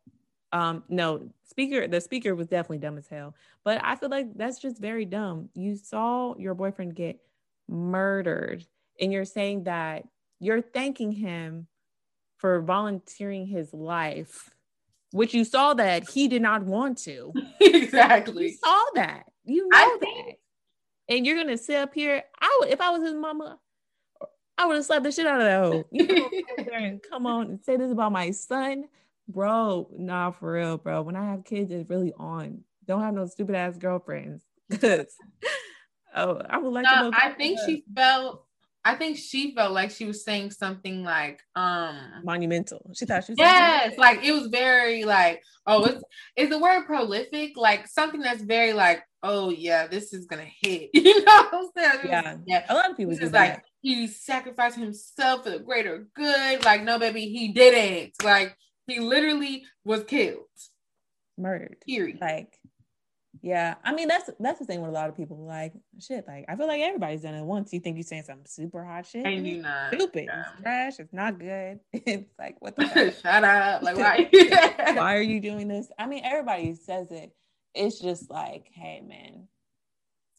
um, 0.52 0.84
no, 0.90 1.30
speaker, 1.46 1.88
the 1.88 2.02
speaker 2.02 2.36
was 2.36 2.48
definitely 2.48 2.80
dumb 2.80 2.98
as 2.98 3.08
hell. 3.08 3.36
But 3.64 3.84
I 3.84 3.96
feel 3.96 4.10
like 4.10 4.36
that's 4.36 4.60
just 4.60 4.80
very 4.80 5.06
dumb. 5.06 5.50
You 5.56 5.76
saw 5.76 6.36
your 6.38 6.54
boyfriend 6.54 6.96
get 6.96 7.20
murdered, 7.68 8.66
and 9.00 9.12
you're 9.12 9.26
saying 9.26 9.64
that 9.64 10.06
you're 10.40 10.62
thanking 10.62 11.12
him 11.12 11.68
for 12.40 12.62
volunteering 12.62 13.46
his 13.46 13.74
life, 13.74 14.50
which 15.12 15.34
you 15.34 15.44
saw 15.44 15.74
that 15.76 16.10
he 16.10 16.28
did 16.28 16.42
not 16.42 16.64
want 16.64 16.98
to. 17.00 17.34
exactly. 17.62 18.48
You 18.48 18.54
saw 18.54 18.84
that. 18.96 19.26
You 19.46 19.68
know 19.68 19.98
that. 20.00 20.34
And 21.10 21.26
you're 21.26 21.38
gonna 21.38 21.58
sit 21.58 21.76
up 21.76 21.94
here. 21.94 22.24
I 22.40 22.58
would 22.60 22.70
if 22.70 22.82
I 22.82 22.92
was 22.92 23.04
his 23.04 23.16
mama, 23.16 23.60
I 24.58 24.66
would 24.66 24.76
have 24.76 24.86
slapped 24.86 25.04
the 25.04 25.12
shit 25.12 25.26
out 25.26 25.42
of 25.42 25.46
that 25.46 25.64
hoe. 25.64 25.86
You 25.92 26.08
know, 26.08 26.30
and 26.74 27.02
come 27.02 27.26
on 27.26 27.48
and 27.48 27.64
say 27.64 27.78
this 27.78 27.92
about 27.92 28.12
my 28.12 28.32
son, 28.32 28.86
bro. 29.28 29.90
Nah, 29.98 30.32
for 30.32 30.54
real, 30.54 30.78
bro. 30.78 31.02
When 31.02 31.16
I 31.16 31.32
have 31.32 31.46
kids, 31.46 31.72
it's 31.72 31.90
really 31.90 32.14
on. 32.18 32.64
Don't 32.86 33.02
have 33.02 33.14
no 33.14 33.26
stupid 33.26 33.56
ass 33.56 33.78
girlfriends. 33.78 34.44
oh, 34.84 36.42
I 36.50 36.58
would 36.58 36.74
like 36.74 36.86
no, 36.86 36.96
to 36.96 37.02
know. 37.04 37.12
I 37.14 37.32
think 37.32 37.60
she 37.66 37.84
felt 37.96 38.46
I 38.86 38.96
think 38.96 39.18
she 39.18 39.54
felt 39.54 39.74
like 39.74 39.92
she 39.92 40.06
was 40.06 40.24
saying 40.24 40.52
something 40.52 41.04
like 41.04 41.42
um 41.56 41.98
monumental. 42.24 42.92
She 42.96 43.06
thought 43.06 43.26
she 43.26 43.34
was 43.34 43.40
Yes, 43.40 43.98
like 43.98 44.24
it 44.24 44.32
was 44.32 44.48
very 44.48 45.04
like, 45.04 45.44
oh, 45.66 45.86
it's 45.86 46.04
is 46.36 46.50
the 46.50 46.60
word 46.60 46.86
prolific, 46.86 47.58
like 47.58 47.88
something 47.88 48.22
that's 48.22 48.42
very 48.42 48.74
like, 48.74 49.04
oh 49.22 49.50
yeah, 49.50 49.88
this 49.88 50.14
is 50.14 50.26
gonna 50.26 50.50
hit. 50.62 50.90
You 50.94 51.24
know 51.26 51.48
what 51.52 51.54
I'm 51.54 51.70
saying? 51.78 52.08
Yeah. 52.10 52.36
yeah. 52.46 52.66
A 52.70 52.74
lot 52.74 52.90
of 52.90 52.98
people 52.98 53.16
just 53.16 53.34
like 53.34 53.62
he 53.82 54.08
sacrificed 54.08 54.78
himself 54.78 55.44
for 55.44 55.52
the 55.52 55.60
greater 55.60 56.08
good. 56.16 56.64
Like, 56.64 56.84
no, 56.84 57.00
baby, 57.00 57.22
he 57.22 57.50
didn't. 57.50 58.14
Like 58.24 58.58
he 58.88 59.00
literally 59.00 59.66
was 59.84 60.04
killed. 60.06 60.46
Murdered. 61.38 61.78
Period. 61.86 62.20
Like 62.22 62.59
yeah, 63.42 63.76
I 63.84 63.94
mean 63.94 64.10
that's 64.10 64.30
that's 64.40 64.60
the 64.60 64.66
thing 64.66 64.82
with 64.82 64.90
a 64.90 64.94
lot 64.94 65.08
of 65.08 65.16
people. 65.16 65.38
Like 65.38 65.74
shit, 66.00 66.26
like 66.28 66.46
I 66.50 66.56
feel 66.56 66.68
like 66.68 66.82
everybody's 66.82 67.22
done 67.22 67.36
it 67.36 67.44
once. 67.44 67.72
You 67.72 67.80
think 67.80 67.96
you're 67.96 68.04
saying 68.04 68.24
some 68.24 68.40
super 68.46 68.84
hot 68.84 69.06
shit, 69.06 69.26
and 69.26 69.48
you 69.48 69.62
not 69.62 69.94
stupid, 69.94 70.26
yeah. 70.26 70.44
it's 70.54 70.62
trash, 70.62 71.00
it's 71.00 71.14
not 71.14 71.40
good. 71.40 71.80
it's 71.94 72.30
like 72.38 72.58
what 72.60 72.76
the 72.76 72.88
fuck? 72.88 73.14
shut 73.22 73.44
up, 73.44 73.82
like 73.82 73.96
why? 73.96 74.30
why 74.96 75.16
are 75.16 75.22
you 75.22 75.40
doing 75.40 75.70
this? 75.70 75.90
I 75.98 76.08
mean, 76.08 76.22
everybody 76.26 76.76
says 76.76 77.12
it. 77.12 77.34
It's 77.74 78.00
just 78.00 78.30
like, 78.30 78.70
hey 78.74 79.02
man, 79.08 79.48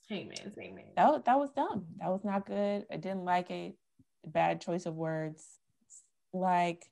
hey 0.08 0.24
man, 0.24 0.52
hey 0.58 0.70
man, 0.70 0.84
that 0.96 1.24
that 1.24 1.38
was 1.38 1.50
dumb. 1.50 1.86
That 2.00 2.10
was 2.10 2.22
not 2.22 2.46
good. 2.46 2.84
I 2.92 2.96
didn't 2.96 3.24
like 3.24 3.50
it. 3.50 3.76
Bad 4.26 4.60
choice 4.60 4.84
of 4.84 4.94
words. 4.94 5.42
Like, 6.34 6.90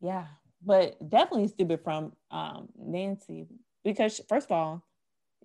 yeah, 0.00 0.26
but 0.64 0.96
definitely 1.08 1.46
stupid 1.46 1.80
from 1.84 2.12
um 2.32 2.70
Nancy 2.76 3.46
because 3.84 4.20
first 4.28 4.46
of 4.46 4.52
all 4.52 4.84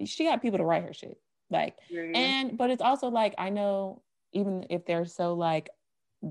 she 0.05 0.25
got 0.25 0.41
people 0.41 0.57
to 0.57 0.65
write 0.65 0.83
her 0.83 0.93
shit. 0.93 1.17
Like, 1.49 1.77
mm-hmm. 1.91 2.15
and 2.15 2.57
but 2.57 2.69
it's 2.69 2.81
also 2.81 3.07
like 3.07 3.35
I 3.37 3.49
know 3.49 4.01
even 4.33 4.65
if 4.69 4.85
they're 4.85 5.05
so 5.05 5.33
like 5.33 5.69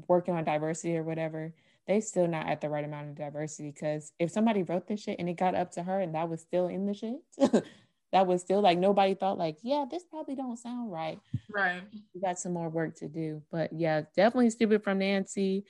working 0.08 0.34
on 0.34 0.44
diversity 0.44 0.96
or 0.96 1.02
whatever, 1.02 1.54
they 1.86 2.00
still 2.00 2.26
not 2.26 2.48
at 2.48 2.60
the 2.60 2.68
right 2.68 2.84
amount 2.84 3.08
of 3.08 3.16
diversity. 3.16 3.70
Because 3.70 4.12
if 4.18 4.30
somebody 4.30 4.62
wrote 4.62 4.86
this 4.86 5.02
shit 5.02 5.18
and 5.18 5.28
it 5.28 5.34
got 5.34 5.54
up 5.54 5.72
to 5.72 5.82
her 5.82 6.00
and 6.00 6.14
that 6.14 6.28
was 6.28 6.40
still 6.40 6.68
in 6.68 6.86
the 6.86 6.94
shit, 6.94 7.16
that 8.12 8.26
was 8.26 8.42
still 8.42 8.60
like 8.60 8.78
nobody 8.78 9.14
thought 9.14 9.38
like, 9.38 9.58
yeah, 9.62 9.84
this 9.90 10.04
probably 10.04 10.34
don't 10.34 10.58
sound 10.58 10.92
right. 10.92 11.18
Right. 11.50 11.82
We 12.14 12.20
got 12.20 12.38
some 12.38 12.52
more 12.52 12.68
work 12.68 12.96
to 12.96 13.08
do. 13.08 13.42
But 13.50 13.72
yeah, 13.72 14.02
definitely 14.14 14.50
stupid 14.50 14.84
from 14.84 14.98
Nancy. 14.98 15.64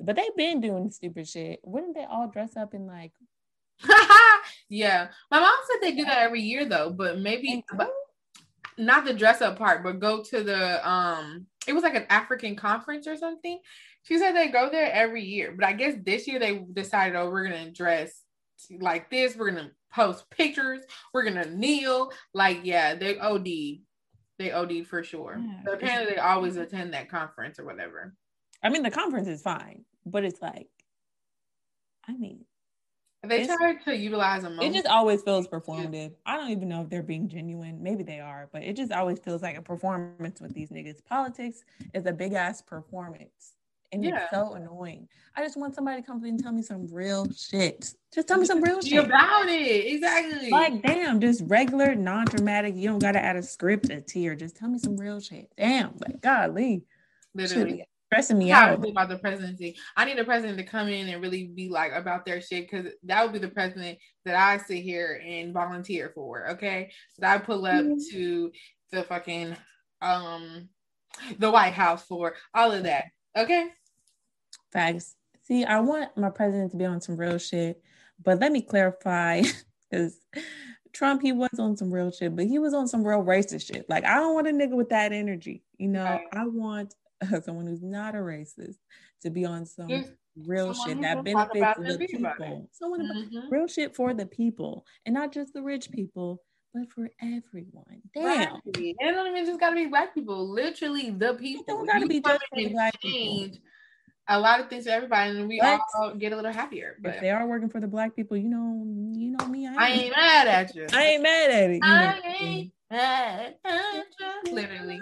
But 0.00 0.16
they've 0.16 0.36
been 0.36 0.60
doing 0.60 0.90
stupid 0.90 1.28
shit. 1.28 1.60
Wouldn't 1.64 1.94
they 1.94 2.04
all 2.04 2.28
dress 2.28 2.56
up 2.56 2.74
in 2.74 2.86
like 2.86 3.12
yeah. 4.68 5.08
My 5.30 5.40
mom 5.40 5.54
said 5.66 5.82
they 5.82 5.96
do 5.96 6.04
that 6.04 6.18
every 6.18 6.42
year 6.42 6.64
though, 6.64 6.90
but 6.90 7.18
maybe 7.18 7.64
but 7.76 7.90
not 8.76 9.04
the 9.04 9.14
dress 9.14 9.40
up 9.40 9.58
part, 9.58 9.82
but 9.82 10.00
go 10.00 10.22
to 10.22 10.42
the 10.42 10.88
um 10.88 11.46
it 11.66 11.72
was 11.72 11.82
like 11.82 11.94
an 11.94 12.06
African 12.08 12.56
conference 12.56 13.06
or 13.06 13.16
something. 13.16 13.58
She 14.04 14.18
said 14.18 14.32
they 14.32 14.48
go 14.48 14.70
there 14.70 14.90
every 14.92 15.22
year, 15.24 15.54
but 15.56 15.66
I 15.66 15.72
guess 15.72 15.94
this 16.02 16.26
year 16.26 16.38
they 16.38 16.64
decided, 16.72 17.16
oh, 17.16 17.28
we're 17.28 17.44
gonna 17.44 17.70
dress 17.70 18.22
like 18.80 19.10
this, 19.10 19.36
we're 19.36 19.50
gonna 19.50 19.70
post 19.92 20.30
pictures, 20.30 20.80
we're 21.12 21.24
gonna 21.24 21.50
kneel. 21.50 22.12
Like, 22.32 22.60
yeah, 22.62 22.94
they 22.94 23.18
OD 23.18 23.80
they 24.38 24.52
OD'd 24.52 24.86
for 24.86 25.02
sure. 25.02 25.36
Yeah, 25.38 25.60
but 25.64 25.74
apparently, 25.74 26.14
they 26.14 26.20
always 26.20 26.56
attend 26.56 26.94
that 26.94 27.10
conference 27.10 27.58
or 27.58 27.64
whatever. 27.64 28.14
I 28.62 28.68
mean, 28.68 28.82
the 28.82 28.90
conference 28.90 29.28
is 29.28 29.42
fine, 29.42 29.84
but 30.06 30.24
it's 30.24 30.40
like, 30.40 30.68
I 32.06 32.12
mean, 32.12 32.44
they 33.28 33.46
try 33.46 33.74
to 33.74 33.96
utilize 33.96 34.44
a 34.44 34.56
It 34.60 34.72
just 34.72 34.86
always 34.86 35.22
feels 35.22 35.46
performative. 35.52 36.12
I 36.26 36.36
don't 36.36 36.50
even 36.50 36.68
know 36.68 36.82
if 36.82 36.90
they're 36.90 37.02
being 37.02 37.28
genuine. 37.28 37.82
Maybe 37.82 38.02
they 38.02 38.20
are, 38.20 38.48
but 38.52 38.62
it 38.62 38.76
just 38.76 38.92
always 38.92 39.18
feels 39.18 39.42
like 39.42 39.56
a 39.56 39.62
performance 39.62 40.40
with 40.40 40.54
these 40.54 40.70
niggas. 40.70 41.04
Politics 41.04 41.64
is 41.94 42.06
a 42.06 42.12
big 42.12 42.32
ass 42.32 42.62
performance. 42.62 43.54
And 43.90 44.04
yeah. 44.04 44.22
it's 44.22 44.30
so 44.30 44.52
annoying. 44.52 45.08
I 45.34 45.42
just 45.42 45.56
want 45.56 45.74
somebody 45.74 46.02
to 46.02 46.06
come 46.06 46.22
in 46.24 46.30
and 46.34 46.42
tell 46.42 46.52
me 46.52 46.60
some 46.60 46.86
real 46.92 47.26
shit. 47.32 47.94
Just 48.14 48.28
tell 48.28 48.38
me 48.38 48.44
some 48.44 48.62
real 48.62 48.82
shit 48.82 49.02
about 49.02 49.48
it. 49.48 49.94
Exactly. 49.94 50.50
Like, 50.50 50.82
damn, 50.82 51.20
just 51.20 51.42
regular, 51.46 51.94
non-dramatic. 51.94 52.74
You 52.74 52.90
don't 52.90 52.98
gotta 52.98 53.22
add 53.22 53.36
a 53.36 53.42
script, 53.42 53.88
a 53.88 54.02
tear. 54.02 54.34
Just 54.34 54.56
tell 54.56 54.68
me 54.68 54.78
some 54.78 54.96
real 54.96 55.20
shit. 55.20 55.50
Damn, 55.56 55.94
like, 56.00 56.20
golly. 56.20 56.82
Literally 57.34 57.84
stressing 58.08 58.38
me 58.38 58.50
out 58.50 58.82
about 58.84 59.08
the 59.08 59.18
presidency. 59.18 59.76
I 59.96 60.06
need 60.06 60.18
a 60.18 60.24
president 60.24 60.58
to 60.58 60.64
come 60.64 60.88
in 60.88 61.08
and 61.08 61.22
really 61.22 61.48
be 61.48 61.68
like 61.68 61.92
about 61.92 62.24
their 62.24 62.40
shit 62.40 62.70
because 62.70 62.92
that 63.04 63.22
would 63.22 63.32
be 63.32 63.38
the 63.38 63.48
president 63.52 63.98
that 64.24 64.34
I 64.34 64.56
sit 64.58 64.82
here 64.82 65.22
and 65.24 65.52
volunteer 65.52 66.10
for. 66.14 66.50
Okay, 66.50 66.90
so 67.12 67.26
I 67.26 67.38
pull 67.38 67.66
up 67.66 67.84
mm-hmm. 67.84 67.98
to 68.12 68.50
the 68.92 69.02
fucking 69.02 69.56
um 70.00 70.68
the 71.38 71.50
White 71.50 71.74
House 71.74 72.06
for 72.06 72.34
all 72.54 72.72
of 72.72 72.84
that. 72.84 73.06
Okay. 73.36 73.68
Facts. 74.72 75.14
See, 75.42 75.64
I 75.64 75.80
want 75.80 76.16
my 76.16 76.30
president 76.30 76.70
to 76.72 76.76
be 76.76 76.84
on 76.84 77.00
some 77.00 77.16
real 77.16 77.38
shit, 77.38 77.82
but 78.22 78.38
let 78.40 78.52
me 78.52 78.62
clarify 78.62 79.42
because 79.90 80.18
Trump, 80.92 81.22
he 81.22 81.32
was 81.32 81.58
on 81.58 81.76
some 81.76 81.92
real 81.92 82.10
shit, 82.10 82.34
but 82.34 82.46
he 82.46 82.58
was 82.58 82.74
on 82.74 82.88
some 82.88 83.06
real 83.06 83.22
racist 83.22 83.72
shit. 83.72 83.88
Like, 83.88 84.04
I 84.04 84.14
don't 84.14 84.34
want 84.34 84.48
a 84.48 84.50
nigga 84.50 84.76
with 84.76 84.88
that 84.90 85.12
energy. 85.12 85.62
You 85.76 85.88
know, 85.88 86.04
right. 86.04 86.24
I 86.32 86.46
want 86.46 86.94
someone 87.44 87.66
who's 87.66 87.82
not 87.82 88.14
a 88.14 88.18
racist 88.18 88.76
to 89.22 89.30
be 89.30 89.44
on 89.44 89.66
some 89.66 90.04
real 90.46 90.72
shit 90.74 91.00
that 91.00 91.24
benefits 91.24 91.78
the 91.78 92.06
people. 92.06 92.68
Someone 92.72 93.00
mm-hmm. 93.00 93.48
real 93.50 93.66
shit 93.66 93.94
for 93.94 94.14
the 94.14 94.26
people 94.26 94.84
and 95.06 95.14
not 95.14 95.32
just 95.32 95.52
the 95.52 95.62
rich 95.62 95.90
people, 95.90 96.42
but 96.74 96.90
for 96.92 97.10
everyone. 97.20 98.02
Damn. 98.14 98.60
It 98.66 98.96
don't 99.00 99.28
even 99.28 99.46
just 99.46 99.60
gotta 99.60 99.74
be 99.74 99.86
black 99.86 100.14
people. 100.14 100.48
Literally 100.48 101.10
the 101.10 101.34
people. 101.34 101.64
It 101.66 101.66
don't 101.66 101.86
gotta 101.86 102.06
be 102.06 102.20
just 102.20 102.40
for 102.54 102.68
black 102.70 103.00
people. 103.00 103.58
A 104.30 104.38
lot 104.38 104.60
of 104.60 104.68
things 104.68 104.84
for 104.84 104.90
everybody, 104.90 105.38
and 105.38 105.48
we 105.48 105.58
but 105.58 105.80
all 105.98 106.14
get 106.14 106.34
a 106.34 106.36
little 106.36 106.52
happier. 106.52 106.96
But 107.00 107.14
if 107.14 107.20
they 107.22 107.30
are 107.30 107.46
working 107.46 107.70
for 107.70 107.80
the 107.80 107.86
black 107.86 108.14
people, 108.14 108.36
you 108.36 108.50
know, 108.50 108.84
you 109.18 109.30
know 109.30 109.46
me. 109.46 109.66
I, 109.66 109.74
I 109.74 109.88
ain't 109.88 110.14
mad 110.14 110.48
at 110.48 110.74
you. 110.74 110.86
I 110.92 111.04
ain't 111.04 111.22
mad 111.22 111.50
at 111.50 111.70
it. 111.70 111.80
I 111.82 112.20
ain't 112.38 112.72
mad 112.90 113.54
at 113.64 114.06
you. 114.44 114.52
Literally. 114.52 115.00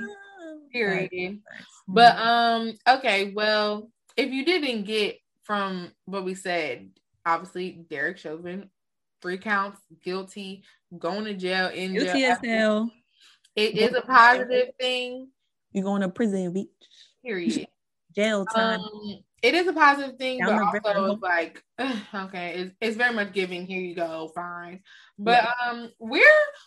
Period. 0.77 1.41
But 1.89 2.17
um, 2.19 2.73
okay, 2.89 3.33
well, 3.33 3.91
if 4.17 4.31
you 4.31 4.45
didn't 4.45 4.85
get 4.85 5.19
from 5.45 5.93
what 6.05 6.25
we 6.25 6.35
said, 6.35 6.91
obviously 7.25 7.85
Derek 7.89 8.19
Chauvin, 8.19 8.71
three 9.23 9.39
counts, 9.39 9.81
guilty, 10.03 10.65
going 10.99 11.25
to 11.25 11.35
jail 11.35 11.69
in 11.69 11.93
guilty 11.93 12.21
jail. 12.21 12.37
Hell. 12.43 12.91
It 13.55 13.79
is 13.79 13.95
a 13.95 14.03
positive 14.03 14.71
thing. 14.79 15.29
You're 15.73 15.85
going 15.85 16.03
to 16.03 16.09
prison 16.09 16.53
beach. 16.53 16.69
Period. 17.25 17.67
jail 18.15 18.45
time. 18.47 18.81
Um, 18.81 19.19
it 19.43 19.55
is 19.55 19.67
a 19.69 19.73
positive 19.73 20.17
thing, 20.17 20.39
Down 20.39 20.73
but 20.83 20.97
also 20.97 21.13
it's 21.13 21.23
like 21.23 21.63
okay, 22.15 22.55
it's, 22.57 22.75
it's 22.81 22.97
very 22.97 23.15
much 23.15 23.33
giving. 23.33 23.67
Here 23.67 23.81
you 23.81 23.95
go, 23.95 24.33
fine. 24.35 24.81
But 25.19 25.45
yeah. 25.45 25.71
um, 25.71 25.91
we're 25.99 26.25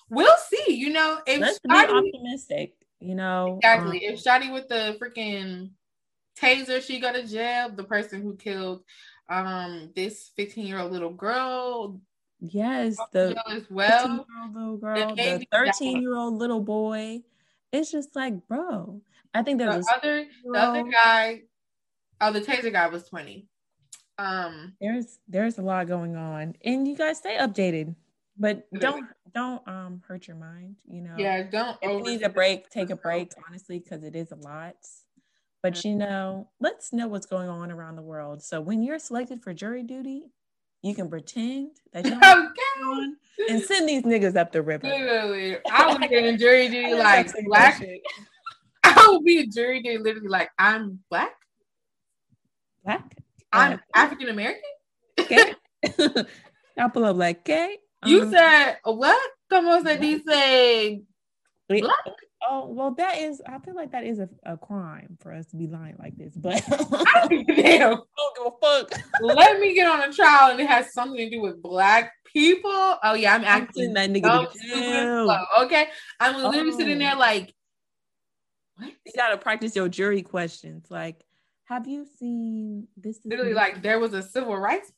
we'll 0.10 0.38
see. 0.50 0.76
You 0.76 0.92
know, 0.92 1.20
if 1.26 1.42
let's 1.42 1.60
be 1.60 1.74
optimistic 1.74 2.74
you 3.00 3.16
know 3.16 3.60
exactly. 3.62 4.08
um, 4.08 4.14
if 4.14 4.24
shotty 4.24 4.52
with 4.52 4.68
the 4.68 4.98
freaking 5.02 5.72
taser 6.40 6.82
she 6.82 7.00
go 7.00 7.12
to 7.12 7.26
jail 7.26 7.70
the 7.70 7.84
person 7.84 8.22
who 8.22 8.36
killed 8.36 8.84
um 9.30 9.92
this 9.96 10.32
15 10.36 10.66
year 10.66 10.80
old 10.80 10.92
little 10.92 11.14
girl 11.14 12.00
yes 12.40 12.98
the 13.12 13.36
as 13.48 13.70
well. 13.70 14.26
little 14.54 14.78
girl 14.78 15.16
the 15.16 15.46
13 15.52 16.02
year 16.02 16.16
old 16.16 16.36
little 16.36 16.62
boy. 16.62 17.22
It's 17.72 17.92
just 17.92 18.16
like 18.16 18.48
bro 18.48 19.02
i 19.34 19.44
think 19.44 19.60
there's 19.60 19.86
the 19.86 19.94
other 19.96 20.26
the 20.44 20.60
other 20.60 20.84
guy 20.90 21.42
oh 22.20 22.32
the 22.32 22.42
taser 22.42 22.72
guy 22.72 22.88
was 22.88 23.08
20 23.08 23.48
um 24.18 24.74
there's 24.82 25.20
there's 25.28 25.58
a 25.58 25.62
lot 25.62 25.88
going 25.88 26.16
on. 26.16 26.56
And 26.64 26.88
you 26.88 26.96
guys 26.96 27.18
stay 27.18 27.38
updated 27.38 27.96
but 28.38 28.68
don't 28.80 29.06
don't 29.34 29.66
um 29.68 30.02
hurt 30.08 30.28
your 30.28 30.38
mind 30.38 30.76
you 30.88 31.02
know 31.02 31.16
yeah 31.18 31.44
don't 31.44 31.78
if 31.82 31.92
you 31.92 32.02
need 32.02 32.22
a 32.22 32.30
break 32.30 32.70
take 32.70 32.90
a 32.90 32.96
break 32.96 33.32
honestly 33.48 33.80
because 33.80 34.04
it 34.04 34.16
is 34.16 34.32
a 34.32 34.36
lot 34.36 34.76
but 35.62 35.84
you 35.84 35.96
know 35.96 36.48
let's 36.60 36.94
know 36.94 37.08
what's 37.08 37.26
going 37.26 37.50
on 37.50 37.72
around 37.72 37.96
the 37.96 38.02
world 38.02 38.42
so 38.42 38.62
when 38.62 38.84
you're 38.84 39.00
selected 39.00 39.42
for 39.42 39.54
jury 39.54 39.84
duty 39.84 40.32
you 40.82 40.96
can 40.96 41.10
pretend 41.10 41.72
that 41.94 42.06
you're 42.06 42.16
okay. 42.16 43.14
and 43.50 43.62
send 43.62 43.88
these 43.88 44.04
niggas 44.04 44.36
up 44.36 44.52
the 44.52 44.62
river. 44.62 44.88
Literally, 44.88 45.58
I 45.70 45.92
would 45.92 46.10
be 46.10 46.16
in 46.16 46.38
jury 46.38 46.68
duty 46.70 46.94
like 46.96 47.32
black. 47.46 47.82
I 48.84 49.08
would 49.10 49.24
be 49.24 49.40
in 49.40 49.52
jury 49.52 49.82
duty 49.82 49.98
literally 49.98 50.30
like 50.30 50.50
I'm 50.58 51.00
black. 51.10 51.36
Black. 52.84 53.16
I'm 53.52 53.74
uh, 53.74 53.78
African 53.96 54.30
American. 54.30 54.62
Okay. 55.20 55.54
I'll 56.78 56.90
pull 56.90 57.04
up 57.04 57.18
like, 57.18 57.40
okay, 57.40 57.78
you 58.06 58.24
um, 58.24 58.32
said 58.32 58.78
what? 58.84 59.32
Como 59.50 59.84
se 59.84 59.98
dice? 59.98 61.02
Black? 61.68 62.06
Oh 62.50 62.68
well, 62.68 62.92
that 62.96 63.18
is. 63.18 63.42
I 63.46 63.60
feel 63.60 63.76
like 63.76 63.92
that 63.92 64.06
is 64.06 64.20
a, 64.20 64.30
a 64.44 64.58
crime 64.58 65.18
for 65.20 65.34
us 65.34 65.46
to 65.48 65.58
be 65.58 65.68
lying 65.68 65.96
like 66.00 66.16
this. 66.18 66.34
But 66.36 66.64
I 66.72 67.28
don't 67.28 67.46
give 67.48 68.46
a 68.46 68.52
fuck. 68.62 68.92
Let 69.22 69.60
me 69.60 69.76
get 69.76 69.88
on 69.88 70.10
a 70.10 70.14
trial 70.14 70.52
and 70.52 70.60
it 70.60 70.68
has 70.68 70.94
something 70.94 71.18
to 71.18 71.30
do 71.30 71.42
with 71.42 71.62
black 71.62 72.14
people. 72.26 72.72
Oh 73.04 73.14
yeah, 73.14 73.36
I'm 73.36 73.44
acting 73.44 73.94
that 73.94 74.10
nigga. 74.10 74.48
Okay, 75.64 75.88
I'm 76.20 76.42
literally 76.42 76.72
oh. 76.74 76.78
sitting 76.78 77.00
there 77.00 77.16
like, 77.16 77.54
what? 78.76 78.90
You 79.06 79.12
gotta 79.16 79.38
practice 79.38 79.76
your 79.76 79.90
jury 79.90 80.22
questions. 80.22 80.86
Like, 80.90 81.24
have 81.66 81.88
you 81.88 82.06
seen 82.18 82.88
this? 82.96 83.20
Literally, 83.26 83.54
like 83.54 83.84
there 83.84 84.00
was 84.00 84.14
a 84.14 84.24
civil 84.24 84.58
rights 84.58 84.92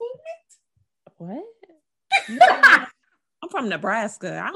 movement. 1.17 1.45
What? 2.27 2.87
I'm 3.55 3.63
from 3.63 3.69
Nebraska. 3.69 4.39
I'm, 4.39 4.53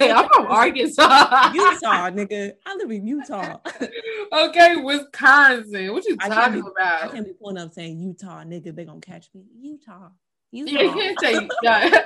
I'm 0.00 0.28
from 0.28 0.46
Arkansas. 0.46 1.50
Utah, 1.54 2.10
nigga. 2.10 2.52
I 2.66 2.74
live 2.76 2.90
in 2.90 3.06
Utah. 3.06 3.58
okay, 4.32 4.76
Wisconsin. 4.76 5.92
What 5.92 6.04
you 6.04 6.16
talking 6.16 6.62
be, 6.62 6.68
about? 6.68 7.04
I 7.04 7.08
can't 7.08 7.26
be 7.26 7.32
pulling 7.32 7.58
up 7.58 7.72
saying 7.72 8.00
Utah, 8.00 8.42
nigga. 8.42 8.74
They 8.74 8.84
gonna 8.84 9.00
catch 9.00 9.28
me. 9.34 9.44
Utah. 9.60 10.08
Utah. 10.50 10.72
Yeah, 10.72 10.82
you 10.82 10.92
can't 10.92 11.20
say 11.20 11.48
yeah. 11.62 12.02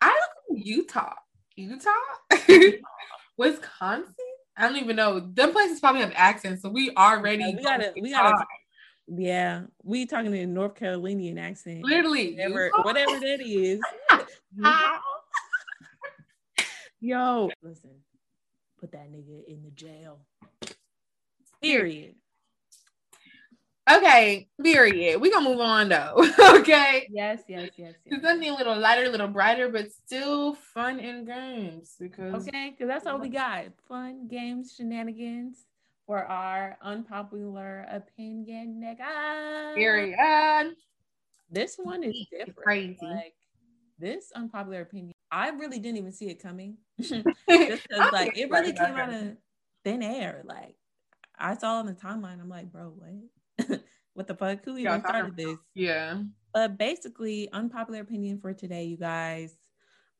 I 0.00 0.08
live 0.08 0.16
in 0.50 0.56
Utah. 0.62 1.14
Utah? 1.56 1.90
Wisconsin? 3.36 4.14
I 4.56 4.68
don't 4.68 4.76
even 4.76 4.96
know. 4.96 5.20
Them 5.20 5.52
places 5.52 5.80
probably 5.80 6.00
have 6.00 6.12
accents, 6.14 6.62
so 6.62 6.70
we 6.70 6.90
already 6.96 7.44
yeah, 7.44 7.56
we 7.56 7.62
gotta 7.62 7.92
we 8.00 8.10
gotta 8.12 8.44
yeah, 9.06 9.64
we 9.82 10.06
talking 10.06 10.34
in 10.34 10.54
North 10.54 10.76
Carolinian 10.76 11.36
accent. 11.38 11.84
Literally, 11.84 12.32
whatever, 12.32 12.70
whatever 12.82 13.20
that 13.20 13.40
is. 13.40 13.80
Yo, 17.04 17.50
listen, 17.62 17.90
put 18.80 18.90
that 18.92 19.12
nigga 19.12 19.44
in 19.46 19.62
the 19.62 19.70
jail. 19.72 20.20
Period. 21.60 22.14
Okay, 23.92 24.48
period. 24.62 25.20
We 25.20 25.30
gonna 25.30 25.46
move 25.46 25.60
on 25.60 25.90
though. 25.90 26.14
okay. 26.58 27.06
Yes, 27.10 27.42
yes, 27.46 27.72
yes. 27.76 27.92
yes. 28.06 28.22
Something 28.22 28.48
a 28.48 28.56
little 28.56 28.78
lighter, 28.78 29.04
a 29.04 29.10
little 29.10 29.28
brighter, 29.28 29.68
but 29.68 29.92
still 29.92 30.54
fun 30.54 30.98
and 30.98 31.26
games. 31.26 31.94
Because 32.00 32.48
okay, 32.48 32.70
because 32.70 32.88
that's 32.88 33.06
all 33.06 33.18
we 33.18 33.28
got: 33.28 33.66
fun 33.86 34.26
games, 34.26 34.72
shenanigans 34.74 35.66
for 36.06 36.24
our 36.24 36.78
unpopular 36.80 37.84
opinion, 37.90 38.82
nigga. 38.82 39.74
Period. 39.74 40.74
This 41.50 41.76
one 41.76 42.02
is 42.02 42.16
different. 42.30 42.56
Crazy. 42.56 42.96
Like 43.02 43.34
this 43.98 44.32
unpopular 44.34 44.80
opinion, 44.80 45.13
I 45.34 45.48
really 45.48 45.80
didn't 45.80 45.98
even 45.98 46.12
see 46.12 46.28
it 46.28 46.40
coming. 46.40 46.76
Just 47.00 47.24
because, 47.24 48.12
like, 48.12 48.38
it 48.38 48.48
really 48.50 48.72
came 48.72 48.94
out 48.94 49.12
of 49.12 49.36
thin 49.84 50.02
air. 50.02 50.42
Like, 50.44 50.76
I 51.36 51.56
saw 51.56 51.78
on 51.78 51.86
the 51.86 51.92
timeline. 51.92 52.40
I'm 52.40 52.48
like, 52.48 52.70
bro, 52.70 52.92
what? 52.96 53.80
what 54.14 54.28
the 54.28 54.36
fuck? 54.36 54.64
Who 54.64 54.78
even 54.78 55.00
started 55.00 55.36
this? 55.36 55.56
Yeah. 55.74 56.22
But 56.52 56.78
basically, 56.78 57.50
unpopular 57.52 58.00
opinion 58.00 58.38
for 58.38 58.54
today, 58.54 58.84
you 58.84 58.96
guys. 58.96 59.56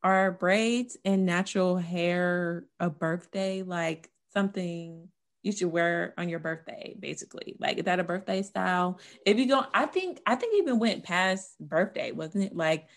Are 0.02 0.32
braids 0.32 0.98
and 1.04 1.24
natural 1.24 1.76
hair 1.78 2.64
a 2.80 2.90
birthday? 2.90 3.62
Like 3.62 4.10
something 4.32 5.08
you 5.44 5.52
should 5.52 5.70
wear 5.70 6.12
on 6.18 6.28
your 6.28 6.40
birthday, 6.40 6.96
basically. 6.98 7.54
Like, 7.60 7.78
is 7.78 7.84
that 7.84 8.00
a 8.00 8.04
birthday 8.04 8.42
style? 8.42 8.98
If 9.24 9.38
you 9.38 9.46
go, 9.46 9.64
I 9.72 9.86
think, 9.86 10.20
I 10.26 10.34
think 10.34 10.54
even 10.56 10.78
went 10.78 11.04
past 11.04 11.54
birthday, 11.60 12.12
wasn't 12.12 12.44
it? 12.44 12.56
Like, 12.56 12.88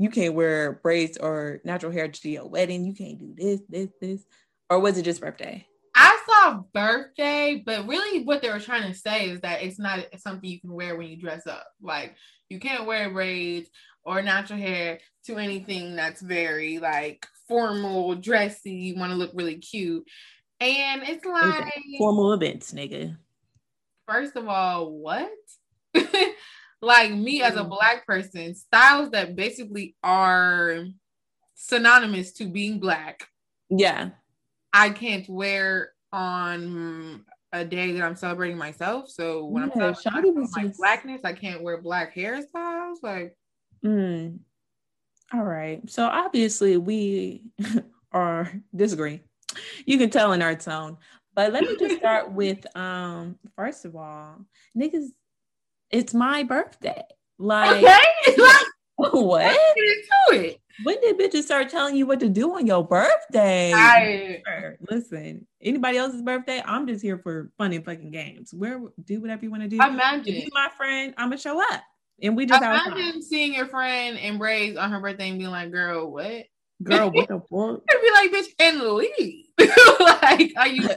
you 0.00 0.08
can't 0.08 0.32
wear 0.32 0.80
braids 0.82 1.18
or 1.18 1.60
natural 1.62 1.92
hair 1.92 2.08
to 2.08 2.28
your 2.30 2.48
wedding. 2.48 2.86
You 2.86 2.94
can't 2.94 3.18
do 3.18 3.34
this, 3.36 3.60
this, 3.68 3.90
this. 4.00 4.24
Or 4.70 4.80
was 4.80 4.96
it 4.96 5.02
just 5.02 5.20
birthday? 5.20 5.66
I 5.94 6.18
saw 6.26 6.62
birthday, 6.72 7.62
but 7.64 7.86
really 7.86 8.24
what 8.24 8.40
they 8.40 8.48
were 8.48 8.60
trying 8.60 8.90
to 8.90 8.98
say 8.98 9.28
is 9.28 9.42
that 9.42 9.62
it's 9.62 9.78
not 9.78 10.06
something 10.16 10.48
you 10.48 10.58
can 10.58 10.72
wear 10.72 10.96
when 10.96 11.08
you 11.08 11.18
dress 11.18 11.46
up. 11.46 11.66
Like 11.82 12.14
you 12.48 12.58
can't 12.58 12.86
wear 12.86 13.10
braids 13.10 13.68
or 14.02 14.22
natural 14.22 14.58
hair 14.58 15.00
to 15.26 15.36
anything 15.36 15.96
that's 15.96 16.22
very 16.22 16.78
like 16.78 17.26
formal, 17.46 18.14
dressy. 18.14 18.72
You 18.72 18.96
want 18.96 19.10
to 19.12 19.18
look 19.18 19.32
really 19.34 19.58
cute. 19.58 20.06
And 20.60 21.02
it's 21.02 21.26
like 21.26 21.74
formal 21.98 22.32
events, 22.32 22.72
nigga. 22.72 23.18
First 24.08 24.34
of 24.34 24.48
all, 24.48 24.92
what? 24.92 25.30
like 26.82 27.12
me 27.12 27.42
as 27.42 27.56
a 27.56 27.64
mm. 27.64 27.68
black 27.68 28.06
person, 28.06 28.54
styles 28.54 29.10
that 29.10 29.36
basically 29.36 29.96
are 30.02 30.86
synonymous 31.54 32.32
to 32.32 32.46
being 32.46 32.80
black. 32.80 33.26
Yeah. 33.68 34.10
I 34.72 34.90
can't 34.90 35.28
wear 35.28 35.92
on 36.12 37.24
a 37.52 37.64
day 37.64 37.92
that 37.92 38.02
I'm 38.02 38.16
celebrating 38.16 38.56
myself. 38.56 39.08
So 39.08 39.44
when 39.44 39.70
yeah, 39.76 39.88
I'm 39.88 39.94
celebrating 39.94 40.48
my 40.52 40.62
just... 40.64 40.78
blackness, 40.78 41.20
I 41.24 41.32
can't 41.32 41.62
wear 41.62 41.80
black 41.80 42.14
hairstyles. 42.14 42.96
Like, 43.02 43.36
mm. 43.84 44.38
all 45.32 45.44
right. 45.44 45.88
So 45.90 46.04
obviously 46.04 46.76
we 46.76 47.42
are 48.12 48.50
disagreeing. 48.74 49.20
You 49.84 49.98
can 49.98 50.10
tell 50.10 50.32
in 50.32 50.42
our 50.42 50.54
tone. 50.54 50.96
But 51.34 51.52
let 51.52 51.62
me 51.62 51.76
just 51.76 51.96
start 51.96 52.32
with 52.32 52.64
um, 52.76 53.36
first 53.56 53.84
of 53.84 53.96
all, 53.96 54.44
niggas, 54.76 55.08
it's 55.90 56.14
my 56.14 56.42
birthday. 56.42 57.02
Like, 57.38 57.82
okay. 57.82 58.36
like 58.98 59.12
what? 59.12 59.58
Into 59.76 60.44
it. 60.44 60.60
When 60.82 61.00
did 61.00 61.18
bitches 61.18 61.42
start 61.42 61.68
telling 61.68 61.96
you 61.96 62.06
what 62.06 62.20
to 62.20 62.28
do 62.28 62.54
on 62.54 62.66
your 62.66 62.86
birthday? 62.86 63.72
I, 63.74 64.42
Listen, 64.88 65.46
anybody 65.60 65.98
else's 65.98 66.22
birthday, 66.22 66.62
I'm 66.64 66.86
just 66.86 67.02
here 67.02 67.18
for 67.18 67.50
fun 67.58 67.72
and 67.72 67.84
fucking 67.84 68.10
games. 68.10 68.54
Where 68.54 68.80
do 69.04 69.20
whatever 69.20 69.44
you 69.44 69.50
want 69.50 69.62
to 69.62 69.68
do. 69.68 69.76
Imagine 69.76 70.34
you 70.34 70.48
my 70.52 70.68
friend, 70.76 71.12
I'm 71.18 71.28
gonna 71.28 71.38
show 71.38 71.60
up. 71.60 71.82
And 72.22 72.36
we 72.36 72.46
just 72.46 72.62
imagine 72.62 73.22
seeing 73.22 73.54
your 73.54 73.66
friend 73.66 74.18
embrace 74.18 74.76
on 74.76 74.90
her 74.90 75.00
birthday 75.00 75.30
and 75.30 75.38
being 75.38 75.50
like, 75.50 75.70
girl, 75.70 76.10
what? 76.10 76.44
Girl, 76.82 77.10
what 77.10 77.28
the 77.28 77.40
fuck? 77.50 77.82
I'd 77.90 78.02
be 78.02 78.10
like, 78.10 78.32
bitch, 78.32 78.48
and 78.58 78.80
leave. 78.80 79.46
like, 80.00 80.52
are 80.56 80.68
you 80.68 80.88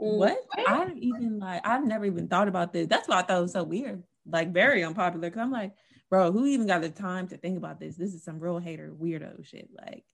what? 0.00 0.38
what? 0.54 0.68
I 0.68 0.84
don't 0.84 0.98
even 0.98 1.38
like 1.38 1.66
I've 1.66 1.84
never 1.84 2.04
even 2.04 2.28
thought 2.28 2.48
about 2.48 2.72
this. 2.72 2.86
That's 2.86 3.08
why 3.08 3.20
I 3.20 3.22
thought 3.22 3.38
it 3.38 3.42
was 3.42 3.52
so 3.52 3.64
weird. 3.64 4.02
Like 4.26 4.52
very 4.52 4.84
unpopular. 4.84 5.30
Cause 5.30 5.40
I'm 5.40 5.50
like, 5.50 5.72
bro, 6.08 6.32
who 6.32 6.46
even 6.46 6.66
got 6.66 6.82
the 6.82 6.90
time 6.90 7.28
to 7.28 7.36
think 7.36 7.56
about 7.56 7.80
this? 7.80 7.96
This 7.96 8.14
is 8.14 8.24
some 8.24 8.38
real 8.38 8.58
hater 8.58 8.92
weirdo 8.98 9.44
shit. 9.44 9.68
Like 9.76 10.04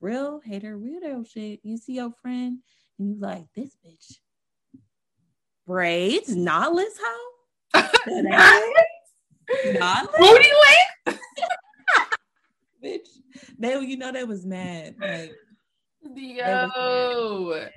real 0.00 0.40
hater 0.44 0.78
weirdo 0.78 1.26
shit. 1.30 1.60
You 1.62 1.76
see 1.76 1.94
your 1.94 2.12
friend 2.22 2.58
and 2.98 3.08
you 3.08 3.16
like 3.18 3.46
this 3.54 3.76
bitch. 3.84 4.16
Braids, 5.66 6.34
knotless 6.34 6.96
how? 7.00 7.82
knotless? 9.66 10.18
Booty 10.18 10.48
length? 11.06 11.20
bitch. 12.84 13.08
They 13.58 13.78
you 13.80 13.96
know 13.96 14.12
they 14.12 14.24
was 14.24 14.44
mad. 14.44 14.96
Like 15.00 15.32
yo. 16.14 17.68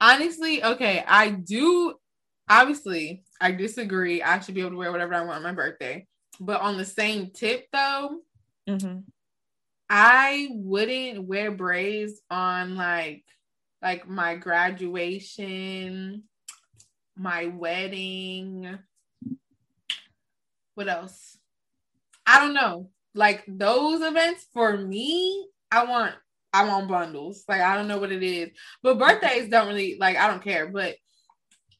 Honestly, 0.00 0.62
okay, 0.62 1.04
I 1.06 1.30
do 1.30 1.94
obviously 2.48 3.24
I 3.40 3.52
disagree. 3.52 4.22
I 4.22 4.40
should 4.40 4.54
be 4.54 4.60
able 4.60 4.70
to 4.70 4.76
wear 4.76 4.92
whatever 4.92 5.14
I 5.14 5.20
want 5.22 5.36
on 5.36 5.42
my 5.42 5.52
birthday. 5.52 6.06
But 6.40 6.60
on 6.60 6.76
the 6.76 6.84
same 6.84 7.30
tip, 7.30 7.66
though, 7.72 8.18
mm-hmm. 8.68 9.00
I 9.88 10.48
wouldn't 10.50 11.26
wear 11.26 11.50
braids 11.52 12.20
on 12.30 12.76
like 12.76 13.24
like 13.82 14.08
my 14.08 14.34
graduation, 14.36 16.24
my 17.16 17.46
wedding. 17.46 18.78
What 20.74 20.88
else? 20.88 21.38
I 22.26 22.40
don't 22.40 22.54
know. 22.54 22.90
Like 23.14 23.44
those 23.46 24.00
events 24.00 24.46
for 24.52 24.76
me, 24.76 25.46
I 25.70 25.84
want 25.84 26.14
I 26.54 26.64
want 26.68 26.88
bundles. 26.88 27.44
Like 27.48 27.60
I 27.60 27.76
don't 27.76 27.88
know 27.88 27.98
what 27.98 28.12
it 28.12 28.22
is, 28.22 28.50
but 28.82 28.98
birthdays 28.98 29.50
don't 29.50 29.66
really 29.66 29.96
like. 29.98 30.16
I 30.16 30.28
don't 30.28 30.42
care, 30.42 30.68
but 30.68 30.94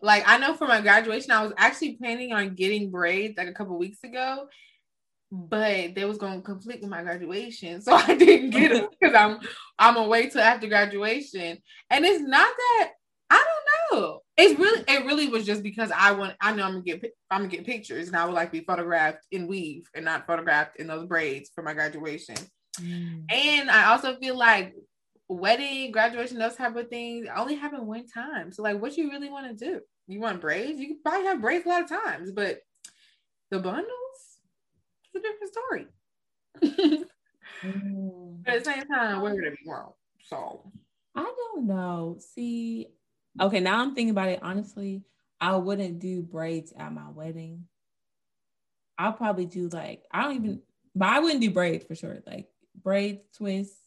like 0.02 0.24
I 0.26 0.36
know 0.38 0.54
for 0.54 0.66
my 0.66 0.80
graduation, 0.80 1.30
I 1.30 1.44
was 1.44 1.52
actually 1.56 1.96
planning 1.96 2.32
on 2.32 2.56
getting 2.56 2.90
braids 2.90 3.38
like 3.38 3.46
a 3.46 3.52
couple 3.52 3.78
weeks 3.78 4.02
ago, 4.02 4.48
but 5.30 5.94
they 5.94 6.04
was 6.04 6.18
going 6.18 6.40
to 6.40 6.42
conflict 6.42 6.82
with 6.82 6.90
my 6.90 7.02
graduation, 7.02 7.80
so 7.82 7.94
I 7.94 8.16
didn't 8.16 8.50
get 8.50 8.72
them 8.72 8.88
because 9.00 9.14
I'm 9.14 9.38
I'm 9.78 9.96
away 9.96 10.28
till 10.28 10.40
after 10.40 10.66
graduation. 10.66 11.58
And 11.88 12.04
it's 12.04 12.20
not 12.20 12.52
that 12.56 12.90
I 13.30 13.44
don't 13.90 14.00
know. 14.00 14.22
It's 14.36 14.58
really 14.58 14.84
it 14.88 15.06
really 15.06 15.28
was 15.28 15.46
just 15.46 15.62
because 15.62 15.92
I 15.96 16.10
want 16.12 16.34
I 16.40 16.52
know 16.52 16.64
I'm 16.64 16.72
gonna 16.72 16.82
get 16.82 17.04
I'm 17.30 17.42
gonna 17.42 17.48
get 17.48 17.64
pictures 17.64 18.08
and 18.08 18.16
I 18.16 18.24
would 18.24 18.34
like 18.34 18.48
to 18.50 18.58
be 18.58 18.64
photographed 18.64 19.24
in 19.30 19.46
weave 19.46 19.86
and 19.94 20.04
not 20.04 20.26
photographed 20.26 20.80
in 20.80 20.88
those 20.88 21.06
braids 21.06 21.52
for 21.54 21.62
my 21.62 21.74
graduation. 21.74 22.34
Mm. 22.80 23.24
And 23.32 23.70
I 23.70 23.86
also 23.92 24.16
feel 24.16 24.36
like 24.36 24.74
wedding, 25.28 25.90
graduation, 25.92 26.38
those 26.38 26.56
type 26.56 26.76
of 26.76 26.88
things 26.88 27.26
only 27.34 27.54
happen 27.54 27.86
one 27.86 28.06
time. 28.06 28.52
So 28.52 28.62
like 28.62 28.80
what 28.80 28.96
you 28.96 29.10
really 29.10 29.30
want 29.30 29.58
to 29.58 29.64
do? 29.64 29.80
You 30.06 30.20
want 30.20 30.40
braids? 30.40 30.78
You 30.78 30.88
can 30.88 30.98
probably 31.02 31.26
have 31.26 31.40
braids 31.40 31.64
a 31.64 31.68
lot 31.68 31.82
of 31.82 31.88
times, 31.88 32.30
but 32.32 32.60
the 33.50 33.58
bundles, 33.58 33.88
it's 35.14 35.16
a 35.16 35.20
different 35.20 35.52
story. 35.52 37.06
mm. 37.62 38.42
But 38.44 38.54
at 38.54 38.64
the 38.64 38.70
same 38.70 38.84
time, 38.84 39.22
we're 39.22 39.34
gonna 39.34 39.50
be 39.50 39.70
wrong. 39.70 39.92
So 40.26 40.70
I 41.14 41.22
don't 41.22 41.66
know. 41.66 42.18
See, 42.18 42.88
okay, 43.40 43.60
now 43.60 43.80
I'm 43.80 43.94
thinking 43.94 44.10
about 44.10 44.28
it. 44.28 44.40
Honestly, 44.42 45.02
I 45.40 45.56
wouldn't 45.56 45.98
do 45.98 46.22
braids 46.22 46.72
at 46.76 46.92
my 46.92 47.10
wedding. 47.10 47.64
I'll 48.98 49.12
probably 49.12 49.46
do 49.46 49.68
like 49.68 50.02
I 50.10 50.22
don't 50.22 50.36
even, 50.36 50.62
but 50.94 51.08
I 51.08 51.20
wouldn't 51.20 51.40
do 51.40 51.50
braids 51.50 51.84
for 51.84 51.94
sure. 51.94 52.22
Like 52.26 52.48
braids, 52.82 53.22
twists, 53.36 53.84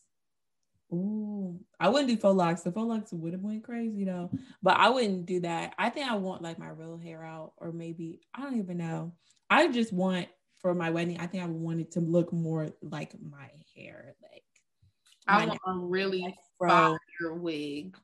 Ooh, 0.93 1.59
I 1.79 1.89
wouldn't 1.89 2.07
do 2.07 2.15
faux 2.15 2.35
locks. 2.35 2.61
The 2.61 2.71
faux 2.71 2.87
locks 2.87 3.11
would 3.11 3.33
have 3.33 3.41
went 3.41 3.63
crazy 3.63 4.05
though, 4.05 4.29
but 4.63 4.77
I 4.77 4.89
wouldn't 4.89 5.25
do 5.25 5.41
that. 5.41 5.73
I 5.77 5.89
think 5.89 6.09
I 6.09 6.15
want 6.15 6.41
like 6.41 6.59
my 6.59 6.69
real 6.69 6.97
hair 6.97 7.23
out, 7.23 7.53
or 7.57 7.73
maybe 7.73 8.21
I 8.33 8.41
don't 8.41 8.57
even 8.57 8.77
know. 8.77 9.11
I 9.49 9.67
just 9.67 9.91
want 9.91 10.27
for 10.59 10.73
my 10.73 10.89
wedding. 10.89 11.19
I 11.19 11.27
think 11.27 11.43
I 11.43 11.47
wanted 11.47 11.91
to 11.91 11.99
look 11.99 12.31
more 12.31 12.69
like 12.81 13.13
my 13.21 13.49
hair, 13.75 14.15
like 14.21 14.43
I 15.27 15.45
want 15.45 15.59
a 15.67 15.77
really 15.77 16.33
fire 16.57 16.97
wig. 17.33 17.97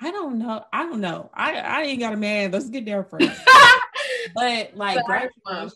I 0.00 0.10
don't 0.10 0.40
know. 0.40 0.64
I 0.72 0.82
don't 0.82 1.00
know. 1.00 1.30
I 1.32 1.58
I 1.58 1.82
ain't 1.82 2.00
got 2.00 2.12
a 2.12 2.16
man. 2.16 2.50
Let's 2.50 2.68
get 2.68 2.84
there 2.84 3.04
first. 3.04 3.40
but 4.34 4.76
like 4.76 4.98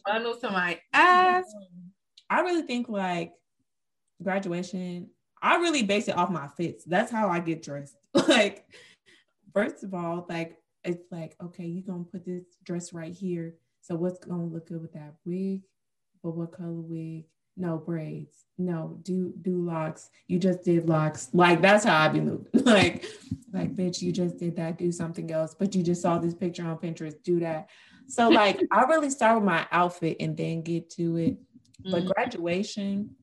bundles 0.05 0.41
to 0.41 0.51
my 0.51 0.81
ass. 0.93 1.45
I 2.29 2.41
really 2.41 2.63
think 2.63 2.89
like 2.89 3.33
graduation 4.23 5.09
I 5.43 5.57
really 5.57 5.83
base 5.83 6.09
it 6.09 6.17
off 6.17 6.31
my 6.31 6.49
fits. 6.49 6.85
That's 6.85 7.11
how 7.11 7.29
I 7.29 7.41
get 7.41 7.63
dressed. 7.63 7.97
like, 8.29 8.67
first 9.55 9.83
of 9.85 9.95
all, 9.95 10.27
like 10.29 10.59
it's 10.85 11.11
like, 11.11 11.37
okay, 11.43 11.65
you're 11.65 11.87
gonna 11.87 12.05
put 12.05 12.25
this 12.25 12.45
dress 12.65 12.93
right 12.93 13.13
here. 13.13 13.55
So 13.81 13.95
what's 13.95 14.19
gonna 14.19 14.47
look 14.47 14.69
good 14.69 14.83
with 14.83 14.93
that 14.93 15.15
wig? 15.25 15.63
But 16.23 16.33
what 16.33 16.53
color 16.53 16.73
wig? 16.73 17.25
No 17.57 17.79
braids. 17.79 18.45
No, 18.59 18.99
do 19.03 19.33
do 19.41 19.63
locks. 19.63 20.11
You 20.29 20.39
just 20.39 20.63
did 20.63 20.89
locks. 20.89 21.31
Like 21.33 21.63
that's 21.63 21.85
how 21.85 21.97
I 21.99 22.09
be 22.09 22.21
moving. 22.21 22.47
like, 22.53 23.05
like 23.53 23.75
bitch, 23.75 24.03
you 24.03 24.13
just 24.13 24.39
did 24.39 24.57
that. 24.57 24.79
Do 24.79 24.93
something 24.93 25.31
else. 25.31 25.55
But 25.59 25.75
you 25.75 25.83
just 25.83 26.03
saw 26.03 26.19
this 26.19 26.35
picture 26.35 26.67
on 26.67 26.77
Pinterest. 26.79 27.23
Do 27.23 27.41
that. 27.41 27.71
So 28.07 28.29
like, 28.29 28.61
I 28.73 28.83
really 28.85 29.09
start 29.09 29.37
with 29.37 29.45
my 29.45 29.67
outfit 29.73 30.17
and 30.21 30.37
then 30.37 30.63
get 30.63 30.91
to 30.91 31.17
it. 31.17 31.37
But 31.83 32.03
mm-hmm. 32.03 32.09
graduation, 32.09 33.15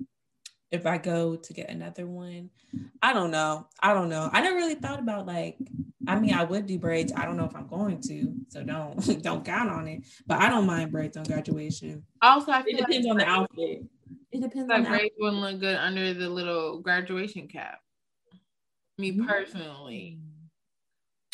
if 0.72 0.86
I 0.86 0.97
go 0.97 1.36
to 1.36 1.53
get 1.53 1.70
another 1.70 2.05
one. 2.05 2.49
I 3.01 3.13
don't 3.13 3.32
know. 3.32 3.68
I 3.82 3.93
don't 3.93 4.09
know. 4.09 4.30
I 4.32 4.41
never 4.41 4.55
really 4.55 4.76
thought 4.76 4.99
about 4.99 5.26
like 5.26 5.57
I 6.07 6.20
mean 6.20 6.34
I 6.34 6.43
would 6.43 6.65
do 6.65 6.80
braids. 6.80 7.13
I 7.15 7.26
don't 7.26 7.38
know 7.38 7.45
if 7.45 7.55
I'm 7.55 7.68
going 7.68 8.01
to, 8.01 8.34
so 8.49 8.63
don't 8.63 9.22
don't 9.24 9.45
count 9.45 9.70
on 9.70 9.88
it. 9.88 10.03
But 10.26 10.41
I 10.41 10.49
don't 10.49 10.65
mind 10.65 10.91
braids 10.91 11.18
on 11.18 11.24
graduation. 11.24 12.03
Also, 12.22 12.51
I 12.51 12.63
it 12.65 12.78
depends 12.78 13.07
like 13.07 13.11
on 13.11 13.18
the 13.18 13.26
outfit. 13.26 13.84
It 14.32 14.41
depends 14.41 14.70
like 14.70 14.80
on 14.80 14.86
braids 14.86 15.15
wouldn't 15.20 15.41
look 15.41 15.59
good 15.59 15.78
under 15.78 16.13
the 16.13 16.30
little 16.30 16.80
graduation 16.80 17.47
cap. 17.47 17.80
Me 18.97 19.13
mm. 19.13 19.28
personally. 19.28 20.20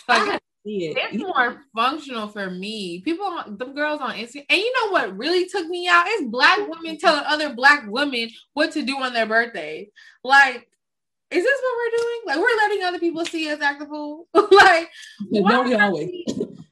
Like 0.08 0.24
see 0.24 0.40
it. 0.66 0.98
It's 0.98 1.24
more 1.24 1.62
functional 1.76 2.28
for 2.28 2.50
me. 2.50 3.02
People, 3.02 3.44
the 3.48 3.66
girls 3.66 4.02
on 4.02 4.16
Instagram, 4.16 4.46
and 4.50 4.60
you 4.60 4.74
know 4.74 4.92
what 4.92 5.18
really 5.18 5.48
took 5.48 5.68
me 5.68 5.88
out? 5.88 6.06
It's 6.08 6.30
black 6.30 6.60
women 6.68 6.98
telling 6.98 7.24
other 7.26 7.54
black 7.54 7.86
women 7.88 8.30
what 8.54 8.72
to 8.74 8.84
do 8.84 8.98
on 8.98 9.14
their 9.14 9.26
birthday. 9.26 9.90
Like, 10.24 10.68
is 11.32 11.44
this 11.44 11.62
what 11.62 11.78
we're 11.78 11.98
doing? 11.98 12.22
Like, 12.26 12.38
we're 12.38 12.58
letting 12.58 12.84
other 12.84 13.00
people 13.00 13.26
see 13.26 13.50
us 13.52 13.62
act 13.62 13.80
the 13.80 13.86
fool. 13.86 14.28
like, 14.34 14.90
don't 15.34 15.68
we 15.68 15.76
always? 15.76 16.10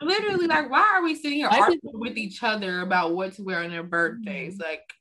literally, 0.02 0.48
like, 0.48 0.70
why 0.70 0.94
are 0.96 1.04
we 1.04 1.16
sitting 1.16 1.40
here 1.40 1.48
arguing 1.48 1.80
with 1.84 2.18
each 2.18 2.44
other 2.44 2.82
about 2.82 3.16
what 3.16 3.34
to 3.34 3.44
wear 3.44 3.64
on 3.64 3.70
their 3.70 3.84
birthdays? 3.84 4.54
Mm-hmm. 4.54 4.64
Like, 4.64 4.94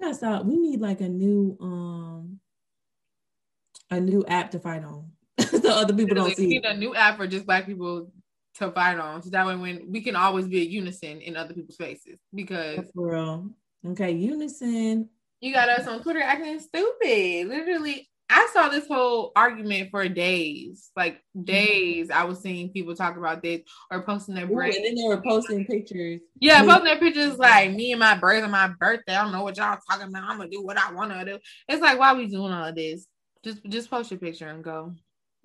yeah, 0.00 0.12
so 0.12 0.42
we 0.42 0.56
need 0.58 0.80
like 0.80 1.00
a 1.00 1.08
new 1.08 1.56
um 1.60 2.38
a 3.90 4.00
new 4.00 4.24
app 4.26 4.50
to 4.50 4.58
fight 4.58 4.84
on. 4.84 5.10
so 5.40 5.70
other 5.70 5.94
people 5.94 6.14
don't 6.14 6.34
see. 6.36 6.46
We 6.46 6.52
need 6.54 6.64
a 6.64 6.76
new 6.76 6.94
app 6.94 7.16
for 7.16 7.26
just 7.26 7.46
black 7.46 7.66
people 7.66 8.10
to 8.58 8.70
fight 8.70 8.98
on. 8.98 9.22
So 9.22 9.30
that 9.30 9.46
way 9.46 9.56
when 9.56 9.90
we 9.90 10.00
can 10.00 10.16
always 10.16 10.46
be 10.48 10.60
a 10.60 10.64
unison 10.64 11.20
in 11.20 11.36
other 11.36 11.54
people's 11.54 11.76
faces 11.76 12.18
because 12.34 12.90
for 12.94 13.12
real. 13.12 13.50
Okay, 13.86 14.12
unison. 14.12 15.08
You 15.40 15.52
got 15.52 15.68
us 15.68 15.86
on 15.86 16.02
Twitter 16.02 16.22
acting 16.22 16.58
stupid. 16.60 17.48
Literally, 17.48 18.08
I 18.28 18.48
saw 18.52 18.68
this 18.68 18.88
whole 18.88 19.30
argument 19.36 19.90
for 19.90 20.08
days, 20.08 20.90
like 20.96 21.16
mm-hmm. 21.16 21.44
days. 21.44 22.10
I 22.10 22.24
was 22.24 22.40
seeing 22.40 22.70
people 22.70 22.96
talk 22.96 23.16
about 23.16 23.42
this 23.42 23.60
or 23.90 24.02
posting 24.02 24.34
their 24.34 24.46
braids. 24.46 24.76
And 24.76 24.84
then 24.84 24.94
they 24.96 25.06
were 25.06 25.22
posting 25.22 25.64
pictures. 25.64 26.20
Yeah, 26.40 26.64
posting 26.64 26.84
their 26.84 26.98
pictures 26.98 27.38
like 27.38 27.72
me 27.72 27.92
and 27.92 28.00
my 28.00 28.16
braids 28.16 28.44
on 28.44 28.50
my 28.50 28.68
birthday. 28.80 29.14
I 29.14 29.22
don't 29.22 29.32
know 29.32 29.44
what 29.44 29.56
y'all 29.56 29.78
talking 29.88 30.08
about. 30.08 30.24
I'm 30.24 30.38
gonna 30.38 30.50
do 30.50 30.62
what 30.62 30.78
I 30.78 30.92
want 30.92 31.12
to 31.12 31.24
do. 31.24 31.38
It's 31.68 31.82
like, 31.82 31.98
why 31.98 32.14
we 32.14 32.26
doing 32.26 32.52
all 32.52 32.64
of 32.64 32.74
this? 32.74 33.06
Just 33.44 33.64
just 33.66 33.90
post 33.90 34.10
your 34.10 34.18
picture 34.18 34.48
and 34.48 34.64
go. 34.64 34.94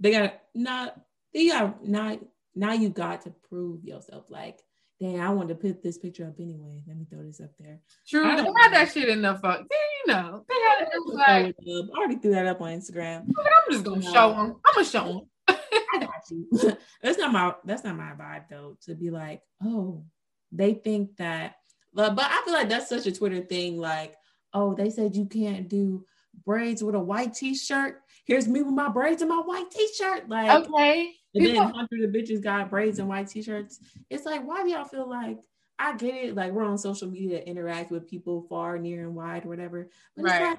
they 0.00 0.10
got 0.10 0.40
not 0.54 0.96
they 1.34 1.50
are 1.50 1.74
not 1.82 2.20
now 2.54 2.72
you 2.72 2.88
got 2.88 3.22
to 3.22 3.34
prove 3.48 3.84
yourself. 3.84 4.30
Like 4.30 4.60
dang, 5.00 5.20
I 5.20 5.30
wanted 5.30 5.48
to 5.48 5.54
put 5.56 5.82
this 5.82 5.98
picture 5.98 6.26
up 6.26 6.38
anyway. 6.38 6.82
Let 6.86 6.96
me 6.96 7.06
throw 7.10 7.22
this 7.22 7.40
up 7.40 7.50
there. 7.58 7.80
True. 8.08 8.22
They 8.22 8.42
had 8.42 8.72
that 8.72 8.92
shit 8.92 9.08
in 9.08 9.22
the 9.22 9.34
fuck. 9.34 9.60
you 9.60 10.12
know, 10.12 10.44
they 10.48 10.54
had 10.54 10.88
it 10.92 11.14
like, 11.14 11.56
I 11.66 11.98
already 11.98 12.16
threw 12.16 12.32
that 12.32 12.46
up 12.46 12.60
on 12.60 12.70
Instagram. 12.70 13.26
I'm 13.28 13.72
just 13.72 13.84
gonna 13.84 14.02
show 14.02 14.30
them. 14.30 14.56
I'm 14.64 14.74
gonna 14.74 14.86
show 14.86 15.04
them. 15.04 15.20
I 15.48 15.98
got 16.00 16.10
you. 16.30 16.48
that's 17.02 17.18
not 17.18 17.32
my 17.32 17.54
that's 17.64 17.84
not 17.84 17.96
my 17.96 18.12
vibe 18.12 18.48
though. 18.48 18.76
To 18.86 18.94
be 18.94 19.10
like, 19.10 19.42
oh, 19.62 20.04
they 20.52 20.74
think 20.74 21.16
that, 21.16 21.56
but, 21.92 22.14
but 22.14 22.26
I 22.26 22.42
feel 22.44 22.54
like 22.54 22.68
that's 22.68 22.88
such 22.88 23.06
a 23.06 23.12
Twitter 23.12 23.40
thing. 23.40 23.78
Like, 23.78 24.14
oh, 24.52 24.74
they 24.74 24.90
said 24.90 25.16
you 25.16 25.26
can't 25.26 25.68
do 25.68 26.04
braids 26.44 26.82
with 26.82 26.94
a 26.94 27.00
white 27.00 27.34
t-shirt. 27.34 28.00
Here's 28.24 28.48
me 28.48 28.62
with 28.62 28.74
my 28.74 28.88
braids 28.88 29.22
and 29.22 29.28
my 29.28 29.40
white 29.40 29.70
t-shirt. 29.70 30.28
Like, 30.28 30.66
okay. 30.66 31.12
And 31.34 31.46
then 31.46 31.56
hundreds 31.56 32.04
of 32.04 32.10
bitches 32.10 32.42
got 32.42 32.70
braids 32.70 32.98
and 32.98 33.08
white 33.08 33.28
t-shirts. 33.28 33.80
It's 34.08 34.24
like, 34.24 34.46
why 34.46 34.62
do 34.62 34.70
y'all 34.70 34.84
feel 34.84 35.08
like 35.08 35.38
I 35.78 35.96
get 35.96 36.14
it? 36.14 36.34
Like 36.34 36.52
we're 36.52 36.64
on 36.64 36.78
social 36.78 37.10
media 37.10 37.40
to 37.40 37.48
interact 37.48 37.90
with 37.90 38.08
people 38.08 38.46
far, 38.48 38.78
near, 38.78 39.02
and 39.02 39.14
wide, 39.14 39.44
or 39.44 39.48
whatever. 39.48 39.90
But 40.16 40.24
right. 40.24 40.58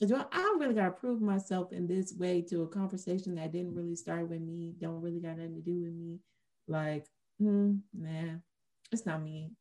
it's 0.00 0.12
like, 0.12 0.34
I 0.34 0.42
don't 0.42 0.60
really 0.60 0.74
gotta 0.74 0.90
prove 0.90 1.22
myself 1.22 1.72
in 1.72 1.86
this 1.86 2.12
way 2.12 2.42
to 2.50 2.62
a 2.62 2.68
conversation 2.68 3.36
that 3.36 3.52
didn't 3.52 3.74
really 3.74 3.96
start 3.96 4.28
with 4.28 4.40
me, 4.40 4.74
don't 4.80 5.00
really 5.00 5.20
got 5.20 5.38
nothing 5.38 5.54
to 5.54 5.60
do 5.60 5.80
with 5.80 5.94
me. 5.94 6.18
Like, 6.66 7.06
hmm, 7.38 7.76
nah, 7.94 8.38
it's 8.92 9.06
not 9.06 9.22
me. 9.22 9.52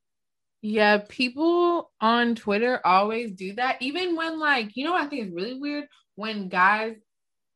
Yeah, 0.62 0.99
people 1.08 1.91
on 2.01 2.36
Twitter 2.36 2.82
always 2.86 3.32
do 3.32 3.53
that. 3.53 3.82
Even 3.82 4.16
when, 4.16 4.39
like, 4.39 4.72
you 4.76 4.86
know, 4.86 4.95
I 4.95 5.05
think 5.05 5.28
is 5.28 5.34
really 5.34 5.60
weird 5.60 5.86
when 6.16 6.49
guys 6.49 6.95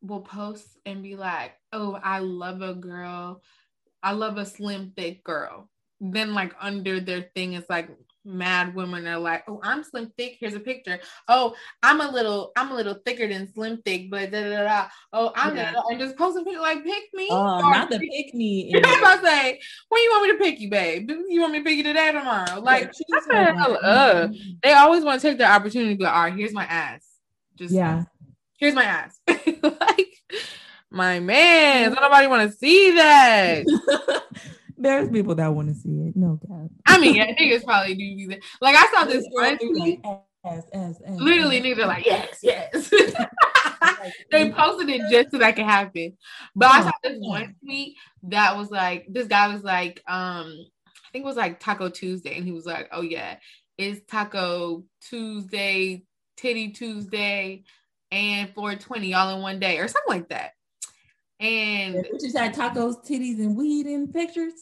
will 0.02 0.22
post 0.22 0.66
and 0.86 1.02
be 1.04 1.16
like, 1.16 1.54
oh, 1.74 1.99
I 2.02 2.20
love 2.20 2.62
a 2.62 2.76
girl. 2.76 3.41
I 4.04 4.12
love 4.14 4.38
a 4.38 4.45
slim, 4.45 4.93
thick 4.95 5.24
girl. 5.24 5.70
Then, 5.99 6.34
like, 6.34 6.54
under 6.62 6.99
their 6.99 7.30
thing, 7.36 7.54
it's 7.54 7.70
like 7.70 7.89
mad 8.24 8.76
women 8.76 9.07
are 9.07 9.19
like, 9.19 9.43
oh, 9.47 9.59
I'm 9.63 9.84
slim, 9.84 10.11
thick. 10.17 10.38
Here's 10.39 10.53
a 10.53 10.59
picture. 10.59 10.99
Oh, 11.28 11.55
I'm 11.82 12.01
a 12.01 12.11
little, 12.11 12.51
I'm 12.55 12.72
a 12.72 12.76
little 12.76 12.95
thicker 13.05 13.28
than 13.28 13.51
slim, 13.53 13.82
thick, 13.84 14.09
but 14.11 14.32
da 14.32 14.43
da 14.43 14.63
da. 14.63 14.88
Oh, 15.13 15.32
I'm 15.36 15.55
yeah. 15.55 15.74
and 15.89 15.99
just 15.99 16.17
post 16.17 16.38
a 16.38 16.43
picture 16.43 16.61
like, 16.61 16.84
pick 16.84 17.03
me. 17.13 17.28
Oh, 17.32 17.59
not 17.59 17.89
the 17.89 17.99
pick 18.15 18.34
me. 18.34 18.72
I'm 18.84 18.99
about 18.99 19.22
to 19.22 19.28
say, 19.28 19.59
when 19.89 20.03
you 20.03 20.09
want 20.11 20.24
me 20.24 20.32
to 20.32 20.43
pick 20.43 20.59
you, 20.59 20.69
babe? 20.69 21.09
You 21.30 21.41
want 21.41 21.53
me 21.53 21.59
to 21.59 21.65
pick 21.65 21.78
you 21.78 21.84
today 21.84 22.11
tomorrow? 22.11 22.59
Like, 22.59 22.91
yeah, 23.30 23.53
uh, 23.84 24.28
they 24.63 24.74
always 24.74 25.03
want 25.03 25.22
to 25.22 25.28
take 25.28 25.38
the 25.38 25.49
opportunity 25.49 25.95
to 25.95 26.03
go, 26.03 26.09
all 26.09 26.24
right, 26.24 26.34
here's 26.34 26.53
my 26.53 26.65
ass. 26.65 27.05
Just 27.55 27.74
yeah 27.74 28.03
here's 28.61 28.76
my 28.76 28.86
ass. 28.86 29.19
like 29.28 30.24
my 30.89 31.19
man, 31.19 31.91
nobody 31.91 32.28
want 32.28 32.49
to 32.49 32.57
see 32.57 32.91
that. 32.91 33.65
There's 34.82 35.09
people 35.09 35.36
that 35.36 35.53
want 35.53 35.69
to 35.69 35.75
see 35.75 35.89
it. 35.89 36.15
No 36.15 36.39
doubt. 36.47 36.69
I 36.88 36.99
mean, 36.99 37.15
yeah, 37.15 37.34
niggas 37.36 37.63
probably 37.63 37.95
do 37.95 38.27
that. 38.29 38.39
Like 38.61 38.75
I 38.75 38.88
saw 38.91 39.05
this 39.05 39.25
one 39.29 39.57
tweet. 39.57 40.03
Yes, 40.43 40.99
Literally, 41.07 41.61
niggas 41.61 41.77
are 41.77 41.86
like, 41.86 42.03
yes, 42.03 42.39
yes. 42.41 42.91
they 44.32 44.51
posted 44.51 44.89
it 44.89 45.01
just 45.11 45.29
so 45.29 45.38
that 45.38 45.55
could 45.55 45.65
happen. 45.65 46.17
But 46.55 46.71
I 46.71 46.82
saw 46.82 46.91
this 47.03 47.17
one 47.19 47.55
tweet 47.63 47.95
that 48.23 48.57
was 48.57 48.71
like, 48.71 49.05
this 49.07 49.27
guy 49.27 49.53
was 49.53 49.63
like, 49.63 50.01
um, 50.07 50.65
I 50.88 51.09
think 51.11 51.23
it 51.23 51.27
was 51.27 51.36
like 51.36 51.59
Taco 51.59 51.89
Tuesday, 51.89 52.36
and 52.36 52.45
he 52.45 52.51
was 52.51 52.65
like, 52.65 52.89
oh 52.91 53.01
yeah, 53.01 53.36
it's 53.77 54.01
Taco 54.09 54.84
Tuesday, 55.01 56.03
Titty 56.38 56.69
Tuesday, 56.71 57.63
and 58.11 58.53
420 58.53 59.13
all 59.13 59.36
in 59.36 59.41
one 59.41 59.59
day 59.59 59.77
or 59.77 59.88
something 59.88 60.09
like 60.09 60.29
that. 60.29 60.51
And 61.39 61.95
yeah, 61.95 62.01
just 62.19 62.38
had 62.38 62.53
tacos, 62.53 63.05
titties, 63.05 63.39
and 63.39 63.57
weed 63.57 63.88
in 63.88 64.11
pictures. 64.11 64.53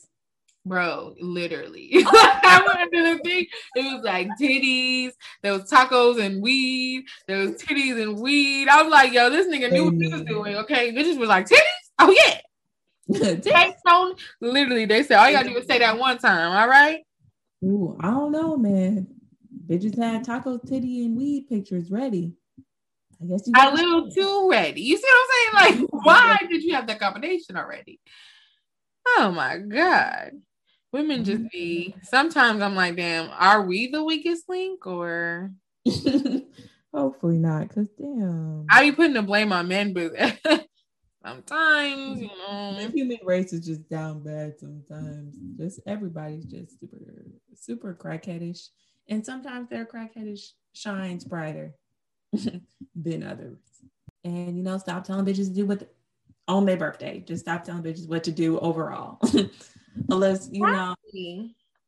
Bro, 0.66 1.16
literally. 1.20 1.90
I 1.94 2.64
went 2.68 2.94
into 2.94 3.18
the 3.18 3.24
thing. 3.24 3.46
It 3.76 3.82
was 3.82 4.04
like 4.04 4.28
titties, 4.40 5.12
there 5.42 5.54
was 5.54 5.70
tacos 5.70 6.24
and 6.24 6.42
weed, 6.42 7.06
there 7.28 7.40
was 7.40 7.52
titties 7.52 8.02
and 8.02 8.20
weed. 8.20 8.68
I 8.68 8.84
was 8.84 8.92
like, 8.92 9.14
yo, 9.14 9.30
this 9.30 9.48
nigga 9.48 9.72
knew 9.72 9.86
what 9.86 9.96
he 9.96 10.08
was 10.14 10.24
doing. 10.24 10.56
Okay. 10.58 10.92
Bitches 10.94 11.18
was 11.18 11.30
like, 11.30 11.48
titties? 11.48 11.60
Oh 12.00 12.12
yeah. 12.12 12.40
Stone, 13.80 14.16
literally, 14.40 14.86
they 14.86 15.04
said 15.04 15.18
all 15.18 15.28
you 15.28 15.36
gotta 15.36 15.50
do 15.50 15.58
is 15.58 15.66
say 15.66 15.80
that 15.80 15.98
one 15.98 16.20
time, 16.20 16.52
all 16.52 16.68
right? 16.68 17.02
Ooh, 17.64 17.98
I 18.00 18.08
don't 18.08 18.32
know, 18.32 18.56
man. 18.56 19.08
Bitches 19.66 19.98
had 19.98 20.24
taco, 20.24 20.58
titty, 20.58 21.06
and 21.06 21.18
weed 21.18 21.48
pictures 21.50 21.90
ready. 21.90 22.34
I 23.22 23.26
guess 23.26 23.48
you 23.48 23.54
got 23.54 23.74
a 23.74 23.76
little 23.76 24.10
too 24.12 24.50
ready. 24.50 24.82
You 24.82 24.98
see 24.98 25.04
what 25.04 25.18
I'm 25.18 25.70
saying? 25.70 25.82
Like, 25.82 25.90
why 26.06 26.38
did 26.50 26.64
you 26.64 26.74
have 26.76 26.88
that 26.88 27.00
combination 27.00 27.58
already? 27.58 28.00
Oh 29.08 29.32
my 29.32 29.58
god. 29.58 30.32
Women 30.92 31.24
just 31.24 31.44
mm-hmm. 31.44 31.48
be 31.52 31.96
sometimes 32.04 32.62
I'm 32.62 32.76
like, 32.76 32.96
damn, 32.96 33.30
are 33.32 33.62
we 33.62 33.88
the 33.88 34.04
weakest 34.04 34.50
link 34.50 34.88
or 34.88 35.52
hopefully 36.94 37.38
not? 37.38 37.70
Cause 37.70 37.88
damn. 37.98 38.66
I 38.70 38.90
be 38.90 38.96
putting 38.96 39.14
the 39.14 39.22
blame 39.22 39.54
on 39.54 39.68
men, 39.68 39.94
but 39.94 40.14
sometimes, 41.26 42.22
you 42.22 42.30
mm-hmm. 42.30 42.52
know. 42.52 42.82
The 42.82 42.92
human 42.92 43.20
race 43.24 43.54
is 43.54 43.66
just 43.66 43.88
down 43.90 44.24
bad 44.24 44.60
sometimes. 44.60 45.36
Just 45.58 45.82
everybody's 45.86 46.46
just 46.46 46.80
super, 46.80 46.98
super 47.56 47.94
crackheadish. 47.94 48.70
And 49.08 49.26
sometimes 49.26 49.70
their 49.70 49.86
crackheadish 49.86 50.52
shines 50.74 51.24
brighter. 51.24 51.74
than 52.96 53.24
others. 53.24 53.58
And 54.24 54.58
you 54.58 54.64
know, 54.64 54.78
stop 54.78 55.04
telling 55.04 55.26
bitches 55.26 55.48
to 55.48 55.54
do 55.54 55.66
what 55.66 55.92
on 56.48 56.66
their 56.66 56.78
birthday. 56.78 57.24
Just 57.26 57.44
stop 57.44 57.64
telling 57.64 57.84
bitches 57.84 58.08
what 58.08 58.24
to 58.26 58.32
do 58.32 58.60
overall. 58.60 59.20
Unless 60.10 60.50
you 60.52 60.62
know 60.62 60.96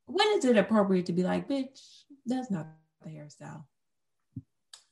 when 0.06 0.28
is 0.38 0.45
it 0.45 0.58
appropriate 0.58 1.06
to 1.08 1.14
be 1.14 1.24
like, 1.24 1.47
bitch, 1.47 2.04
that's 2.26 2.52
not 2.52 2.68
the 3.04 3.10
hairstyle. 3.10 3.64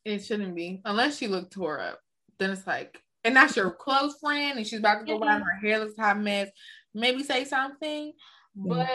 It 0.06 0.20
shouldn't 0.20 0.56
be. 0.56 0.82
Unless 0.86 1.18
she 1.18 1.28
looked 1.28 1.54
tore 1.54 1.80
up. 1.80 2.00
Then 2.40 2.52
it's 2.52 2.66
like, 2.66 3.02
and 3.24 3.36
that's 3.36 3.56
your 3.56 3.72
close 3.72 4.18
friend, 4.20 4.58
and 4.58 4.66
she's 4.66 4.80
about 4.80 5.00
to 5.00 5.06
go 5.06 5.20
around 5.20 5.42
her 5.42 5.60
hair 5.62 5.80
looks 5.80 5.98
hot 5.98 6.20
mess. 6.20 6.50
Maybe 6.94 7.24
say 7.24 7.46
something. 7.46 8.14
But 8.56 8.88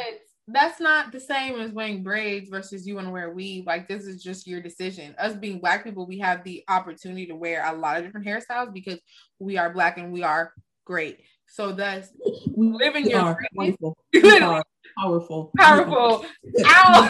that's 0.46 0.80
not 0.80 1.10
the 1.10 1.20
same 1.20 1.58
as 1.60 1.72
wearing 1.72 2.02
braids 2.02 2.50
versus 2.50 2.86
you 2.86 2.96
want 2.96 3.06
to 3.06 3.12
wear 3.12 3.30
weave. 3.30 3.66
Like 3.66 3.88
this 3.88 4.04
is 4.04 4.22
just 4.22 4.46
your 4.46 4.60
decision. 4.60 5.14
Us 5.18 5.34
being 5.34 5.58
black 5.58 5.84
people, 5.84 6.06
we 6.06 6.18
have 6.18 6.44
the 6.44 6.64
opportunity 6.68 7.26
to 7.26 7.36
wear 7.36 7.64
a 7.64 7.76
lot 7.76 7.96
of 7.96 8.04
different 8.04 8.26
hairstyles 8.26 8.72
because 8.72 8.98
we 9.38 9.56
are 9.56 9.72
black 9.72 9.96
and 9.96 10.12
we 10.12 10.22
are 10.22 10.52
great. 10.84 11.20
So 11.54 11.72
we 12.56 12.66
living 12.66 13.08
your 13.08 13.38
wonderful. 13.52 13.96
powerful, 14.98 15.52
powerful, 15.56 16.26
all, 16.66 17.08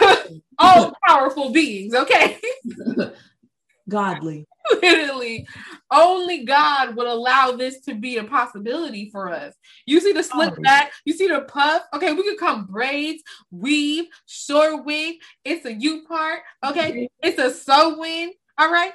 all 0.59 0.93
powerful 1.07 1.49
beings. 1.51 1.95
Okay, 1.95 2.39
godly. 3.89 4.45
Literally, 4.83 5.47
only 5.89 6.45
God 6.45 6.95
would 6.95 7.07
allow 7.07 7.53
this 7.53 7.79
to 7.81 7.95
be 7.95 8.17
a 8.17 8.23
possibility 8.23 9.09
for 9.09 9.31
us. 9.31 9.55
You 9.87 9.99
see 9.99 10.11
the 10.11 10.21
slip 10.21 10.53
oh. 10.55 10.61
back, 10.61 10.91
you 11.05 11.13
see 11.13 11.27
the 11.27 11.41
puff. 11.41 11.81
Okay, 11.95 12.13
we 12.13 12.21
could 12.21 12.37
come 12.37 12.67
braids, 12.67 13.23
weave, 13.49 14.05
short 14.27 14.85
wig. 14.85 15.15
It's 15.43 15.65
a 15.65 15.73
U 15.73 16.03
part. 16.07 16.41
Okay, 16.63 16.91
mm-hmm. 16.91 17.27
it's 17.27 17.39
a 17.39 17.49
sew 17.51 18.03
in. 18.03 18.31
All 18.59 18.71
right. 18.71 18.93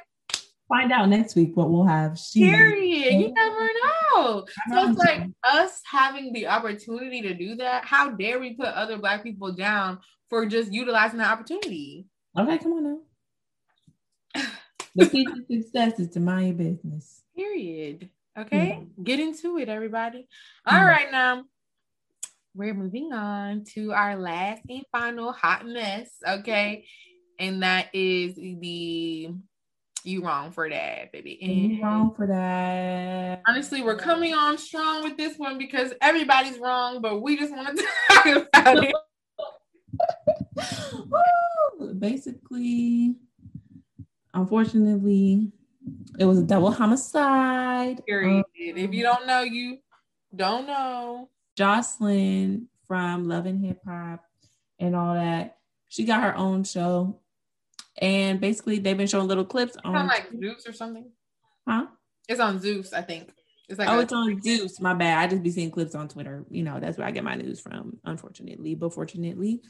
Find 0.70 0.92
out 0.92 1.08
next 1.08 1.34
week 1.34 1.56
what 1.56 1.68
we'll 1.68 1.84
have. 1.84 2.16
She 2.16 2.44
Period. 2.44 3.12
You 3.12 3.32
never 3.34 3.68
know. 4.14 4.46
So 4.72 4.88
it's 4.88 4.98
like 4.98 5.26
us 5.42 5.82
having 5.84 6.32
the 6.32 6.46
opportunity 6.46 7.20
to 7.22 7.34
do 7.34 7.56
that. 7.56 7.84
How 7.84 8.10
dare 8.10 8.38
we 8.38 8.54
put 8.54 8.68
other 8.68 8.96
black 8.96 9.24
people 9.24 9.52
down 9.52 9.98
for 10.28 10.46
just 10.46 10.72
utilizing 10.72 11.18
that 11.18 11.32
opportunity? 11.32 12.06
Okay, 12.38 12.58
come 12.58 12.72
on 12.72 12.84
now. 12.84 14.42
The 14.96 15.08
key 15.08 15.24
to 15.24 15.44
success 15.48 16.00
is 16.00 16.08
to 16.10 16.20
mind 16.20 16.46
your 16.48 16.72
business. 16.72 17.22
Period. 17.36 18.08
Okay, 18.36 18.84
get 19.02 19.20
into 19.20 19.58
it, 19.58 19.68
everybody. 19.68 20.26
All 20.66 20.84
right, 20.84 21.12
now 21.12 21.44
we're 22.54 22.74
moving 22.74 23.12
on 23.12 23.62
to 23.74 23.92
our 23.92 24.16
last 24.16 24.62
and 24.68 24.82
final 24.90 25.32
hot 25.32 25.64
mess. 25.64 26.10
Okay, 26.26 26.86
and 27.38 27.62
that 27.62 27.94
is 27.94 28.34
the 28.34 29.30
You 30.02 30.24
wrong 30.24 30.50
for 30.50 30.68
that, 30.68 31.12
baby. 31.12 31.38
You 31.40 31.82
wrong 31.82 32.14
for 32.14 32.26
that. 32.26 33.42
Honestly, 33.46 33.82
we're 33.82 33.96
coming 33.96 34.32
on 34.32 34.56
strong 34.56 35.02
with 35.02 35.16
this 35.18 35.36
one 35.36 35.58
because 35.58 35.92
everybody's 36.00 36.58
wrong, 36.58 37.02
but 37.02 37.20
we 37.20 37.36
just 37.36 37.52
want 37.52 37.76
to 37.76 37.84
talk 38.08 38.26
about 38.26 38.84
it. 38.84 38.94
Basically, 41.98 43.16
unfortunately, 44.32 45.52
it 46.18 46.24
was 46.24 46.38
a 46.38 46.44
double 46.44 46.70
homicide. 46.70 48.04
Period. 48.06 48.38
Um, 48.38 48.44
if 48.54 48.92
you 48.94 49.02
don't 49.02 49.26
know, 49.26 49.42
you 49.42 49.78
don't 50.34 50.66
know. 50.66 51.28
Joseline 51.58 52.66
from 52.86 53.28
Love 53.28 53.46
and 53.46 53.64
Hip 53.64 53.80
Hop 53.86 54.24
and 54.78 54.96
all 54.96 55.14
that. 55.14 55.58
She 55.88 56.04
got 56.04 56.22
her 56.22 56.36
own 56.36 56.64
show. 56.64 57.18
And 58.00 58.40
basically 58.40 58.78
they've 58.78 58.96
been 58.96 59.06
showing 59.06 59.28
little 59.28 59.44
clips 59.44 59.76
on 59.84 60.06
like 60.06 60.28
Zeus 60.38 60.66
or 60.66 60.72
something. 60.72 61.10
Huh? 61.68 61.86
It's 62.28 62.40
on 62.40 62.58
Zeus, 62.58 62.92
I 62.92 63.02
think. 63.02 63.30
It's 63.68 63.78
like 63.78 63.88
oh, 63.88 63.98
a- 63.98 64.02
it's 64.02 64.12
on 64.12 64.40
Zeus. 64.42 64.80
My 64.80 64.94
bad. 64.94 65.18
I 65.18 65.26
just 65.28 65.42
be 65.44 65.50
seeing 65.50 65.70
clips 65.70 65.94
on 65.94 66.08
Twitter. 66.08 66.44
You 66.50 66.64
know, 66.64 66.80
that's 66.80 66.98
where 66.98 67.06
I 67.06 67.12
get 67.12 67.22
my 67.22 67.36
news 67.36 67.60
from, 67.60 67.98
unfortunately, 68.04 68.74
but 68.74 68.92
fortunately. 68.92 69.62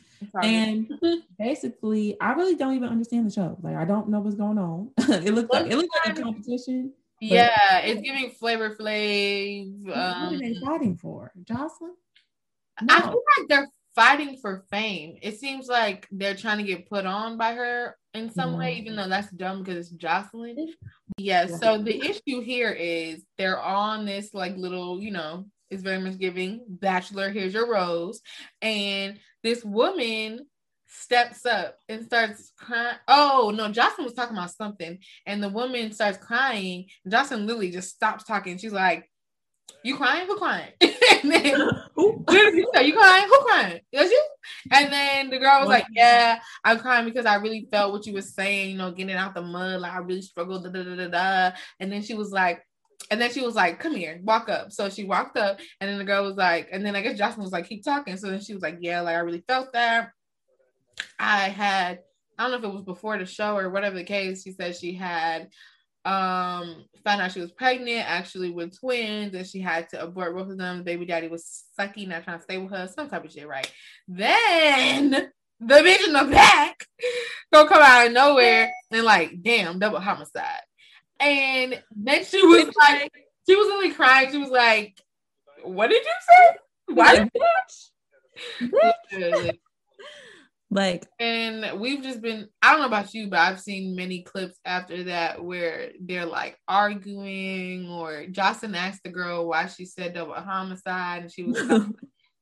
And 0.43 0.91
basically, 1.39 2.19
I 2.19 2.33
really 2.33 2.55
don't 2.55 2.75
even 2.75 2.89
understand 2.89 3.27
the 3.27 3.31
show. 3.31 3.59
Like, 3.63 3.77
I 3.77 3.85
don't 3.85 4.09
know 4.09 4.21
what's 4.21 4.37
going 4.37 4.59
on. 4.59 4.91
it 4.99 5.35
looks 5.35 5.51
like 5.53 5.67
it 5.67 5.77
looks 5.77 5.95
like 6.05 6.19
a 6.19 6.23
competition. 6.23 6.95
Yeah, 7.21 7.81
it's 7.81 8.01
giving 8.01 8.31
Flavor 8.31 8.75
Flav. 8.75 9.85
What 9.85 9.97
um, 9.99 10.35
are 10.35 10.39
they 10.39 10.57
um, 10.57 10.63
fighting 10.65 10.97
for, 10.97 11.33
Joseline? 11.45 11.93
No. 12.81 12.95
I 12.95 13.01
feel 13.03 13.23
like 13.39 13.49
they're 13.49 13.69
fighting 13.95 14.39
for 14.41 14.65
fame. 14.71 15.19
It 15.23 15.39
seems 15.39 15.69
like 15.69 16.07
they're 16.11 16.37
trying 16.37 16.59
to 16.59 16.65
get 16.65 16.89
put 16.89 17.07
on 17.07 17.37
by 17.37 17.55
her 17.55 17.97
in 18.15 18.31
some 18.31 18.57
way, 18.57 18.75
even 18.75 18.97
though 18.97 19.03
mm-hmm. 19.03 19.11
that's 19.11 19.31
dumb 19.31 19.63
because 19.63 19.93
it's 19.93 19.97
Joseline. 19.97 20.69
Yeah, 21.19 21.47
so 21.47 21.79
the 21.79 21.97
issue 21.97 22.41
here 22.41 22.71
is 22.71 23.25
they're 23.39 23.61
on 23.61 24.07
this 24.07 24.33
like 24.35 24.57
little, 24.57 25.01
you 25.01 25.11
know, 25.11 25.47
it's 25.71 25.83
very 25.83 25.99
much 25.99 26.19
giving 26.19 26.65
bachelor, 26.69 27.31
here's 27.31 27.55
your 27.55 27.71
rose. 27.71 28.21
And 28.61 29.19
this 29.43 29.65
woman 29.65 30.47
steps 30.87 31.47
up 31.47 31.77
and 31.89 32.05
starts 32.05 32.53
crying. 32.57 32.97
Oh 33.07 33.53
no, 33.55 33.71
Joseline 33.71 34.05
was 34.05 34.15
talking 34.15 34.37
about 34.37 34.51
something, 34.51 34.99
and 35.27 35.43
the 35.43 35.49
woman 35.49 35.93
starts 35.93 36.19
crying. 36.19 36.87
Joseline 37.09 37.47
literally 37.47 37.71
just 37.71 37.91
stops 37.91 38.25
talking. 38.25 38.59
She's 38.59 38.73
like, 38.73 39.10
You 39.83 39.97
crying? 39.97 40.27
Who 40.27 40.37
crying? 40.37 40.73
and 40.81 41.33
then 41.33 41.61
Who? 41.95 42.25
you 42.31 42.71
You 42.83 42.97
crying? 42.97 43.25
Who 43.29 43.39
crying? 43.41 43.81
Is 43.93 44.11
you? 44.11 44.25
And 44.73 44.93
then 44.93 45.31
the 45.31 45.39
girl 45.39 45.61
was 45.61 45.69
what? 45.69 45.81
like, 45.81 45.87
Yeah, 45.93 46.41
I'm 46.65 46.79
crying 46.79 47.07
because 47.07 47.27
I 47.27 47.37
really 47.37 47.69
felt 47.71 47.93
what 47.93 48.07
you 48.07 48.13
were 48.13 48.23
saying, 48.23 48.71
you 48.71 48.77
know, 48.77 48.93
getting 48.93 49.17
out 49.17 49.35
the 49.35 49.43
mud, 49.43 49.81
like 49.81 49.93
I 49.93 49.99
really 49.99 50.23
struggled, 50.23 50.65
da 50.65 50.71
da 50.71 50.83
da 50.83 51.09
da. 51.09 51.57
And 51.79 51.91
then 51.91 52.03
she 52.03 52.15
was 52.15 52.31
like, 52.31 52.63
and 53.11 53.21
then 53.21 53.33
she 53.33 53.41
was 53.41 53.55
like, 53.55 53.81
"Come 53.81 53.95
here, 53.95 54.21
walk 54.23 54.49
up." 54.49 54.71
So 54.73 54.89
she 54.89 55.05
walked 55.05 55.37
up, 55.37 55.59
and 55.81 55.91
then 55.91 55.99
the 55.99 56.05
girl 56.05 56.25
was 56.25 56.37
like, 56.37 56.69
and 56.71 56.85
then 56.85 56.95
I 56.95 57.01
guess 57.01 57.19
Joseline 57.19 57.39
was 57.39 57.51
like, 57.51 57.69
"Keep 57.69 57.83
talking." 57.83 58.17
So 58.17 58.31
then 58.31 58.41
she 58.41 58.55
was 58.55 58.63
like, 58.63 58.79
"Yeah, 58.81 59.01
like 59.01 59.17
I 59.17 59.21
really 59.21 59.43
felt 59.49 59.73
that." 59.73 60.11
I 61.19 61.49
had, 61.49 62.01
I 62.39 62.43
don't 62.43 62.53
know 62.53 62.59
if 62.59 62.65
it 62.65 62.77
was 62.77 62.85
before 62.85 63.19
the 63.19 63.27
show 63.27 63.57
or 63.57 63.71
whatever 63.71 63.97
the 63.97 64.05
case. 64.05 64.43
She 64.43 64.53
said 64.53 64.77
she 64.77 64.95
had 64.95 65.49
um 66.05 66.85
found 67.05 67.21
out 67.21 67.33
she 67.33 67.41
was 67.41 67.53
pregnant 67.53 68.09
actually 68.09 68.51
with 68.51 68.79
twins 68.79 69.35
and 69.35 69.47
she 69.47 69.61
had 69.61 69.89
to 69.91 70.03
abort 70.03 70.35
both 70.35 70.51
of 70.51 70.59
them. 70.59 70.79
The 70.79 70.85
baby 70.85 71.07
daddy 71.07 71.29
was 71.29 71.65
sucky, 71.79 72.07
not 72.09 72.25
trying 72.25 72.39
to 72.39 72.43
stay 72.43 72.59
with 72.59 72.71
her, 72.71 72.89
some 72.89 73.09
type 73.09 73.25
of 73.25 73.33
shit, 73.33 73.49
right? 73.49 73.71
Then 74.09 75.11
the 75.61 75.75
bitch 75.75 76.07
in 76.07 76.13
the 76.13 76.25
back 76.31 76.87
gonna 77.53 77.69
come 77.69 77.83
out 77.83 78.07
of 78.07 78.13
nowhere 78.13 78.73
and 78.91 79.05
like, 79.05 79.43
damn, 79.43 79.79
double 79.79 80.01
homicide. 80.01 80.63
And 81.19 81.83
then 81.95 82.25
she 82.25 82.45
was 82.47 82.75
like, 82.79 83.13
she 83.49 83.55
was 83.55 83.69
only 83.73 83.93
crying. 83.93 84.31
She 84.31 84.39
was 84.39 84.51
like, 84.51 84.99
What 85.63 85.89
did 85.89 86.03
you 86.05 86.13
say? 86.29 86.95
Why 86.95 87.17
bitch? 88.63 88.73
bitch. 89.13 89.59
Like, 90.73 91.09
and 91.19 91.81
we've 91.81 92.03
just 92.03 92.23
been, 92.23 92.49
I 92.63 92.71
don't 92.71 92.81
know 92.81 92.87
about 92.87 93.13
you, 93.13 93.29
but 93.29 93.41
I've 93.41 93.61
seen 93.61 93.97
many 93.97 94.23
clips 94.23 94.57
after 94.65 95.05
that 95.05 95.43
where 95.45 95.91
they're 96.01 96.27
like 96.27 96.57
arguing, 96.69 97.89
or 97.91 98.25
Joseline 98.31 98.77
asked 98.77 99.03
the 99.03 99.11
girl 99.11 99.49
why 99.49 99.67
she 99.67 99.85
said 99.85 100.15
double 100.15 100.35
homicide, 100.35 101.23
and 101.23 101.33
she 101.33 101.43
was 101.43 101.61
like, 101.65 101.83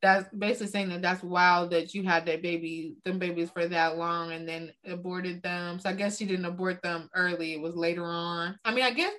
that's 0.02 0.28
basically 0.34 0.66
saying 0.66 0.90
that 0.90 1.00
that's 1.00 1.22
wild 1.22 1.70
that 1.70 1.94
you 1.94 2.02
had 2.02 2.26
that 2.26 2.42
baby, 2.42 2.96
them 3.04 3.18
babies 3.18 3.50
for 3.50 3.66
that 3.66 3.96
long 3.96 4.32
and 4.32 4.46
then 4.46 4.72
aborted 4.86 5.42
them. 5.42 5.80
So 5.80 5.88
I 5.88 5.94
guess 5.94 6.18
she 6.18 6.26
didn't 6.26 6.44
abort 6.44 6.82
them 6.82 7.08
early, 7.14 7.54
it 7.54 7.60
was 7.60 7.76
later 7.76 8.04
on. 8.04 8.58
I 8.64 8.74
mean, 8.74 8.84
I 8.84 8.90
guess 8.90 9.12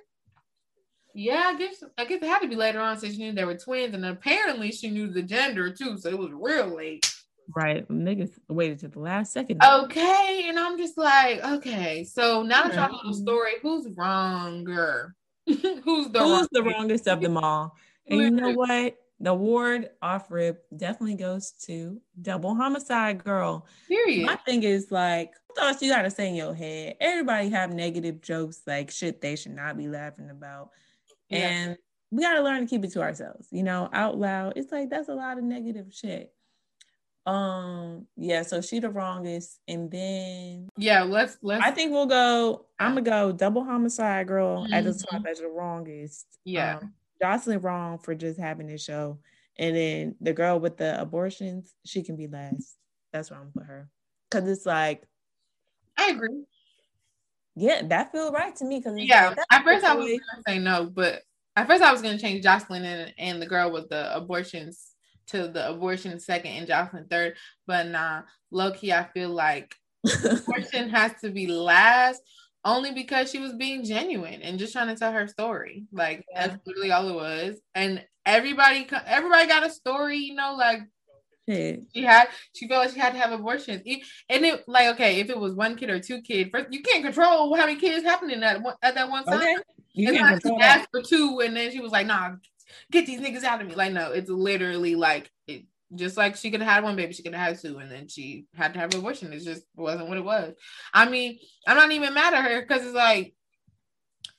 yeah, 1.14 1.42
I 1.46 1.58
guess 1.58 1.82
I 1.98 2.04
guess 2.04 2.22
it 2.22 2.28
had 2.28 2.38
to 2.40 2.48
be 2.48 2.54
later 2.54 2.80
on 2.80 2.98
since 2.98 3.14
she 3.14 3.20
knew 3.20 3.32
they 3.32 3.44
were 3.44 3.56
twins, 3.56 3.94
and 3.94 4.06
apparently 4.06 4.70
she 4.70 4.90
knew 4.90 5.08
the 5.08 5.22
gender 5.22 5.72
too, 5.72 5.98
so 5.98 6.08
it 6.08 6.18
was 6.18 6.30
real 6.32 6.76
late. 6.76 7.12
Right. 7.54 7.86
Niggas 7.88 8.32
waited 8.48 8.78
to 8.80 8.88
the 8.88 9.00
last 9.00 9.32
second. 9.32 9.62
Okay. 9.62 10.44
And 10.48 10.58
I'm 10.58 10.78
just 10.78 10.96
like, 10.96 11.42
okay. 11.44 12.04
So 12.04 12.42
now 12.42 12.64
that 12.64 12.74
y'all 12.74 12.92
know 12.92 13.10
the 13.10 13.16
story, 13.16 13.52
who's 13.62 13.86
wronger? 13.96 15.14
who's 15.46 15.56
the 15.64 15.70
Who's 15.84 16.14
wrongest? 16.14 16.50
the 16.52 16.62
wrongest 16.62 17.08
of 17.08 17.20
them 17.20 17.36
all? 17.36 17.76
And 18.06 18.20
you 18.20 18.30
know 18.30 18.50
what? 18.52 18.96
The 19.22 19.30
award 19.30 19.90
off 20.00 20.30
rip 20.30 20.64
definitely 20.76 21.16
goes 21.16 21.52
to 21.66 22.00
double 22.22 22.54
homicide 22.54 23.22
girl. 23.22 23.66
Period. 23.86 24.26
My 24.26 24.36
thing 24.36 24.62
is 24.62 24.90
like 24.90 25.34
thoughts 25.56 25.82
you 25.82 25.90
gotta 25.90 26.10
say 26.10 26.28
in 26.28 26.34
your 26.34 26.54
head. 26.54 26.96
Everybody 27.00 27.50
have 27.50 27.70
negative 27.70 28.22
jokes, 28.22 28.62
like 28.66 28.90
shit 28.90 29.20
they 29.20 29.36
should 29.36 29.54
not 29.54 29.76
be 29.76 29.88
laughing 29.88 30.30
about. 30.30 30.70
Yeah. 31.28 31.38
And 31.38 31.76
we 32.10 32.22
gotta 32.22 32.42
learn 32.42 32.60
to 32.60 32.66
keep 32.66 32.82
it 32.84 32.92
to 32.92 33.02
ourselves, 33.02 33.46
you 33.50 33.62
know, 33.62 33.90
out 33.92 34.16
loud. 34.18 34.54
It's 34.56 34.72
like 34.72 34.88
that's 34.88 35.08
a 35.10 35.14
lot 35.14 35.36
of 35.36 35.44
negative 35.44 35.88
shit. 35.92 36.32
Um, 37.26 38.06
yeah, 38.16 38.42
so 38.42 38.60
she 38.60 38.78
the 38.80 38.88
wrongest, 38.88 39.60
and 39.68 39.90
then 39.90 40.68
yeah, 40.76 41.02
let's 41.02 41.36
let's. 41.42 41.64
I 41.64 41.70
think 41.70 41.92
we'll 41.92 42.06
go. 42.06 42.66
I'm 42.78 42.94
gonna 42.94 43.02
go 43.02 43.32
double 43.32 43.62
homicide 43.62 44.26
girl 44.26 44.64
mm-hmm. 44.64 44.72
at 44.72 44.84
the 44.84 44.94
top 44.94 45.20
mm-hmm. 45.20 45.26
as 45.26 45.40
the 45.40 45.48
wrongest. 45.48 46.26
Yeah, 46.44 46.78
um, 46.78 46.94
Joseline 47.22 47.62
wrong 47.62 47.98
for 47.98 48.14
just 48.14 48.40
having 48.40 48.68
this 48.68 48.82
show, 48.82 49.18
and 49.58 49.76
then 49.76 50.16
the 50.20 50.32
girl 50.32 50.58
with 50.60 50.78
the 50.78 50.98
abortions, 51.00 51.74
she 51.84 52.02
can 52.02 52.16
be 52.16 52.26
last. 52.26 52.76
That's 53.12 53.30
where 53.30 53.38
I'm 53.38 53.50
gonna 53.54 53.66
put 53.66 53.66
her, 53.66 53.88
cause 54.30 54.48
it's 54.48 54.64
like, 54.64 55.06
I 55.98 56.10
agree. 56.10 56.44
Yeah, 57.54 57.82
that 57.82 58.12
feel 58.12 58.32
right 58.32 58.56
to 58.56 58.64
me. 58.64 58.80
Cause 58.80 58.94
yeah, 58.96 59.28
like, 59.28 59.38
at 59.52 59.62
first 59.62 59.84
I 59.84 59.94
was 59.94 60.06
gonna 60.06 60.42
say 60.48 60.58
no, 60.58 60.86
but 60.86 61.22
at 61.54 61.68
first 61.68 61.82
I 61.82 61.92
was 61.92 62.00
gonna 62.00 62.18
change 62.18 62.44
Joseline 62.44 62.84
and 62.84 63.14
and 63.18 63.42
the 63.42 63.46
girl 63.46 63.70
with 63.70 63.90
the 63.90 64.16
abortions 64.16 64.89
to 65.30 65.48
the 65.48 65.70
abortion 65.70 66.18
second 66.20 66.52
and 66.52 66.68
Joseline 66.68 67.10
third. 67.10 67.36
But 67.66 67.88
nah, 67.88 68.22
low 68.50 68.72
key, 68.72 68.92
I 68.92 69.04
feel 69.12 69.30
like 69.30 69.74
abortion 70.24 70.90
has 70.90 71.12
to 71.22 71.30
be 71.30 71.46
last 71.46 72.22
only 72.64 72.92
because 72.92 73.30
she 73.30 73.38
was 73.38 73.54
being 73.54 73.84
genuine 73.84 74.42
and 74.42 74.58
just 74.58 74.72
trying 74.72 74.88
to 74.88 74.96
tell 74.96 75.12
her 75.12 75.26
story. 75.26 75.84
Like 75.92 76.24
yeah. 76.30 76.48
that's 76.48 76.66
literally 76.66 76.92
all 76.92 77.08
it 77.08 77.14
was. 77.14 77.56
And 77.74 78.04
everybody, 78.26 78.86
everybody 79.06 79.48
got 79.48 79.66
a 79.66 79.70
story, 79.70 80.18
you 80.18 80.34
know, 80.34 80.54
like 80.58 80.80
she 81.48 82.04
had, 82.04 82.28
she 82.54 82.68
felt 82.68 82.84
like 82.84 82.94
she 82.94 83.00
had 83.00 83.12
to 83.12 83.18
have 83.18 83.32
abortions. 83.32 83.82
And 84.28 84.44
it, 84.44 84.68
like, 84.68 84.94
okay, 84.94 85.20
if 85.20 85.30
it 85.30 85.38
was 85.38 85.54
one 85.54 85.76
kid 85.76 85.90
or 85.90 86.00
two 86.00 86.20
kids, 86.22 86.50
first 86.52 86.72
you 86.72 86.82
can't 86.82 87.04
control 87.04 87.54
how 87.56 87.66
many 87.66 87.78
kids 87.78 88.04
happening 88.04 88.42
at 88.42 88.60
at 88.82 88.94
that 88.94 89.08
one 89.08 89.24
time. 89.24 89.40
Okay. 89.40 89.56
You 89.92 90.12
can't 90.12 90.40
control 90.40 90.62
asked 90.62 90.88
for 90.92 91.02
two, 91.02 91.40
and 91.40 91.56
then 91.56 91.72
she 91.72 91.80
was 91.80 91.90
like, 91.90 92.06
"Nah, 92.06 92.36
get 92.90 93.06
these 93.06 93.20
niggas 93.20 93.44
out 93.44 93.60
of 93.60 93.68
me. 93.68 93.74
Like, 93.74 93.92
no, 93.92 94.12
it's 94.12 94.30
literally 94.30 94.94
like 94.94 95.30
it, 95.46 95.64
just 95.94 96.16
like 96.16 96.36
she 96.36 96.50
could 96.50 96.60
have 96.60 96.70
had 96.70 96.84
one 96.84 96.96
baby, 96.96 97.12
she 97.12 97.22
could 97.22 97.34
have 97.34 97.48
had 97.48 97.60
two, 97.60 97.78
and 97.78 97.90
then 97.90 98.08
she 98.08 98.46
had 98.54 98.74
to 98.74 98.80
have 98.80 98.92
an 98.92 99.00
abortion. 99.00 99.32
It 99.32 99.42
just 99.42 99.62
wasn't 99.74 100.08
what 100.08 100.18
it 100.18 100.24
was. 100.24 100.54
I 100.94 101.08
mean, 101.08 101.38
I'm 101.66 101.76
not 101.76 101.90
even 101.90 102.14
mad 102.14 102.34
at 102.34 102.44
her 102.44 102.62
because 102.62 102.84
it's 102.84 102.94
like 102.94 103.34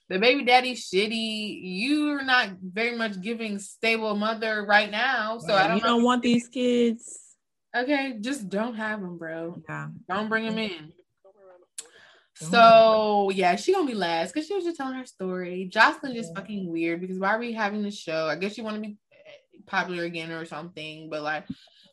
the 0.09 0.19
baby 0.19 0.43
daddy 0.43 0.75
shitty. 0.75 1.59
You're 1.63 2.23
not 2.23 2.49
very 2.61 2.95
much 2.95 3.21
giving 3.21 3.59
stable 3.59 4.15
mother 4.15 4.65
right 4.65 4.89
now, 4.89 5.37
so 5.39 5.53
I 5.53 5.67
don't. 5.67 5.77
You 5.77 5.83
don't 5.83 6.03
want 6.03 6.23
these 6.23 6.47
kids. 6.47 7.19
Okay, 7.75 8.17
just 8.19 8.49
don't 8.49 8.75
have 8.75 9.01
them, 9.01 9.17
bro. 9.17 9.61
Yeah, 9.67 9.87
don't 10.09 10.29
bring 10.29 10.45
them 10.45 10.57
in. 10.57 10.91
So 12.49 13.29
yeah, 13.33 13.55
she 13.55 13.73
gonna 13.73 13.87
be 13.87 13.93
last 13.93 14.33
because 14.33 14.47
she 14.47 14.55
was 14.55 14.63
just 14.63 14.77
telling 14.77 14.97
her 14.97 15.05
story. 15.05 15.69
Joseline 15.71 16.13
just 16.13 16.35
fucking 16.35 16.69
weird 16.69 17.01
because 17.01 17.19
why 17.19 17.29
are 17.29 17.39
we 17.39 17.53
having 17.53 17.83
the 17.83 17.91
show? 17.91 18.27
I 18.27 18.35
guess 18.35 18.57
you 18.57 18.63
want 18.63 18.75
to 18.77 18.81
be 18.81 18.97
eh, 19.11 19.59
popular 19.65 20.03
again 20.03 20.31
or 20.31 20.45
something, 20.45 21.09
but 21.09 21.21
like 21.21 21.45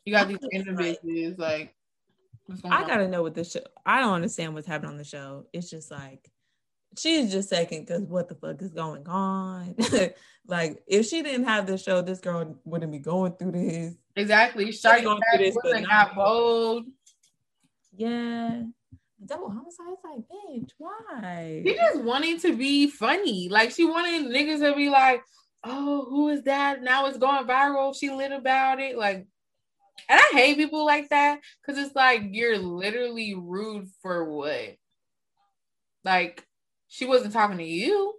you 0.05 0.13
got 0.13 0.27
these 0.27 0.37
bitches 0.37 1.37
like. 1.37 1.75
I 2.65 2.85
gotta 2.87 3.07
know 3.07 3.21
what 3.21 3.35
this 3.35 3.51
show. 3.51 3.59
I 3.85 3.99
don't 3.99 4.13
understand 4.13 4.55
what's 4.55 4.65
happening 4.65 4.91
on 4.91 4.97
the 4.97 5.03
show. 5.03 5.45
It's 5.53 5.69
just 5.69 5.91
like 5.91 6.31
she's 6.97 7.31
just 7.31 7.49
second 7.49 7.85
because 7.85 8.01
what 8.01 8.27
the 8.27 8.35
fuck 8.35 8.61
is 8.61 8.73
going 8.73 9.07
on? 9.07 9.75
like 10.47 10.81
if 10.87 11.05
she 11.05 11.21
didn't 11.21 11.45
have 11.45 11.67
this 11.67 11.83
show, 11.83 12.01
this 12.01 12.19
girl 12.19 12.59
wouldn't 12.65 12.91
be 12.91 12.99
going 12.99 13.33
through 13.33 13.51
this. 13.51 13.95
Exactly. 14.15 14.65
Shawty 14.69 15.03
going 15.03 15.21
through 15.31 15.45
this, 15.45 15.57
but 15.61 15.85
got 15.85 16.15
bold. 16.15 16.85
Yeah, 17.95 18.63
double 19.25 19.49
homicide. 19.49 19.87
Like, 20.03 20.23
bitch, 20.29 20.71
why? 20.77 21.61
She 21.65 21.75
just 21.75 22.01
wanted 22.01 22.39
to 22.41 22.55
be 22.55 22.89
funny. 22.89 23.49
Like 23.49 23.71
she 23.71 23.85
wanted 23.85 24.31
niggas 24.31 24.59
to 24.59 24.75
be 24.75 24.89
like, 24.89 25.21
oh, 25.63 26.05
who 26.09 26.29
is 26.29 26.43
that? 26.43 26.81
Now 26.81 27.05
it's 27.07 27.17
going 27.17 27.45
viral. 27.45 27.95
She 27.97 28.09
lit 28.09 28.31
about 28.31 28.79
it. 28.79 28.97
Like, 28.97 29.27
and 30.07 30.19
I 30.19 30.29
hate 30.33 30.57
people 30.57 30.85
like 30.85 31.09
that 31.09 31.39
because 31.61 31.83
it's 31.83 31.95
like 31.95 32.21
you're 32.31 32.57
literally 32.57 33.35
rude 33.35 33.87
for 34.01 34.23
what? 34.23 34.75
Like, 36.03 36.45
she 36.87 37.05
wasn't 37.05 37.33
talking 37.33 37.57
to 37.57 37.63
you. 37.63 38.15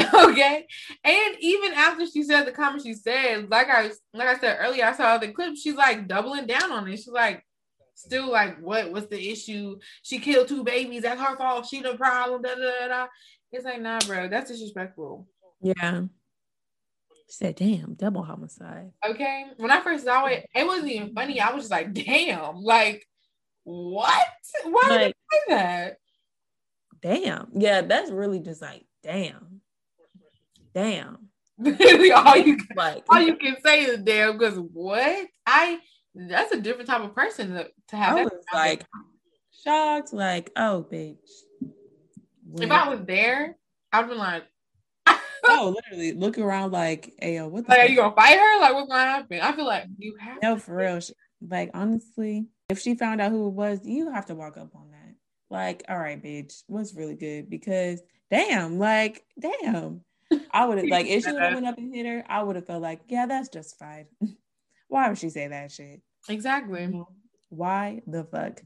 okay. 0.14 0.66
And 1.04 1.36
even 1.40 1.74
after 1.74 2.06
she 2.06 2.22
said 2.22 2.44
the 2.44 2.52
comment 2.52 2.82
she 2.84 2.94
said, 2.94 3.50
like 3.50 3.68
I 3.68 3.90
like 4.14 4.28
I 4.28 4.38
said 4.38 4.58
earlier, 4.60 4.84
I 4.84 4.92
saw 4.92 5.18
the 5.18 5.28
clip, 5.28 5.56
she's 5.56 5.74
like 5.74 6.08
doubling 6.08 6.46
down 6.46 6.72
on 6.72 6.88
it. 6.88 6.96
She's 6.96 7.08
like, 7.08 7.44
still 8.00 8.30
like, 8.30 8.58
what 8.60 8.90
was 8.90 9.06
the 9.06 9.30
issue? 9.30 9.78
She 10.02 10.18
killed 10.18 10.48
two 10.48 10.64
babies. 10.64 11.02
That's 11.02 11.20
her 11.20 11.36
fault. 11.36 11.66
She 11.66 11.80
the 11.80 11.94
problem. 11.94 12.42
Da, 12.42 12.54
da, 12.54 12.88
da, 12.88 13.06
It's 13.52 13.64
like, 13.64 13.80
nah, 13.80 14.00
bro, 14.06 14.28
that's 14.28 14.50
disrespectful. 14.50 15.28
Yeah. 15.60 16.02
She 17.28 17.36
said, 17.36 17.56
damn, 17.56 17.94
double 17.94 18.22
homicide. 18.22 18.92
Okay. 19.06 19.46
When 19.58 19.70
I 19.70 19.80
first 19.80 20.04
saw 20.04 20.26
it, 20.26 20.46
it 20.54 20.66
wasn't 20.66 20.90
even 20.90 21.14
funny. 21.14 21.40
I 21.40 21.52
was 21.52 21.64
just 21.64 21.70
like, 21.70 21.92
damn, 21.92 22.56
like, 22.62 23.06
what? 23.64 24.26
Why 24.64 24.86
like, 24.88 24.98
did 25.00 25.00
they 25.00 25.38
say 25.38 25.54
that? 25.54 25.96
Damn. 27.02 27.48
Yeah, 27.54 27.82
that's 27.82 28.10
really 28.10 28.40
just 28.40 28.62
like, 28.62 28.84
damn. 29.02 29.60
Damn. 30.74 31.28
all 31.66 32.36
you 32.36 32.56
can, 32.56 32.66
like, 32.74 33.04
all 33.10 33.20
you 33.20 33.36
can 33.36 33.56
say 33.62 33.82
is 33.82 33.98
damn 33.98 34.38
because 34.38 34.58
what? 34.58 35.26
I 35.46 35.78
that's 36.14 36.52
a 36.52 36.60
different 36.60 36.88
type 36.88 37.02
of 37.02 37.14
person 37.14 37.54
to, 37.54 37.68
to 37.88 37.96
have. 37.96 38.16
I 38.16 38.24
was 38.24 38.32
like 38.52 38.84
shocked, 39.62 40.12
like, 40.12 40.50
oh, 40.56 40.86
bitch. 40.90 41.16
If 42.54 42.70
I 42.70 42.88
was 42.88 43.00
there, 43.06 43.56
I'd 43.92 44.08
be 44.08 44.14
like, 44.14 44.44
oh, 45.44 45.74
literally 45.90 46.12
look 46.12 46.38
around 46.38 46.72
like, 46.72 47.14
hey, 47.20 47.40
what 47.42 47.64
the 47.64 47.70
like, 47.70 47.80
are 47.80 47.90
you 47.90 47.96
gonna 47.96 48.14
fight 48.14 48.38
her? 48.38 48.60
Like, 48.60 48.74
what's 48.74 48.88
gonna 48.88 49.04
happen? 49.04 49.40
I 49.40 49.52
feel 49.52 49.66
like 49.66 49.86
you 49.98 50.16
have 50.18 50.42
no, 50.42 50.56
for 50.56 50.76
real. 50.76 51.00
Like, 51.48 51.70
honestly, 51.74 52.46
if 52.68 52.80
she 52.80 52.96
found 52.96 53.20
out 53.20 53.30
who 53.30 53.48
it 53.48 53.52
was, 53.52 53.80
you 53.84 54.10
have 54.10 54.26
to 54.26 54.34
walk 54.34 54.56
up 54.56 54.74
on 54.74 54.90
that. 54.90 55.14
Like, 55.48 55.84
all 55.88 55.98
right, 55.98 56.22
bitch, 56.22 56.62
what's 56.66 56.94
really 56.94 57.16
good? 57.16 57.48
Because 57.48 58.02
damn, 58.30 58.78
like, 58.78 59.24
damn. 59.38 60.02
I 60.52 60.64
would 60.64 60.78
have 60.78 60.86
like 60.86 61.06
if 61.06 61.24
she 61.24 61.32
would 61.32 61.42
have 61.42 61.54
went 61.54 61.66
up 61.66 61.78
and 61.78 61.94
hit 61.94 62.06
her, 62.06 62.24
I 62.28 62.42
would 62.42 62.56
have 62.56 62.66
felt 62.66 62.82
like, 62.82 63.00
yeah, 63.08 63.26
that's 63.26 63.48
justified. 63.48 64.06
Why 64.90 65.08
would 65.08 65.18
she 65.18 65.30
say 65.30 65.46
that 65.46 65.70
shit? 65.70 66.02
Exactly. 66.28 66.92
Why 67.48 68.02
the 68.06 68.24
fuck? 68.24 68.60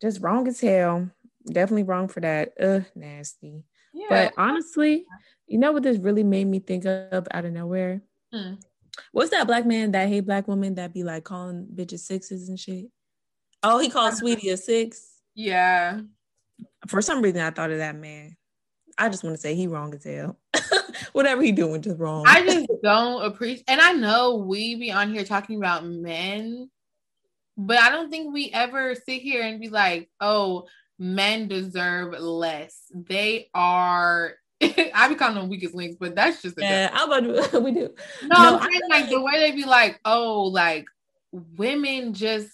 Just 0.00 0.20
wrong 0.20 0.46
as 0.46 0.60
hell. 0.60 1.10
Definitely 1.46 1.84
wrong 1.84 2.08
for 2.08 2.20
that. 2.20 2.52
Ugh, 2.60 2.84
nasty. 2.94 3.64
Yeah. 3.94 4.06
But 4.10 4.34
honestly, 4.36 5.06
you 5.46 5.58
know 5.58 5.72
what 5.72 5.82
this 5.82 5.98
really 5.98 6.22
made 6.22 6.46
me 6.46 6.58
think 6.58 6.84
of 6.84 7.26
out 7.30 7.46
of 7.46 7.52
nowhere? 7.52 8.02
Hmm. 8.32 8.54
What's 9.12 9.30
that 9.30 9.46
black 9.46 9.64
man 9.64 9.92
that 9.92 10.08
hate 10.08 10.26
black 10.26 10.46
women 10.46 10.74
that 10.74 10.92
be 10.92 11.02
like 11.02 11.24
calling 11.24 11.66
bitches 11.74 12.00
sixes 12.00 12.48
and 12.50 12.60
shit? 12.60 12.86
Oh, 13.62 13.78
he 13.78 13.88
called 13.88 14.12
Saweetie 14.14 14.52
a 14.52 14.58
six. 14.58 15.20
Yeah. 15.34 16.00
For 16.88 17.00
some 17.00 17.22
reason, 17.22 17.40
I 17.40 17.50
thought 17.50 17.70
of 17.70 17.78
that 17.78 17.96
man. 17.96 18.36
I 18.98 19.08
just 19.08 19.24
want 19.24 19.36
to 19.36 19.40
say 19.40 19.54
he 19.54 19.66
wrong 19.66 19.94
as 19.94 20.04
hell. 20.04 20.38
whatever 21.12 21.42
he 21.42 21.52
doing 21.52 21.82
just 21.82 21.98
wrong. 21.98 22.24
I 22.26 22.44
just 22.44 22.68
don't 22.82 23.24
appreciate, 23.24 23.64
and 23.68 23.80
I 23.80 23.92
know 23.92 24.36
we 24.36 24.74
be 24.76 24.92
on 24.92 25.12
here 25.12 25.24
talking 25.24 25.56
about 25.56 25.86
men, 25.86 26.70
but 27.56 27.78
I 27.78 27.90
don't 27.90 28.10
think 28.10 28.32
we 28.32 28.50
ever 28.52 28.94
sit 28.94 29.22
here 29.22 29.42
and 29.42 29.60
be 29.60 29.68
like, 29.68 30.10
oh, 30.20 30.66
men 30.98 31.48
deserve 31.48 32.18
less. 32.18 32.82
They 32.94 33.48
are. 33.54 34.34
I 34.60 35.08
become 35.08 35.34
the 35.34 35.44
weakest 35.44 35.74
links, 35.74 35.96
but 35.98 36.14
that's 36.14 36.42
just 36.42 36.56
yeah. 36.58 36.90
I'm 36.92 37.10
about 37.10 37.50
to, 37.50 37.60
we 37.60 37.72
do. 37.72 37.90
No, 38.22 38.28
no 38.28 38.58
I'm 38.58 38.70
saying, 38.70 38.80
like 38.90 39.08
the 39.08 39.20
way 39.20 39.38
they 39.38 39.52
be 39.52 39.64
like, 39.64 40.00
oh, 40.04 40.44
like 40.44 40.86
women 41.32 42.14
just 42.14 42.50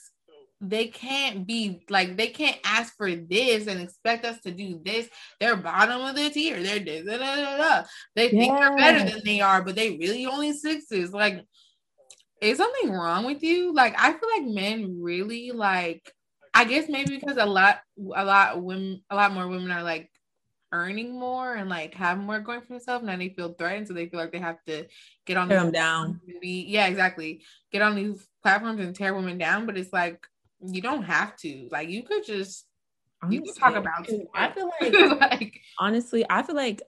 they 0.61 0.89
can't 0.89 1.47
be 1.47 1.83
like 1.89 2.17
they 2.17 2.27
can't 2.29 2.59
ask 2.65 2.95
for 2.97 3.15
this 3.15 3.67
and 3.67 3.81
expect 3.81 4.25
us 4.25 4.41
to 4.43 4.51
do 4.51 4.81
this. 4.85 5.09
They're 5.39 5.57
bottom 5.57 6.03
of 6.03 6.15
the 6.15 6.29
tier. 6.31 6.63
They're 6.63 6.79
this, 6.79 7.07
da, 7.07 7.17
da, 7.17 7.57
da, 7.57 7.83
They 8.15 8.31
yeah. 8.31 8.31
think 8.31 8.59
they're 8.59 8.77
better 8.77 9.11
than 9.11 9.23
they 9.25 9.41
are, 9.41 9.63
but 9.63 9.75
they 9.75 9.97
really 9.97 10.27
only 10.27 10.53
sixes. 10.53 11.13
Like, 11.13 11.45
is 12.43 12.59
something 12.59 12.93
wrong 12.93 13.25
with 13.25 13.43
you? 13.43 13.73
Like, 13.73 13.95
I 13.99 14.13
feel 14.13 14.29
like 14.37 14.55
men 14.55 14.99
really 15.01 15.51
like. 15.51 16.13
I 16.53 16.65
guess 16.65 16.89
maybe 16.89 17.17
because 17.17 17.37
a 17.37 17.47
lot, 17.47 17.79
a 17.97 18.25
lot 18.25 18.63
women, 18.63 19.03
a 19.09 19.15
lot 19.15 19.33
more 19.33 19.47
women 19.47 19.71
are 19.71 19.85
like 19.85 20.11
earning 20.73 21.19
more 21.19 21.55
and 21.55 21.69
like 21.69 21.95
have 21.95 22.19
more 22.19 22.41
going 22.41 22.61
for 22.61 22.69
themselves. 22.69 23.05
Now 23.05 23.17
they 23.17 23.31
feel 23.31 23.55
threatened, 23.55 23.89
so 23.89 23.95
they 23.95 24.09
feel 24.09 24.21
like 24.21 24.33
they 24.33 24.39
have 24.39 24.63
to 24.67 24.87
get 25.27 25.37
on 25.37 25.49
them 25.49 25.71
down. 25.71 26.21
Be, 26.41 26.67
yeah, 26.69 26.87
exactly. 26.87 27.45
Get 27.73 27.83
on 27.83 27.95
these 27.95 28.27
platforms 28.43 28.81
and 28.81 28.95
tear 28.95 29.15
women 29.15 29.39
down. 29.39 29.65
But 29.65 29.79
it's 29.79 29.93
like 29.93 30.27
you 30.67 30.81
don't 30.81 31.03
have 31.03 31.37
to. 31.39 31.69
Like 31.71 31.89
you 31.89 32.03
could 32.03 32.25
just 32.25 32.67
honestly, 33.23 33.37
you 33.37 33.43
can 33.43 33.55
talk 33.55 33.77
about 33.77 34.09
it. 34.09 34.29
I 34.35 34.51
feel 34.51 34.71
like, 34.81 35.21
like 35.21 35.61
honestly, 35.79 36.25
I 36.29 36.43
feel 36.43 36.57
like 36.57 36.83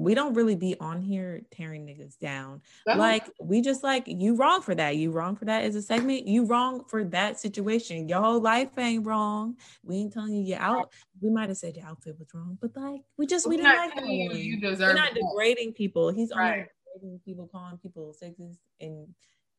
we 0.00 0.14
don't 0.14 0.34
really 0.34 0.54
be 0.54 0.76
on 0.78 1.02
here 1.02 1.42
tearing 1.50 1.84
niggas 1.84 2.16
down. 2.18 2.62
Like 2.86 3.28
we 3.40 3.60
just 3.60 3.82
like 3.82 4.04
you 4.06 4.36
wrong 4.36 4.62
for 4.62 4.72
that. 4.72 4.96
You 4.96 5.10
wrong 5.10 5.34
for 5.34 5.44
that 5.46 5.64
as 5.64 5.74
a 5.74 5.82
segment. 5.82 6.26
You 6.28 6.44
wrong 6.44 6.84
for 6.84 7.02
that 7.04 7.40
situation. 7.40 8.08
Your 8.08 8.20
whole 8.20 8.40
life 8.40 8.70
ain't 8.78 9.04
wrong. 9.04 9.56
We 9.82 9.96
ain't 9.96 10.12
telling 10.12 10.34
you 10.34 10.42
your 10.42 10.60
out. 10.60 10.92
We 11.20 11.30
might 11.30 11.48
have 11.48 11.58
said 11.58 11.76
your 11.76 11.86
outfit 11.86 12.16
was 12.16 12.28
wrong, 12.32 12.56
but 12.60 12.70
like 12.76 13.00
we 13.16 13.26
just 13.26 13.48
we 13.48 13.56
didn't 13.56 13.76
like 13.76 13.94
that. 13.96 14.06
You, 14.06 14.32
you 14.34 14.60
deserve. 14.60 14.94
We're 14.94 14.94
not 14.94 15.14
degrading 15.14 15.72
people. 15.72 16.10
He's 16.10 16.30
right. 16.30 16.52
only 16.52 16.66
degrading 16.94 17.20
people, 17.24 17.48
calling 17.50 17.78
people 17.78 18.14
sexist 18.22 18.58
and 18.80 19.08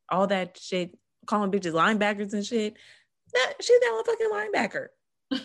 all 0.07 0.26
that 0.28 0.57
shit, 0.57 0.97
calling 1.26 1.51
bitches 1.51 1.74
linebackers 1.74 2.32
and 2.32 2.45
shit. 2.45 2.78
That 3.34 3.54
she's 3.62 3.80
that 3.80 4.04
fucking 4.06 4.30
linebacker. 4.32 4.88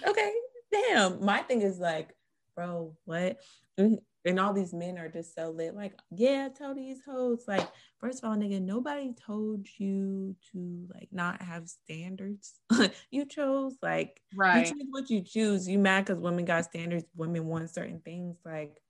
Okay, 0.06 0.32
damn. 0.72 1.24
My 1.24 1.40
thing 1.40 1.62
is 1.62 1.78
like, 1.78 2.14
bro, 2.54 2.94
what? 3.04 3.38
And 3.76 4.40
all 4.40 4.54
these 4.54 4.72
men 4.72 4.96
are 4.96 5.08
just 5.08 5.34
so 5.34 5.50
lit. 5.50 5.74
Like, 5.74 5.92
yeah, 6.10 6.48
tell 6.48 6.74
these 6.74 7.02
hoes. 7.04 7.44
Like, 7.46 7.68
first 8.00 8.22
of 8.22 8.30
all, 8.30 8.36
nigga, 8.36 8.60
nobody 8.62 9.12
told 9.12 9.66
you 9.76 10.34
to 10.52 10.88
like 10.94 11.08
not 11.12 11.42
have 11.42 11.68
standards. 11.68 12.54
you 13.10 13.26
chose 13.26 13.76
like 13.82 14.20
right. 14.34 14.66
You 14.66 14.72
choose 14.72 14.86
what 14.90 15.10
you 15.10 15.22
choose. 15.22 15.68
You 15.68 15.78
mad 15.78 16.06
because 16.06 16.20
women 16.20 16.46
got 16.46 16.64
standards. 16.64 17.04
Women 17.14 17.44
want 17.46 17.68
certain 17.70 18.00
things. 18.00 18.38
Like, 18.46 18.80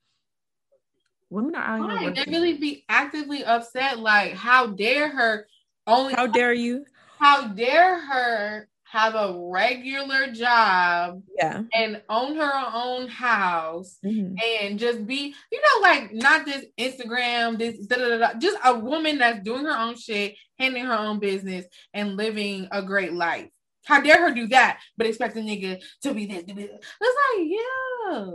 women 1.30 1.57
are 1.57 1.80
out 1.80 2.01
here. 2.01 2.12
They 2.12 2.30
really 2.30 2.59
be 2.59 2.84
actively 2.88 3.45
upset. 3.45 3.99
Like, 3.99 4.34
how 4.34 4.68
dare 4.68 5.09
her? 5.09 5.47
Only 5.86 6.14
how 6.14 6.28
dare 6.28 6.53
you? 6.53 6.84
How 7.18 7.49
dare 7.49 8.01
her 8.01 8.68
have 8.95 9.16
a 9.16 9.36
regular 9.36 10.30
job 10.30 11.20
yeah 11.36 11.62
and 11.74 12.01
own 12.09 12.36
her 12.36 12.53
own 12.72 13.09
house 13.09 13.99
mm-hmm. 14.05 14.36
and 14.62 14.78
just 14.78 15.05
be 15.05 15.34
you 15.51 15.61
know 15.61 15.80
like 15.82 16.12
not 16.12 16.47
this 16.47 16.64
instagram 16.78 17.59
this 17.59 17.76
da, 17.88 17.97
da, 17.97 18.18
da, 18.18 18.38
just 18.38 18.57
a 18.64 18.78
woman 18.78 19.18
that's 19.18 19.42
doing 19.42 19.64
her 19.64 19.76
own 19.76 19.97
shit 19.97 20.36
handling 20.61 20.84
her 20.84 20.95
own 20.95 21.18
business 21.18 21.66
and 21.92 22.16
living 22.16 22.68
a 22.70 22.82
great 22.82 23.12
life 23.12 23.49
how 23.84 24.01
dare 24.01 24.28
her 24.28 24.32
do 24.32 24.47
that 24.47 24.78
but 24.97 25.09
expect 25.09 25.36
a 25.36 25.40
nigga 25.40 25.82
to 26.01 26.14
be 26.14 26.26
this, 26.26 26.45
to 26.45 26.55
be 26.55 26.62
this. 26.62 26.78
it's 27.01 27.18
like 27.36 27.49
yeah 27.51 28.30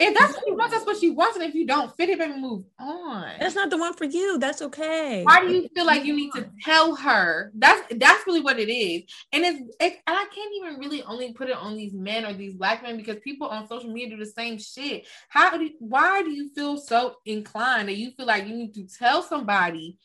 if 0.00 0.18
that's 0.18 0.34
what 0.34 0.44
she 0.46 0.52
wants, 0.52 0.72
that's 0.72 0.86
what 0.86 0.96
she 0.96 1.10
wants. 1.10 1.36
And 1.36 1.44
if 1.44 1.54
you 1.54 1.66
don't 1.66 1.94
fit 1.94 2.08
it, 2.08 2.18
baby, 2.18 2.40
move 2.40 2.64
on. 2.78 3.32
That's 3.38 3.54
not 3.54 3.68
the 3.68 3.76
one 3.76 3.92
for 3.92 4.04
you. 4.04 4.38
That's 4.38 4.62
okay. 4.62 5.22
Why 5.24 5.40
do 5.40 5.52
you 5.52 5.68
feel 5.74 5.84
like 5.84 6.04
you 6.04 6.16
need 6.16 6.32
to 6.32 6.48
tell 6.62 6.96
her? 6.96 7.52
That's 7.54 7.82
that's 7.96 8.26
really 8.26 8.40
what 8.40 8.58
it 8.58 8.72
is. 8.72 9.02
And 9.32 9.44
it's 9.44 9.60
it, 9.78 9.98
and 10.06 10.16
I 10.16 10.24
can't 10.34 10.52
even 10.56 10.78
really 10.78 11.02
only 11.02 11.34
put 11.34 11.50
it 11.50 11.56
on 11.56 11.76
these 11.76 11.92
men 11.92 12.24
or 12.24 12.32
these 12.32 12.54
black 12.54 12.82
men 12.82 12.96
because 12.96 13.18
people 13.22 13.48
on 13.48 13.68
social 13.68 13.92
media 13.92 14.16
do 14.16 14.24
the 14.24 14.30
same 14.30 14.58
shit. 14.58 15.06
How 15.28 15.58
do 15.58 15.70
why 15.78 16.22
do 16.22 16.30
you 16.30 16.48
feel 16.54 16.78
so 16.78 17.16
inclined 17.26 17.88
that 17.88 17.96
you 17.96 18.12
feel 18.12 18.26
like 18.26 18.46
you 18.46 18.54
need 18.54 18.74
to 18.74 18.86
tell 18.86 19.22
somebody 19.22 19.98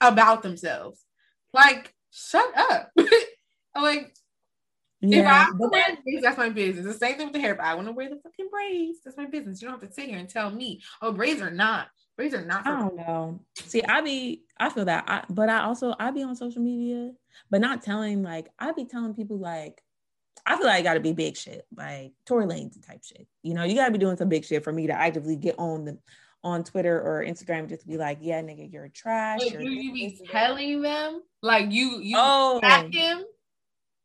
about 0.00 0.44
themselves? 0.44 1.04
Like, 1.52 1.92
shut 2.12 2.56
up. 2.56 2.92
like 3.74 4.14
yeah, 5.00 5.48
if 5.48 5.54
I 5.54 5.56
wear 5.56 5.98
braids, 6.04 6.22
that's 6.22 6.38
my 6.38 6.50
business. 6.50 6.84
The 6.84 6.94
same 6.94 7.16
thing 7.16 7.26
with 7.26 7.34
the 7.34 7.40
hair. 7.40 7.54
But 7.54 7.66
I 7.66 7.74
want 7.74 7.88
to 7.88 7.92
wear 7.92 8.08
the 8.08 8.20
fucking 8.22 8.48
braids. 8.50 8.98
That's 9.04 9.16
my 9.16 9.26
business. 9.26 9.60
You 9.60 9.68
don't 9.68 9.80
have 9.80 9.88
to 9.88 9.94
sit 9.94 10.08
here 10.08 10.18
and 10.18 10.28
tell 10.28 10.50
me, 10.50 10.82
oh, 11.00 11.12
braids 11.12 11.40
are 11.40 11.50
not. 11.50 11.88
Braids 12.16 12.34
are 12.34 12.44
not. 12.44 12.66
I 12.66 12.78
don't 12.80 12.96
know. 12.96 13.40
See, 13.56 13.82
I 13.82 14.02
be, 14.02 14.42
I 14.58 14.68
feel 14.68 14.84
that, 14.84 15.04
I, 15.08 15.24
but 15.30 15.48
I 15.48 15.62
also, 15.62 15.94
I 15.98 16.10
be 16.10 16.22
on 16.22 16.36
social 16.36 16.60
media, 16.60 17.12
but 17.50 17.62
not 17.62 17.82
telling. 17.82 18.22
Like, 18.22 18.50
I 18.58 18.72
be 18.72 18.84
telling 18.84 19.14
people 19.14 19.38
like, 19.38 19.82
I 20.44 20.56
feel 20.56 20.66
like 20.66 20.80
I 20.80 20.82
got 20.82 20.94
to 20.94 21.00
be 21.00 21.12
big 21.12 21.36
shit, 21.36 21.66
like 21.74 22.12
Tory 22.26 22.46
Lanez 22.46 22.86
type 22.86 23.02
shit. 23.04 23.26
You 23.42 23.54
know, 23.54 23.64
you 23.64 23.74
got 23.74 23.86
to 23.86 23.92
be 23.92 23.98
doing 23.98 24.16
some 24.16 24.28
big 24.28 24.44
shit 24.44 24.64
for 24.64 24.72
me 24.72 24.86
to 24.88 24.92
actively 24.92 25.36
get 25.36 25.58
on 25.58 25.84
the 25.84 25.98
on 26.42 26.64
Twitter 26.64 27.00
or 27.00 27.24
Instagram 27.24 27.68
just 27.68 27.86
be 27.86 27.96
like, 27.96 28.18
yeah, 28.20 28.40
nigga, 28.42 28.70
you're 28.72 28.88
trash. 28.88 29.40
Wait, 29.40 29.52
you're 29.52 29.62
do 29.62 29.70
you 29.70 29.92
be 29.92 30.20
telling 30.30 30.82
them 30.82 31.22
like 31.42 31.70
you 31.70 32.00
you 32.00 32.16
oh. 32.18 32.60
him? 32.90 33.24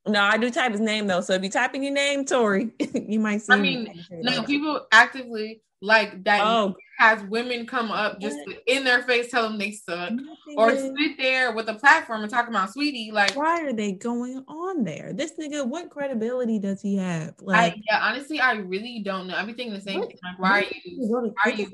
No, 0.07 0.21
I 0.21 0.37
do 0.37 0.51
type 0.51 0.71
his 0.71 0.81
name 0.81 1.07
though. 1.07 1.21
So 1.21 1.33
if 1.33 1.43
you 1.43 1.49
type 1.49 1.73
in 1.73 1.83
your 1.83 1.93
name, 1.93 2.25
Tory, 2.25 2.71
you 2.93 3.19
might 3.19 3.41
see. 3.41 3.53
I 3.53 3.57
mean, 3.57 4.03
no, 4.11 4.43
people 4.43 4.85
actively 4.91 5.61
like 5.81 6.23
that 6.25 6.41
oh. 6.41 6.75
Has 6.97 7.21
women 7.23 7.67
come 7.67 7.91
up 7.91 8.21
just 8.21 8.37
in 8.67 8.85
their 8.85 9.01
face, 9.03 9.29
tell 9.29 9.43
them 9.43 9.57
they 9.57 9.71
suck, 9.71 10.13
or 10.55 10.71
sit 10.71 11.17
there 11.17 11.51
with 11.51 11.67
a 11.67 11.73
platform 11.73 12.21
and 12.21 12.31
talk 12.31 12.47
about 12.47 12.69
Saweetie. 12.69 13.11
Like, 13.11 13.35
why 13.35 13.61
are 13.63 13.73
they 13.73 13.91
going 13.91 14.43
on 14.47 14.85
there? 14.85 15.11
This 15.11 15.33
nigga, 15.37 15.67
what 15.67 15.89
credibility 15.89 16.57
does 16.57 16.81
he 16.81 16.95
have? 16.95 17.33
Like, 17.41 17.73
I, 17.73 17.81
yeah, 17.89 17.99
honestly, 18.01 18.39
I 18.39 18.53
really 18.53 19.01
don't 19.03 19.27
know. 19.27 19.35
Everything 19.35 19.73
the 19.73 19.81
same. 19.81 20.01
Thing. 20.01 20.17
Like, 20.23 20.39
why 20.39 20.59
are 20.59 20.63
you, 20.63 21.07
why 21.09 21.31
are 21.43 21.49
you 21.49 21.67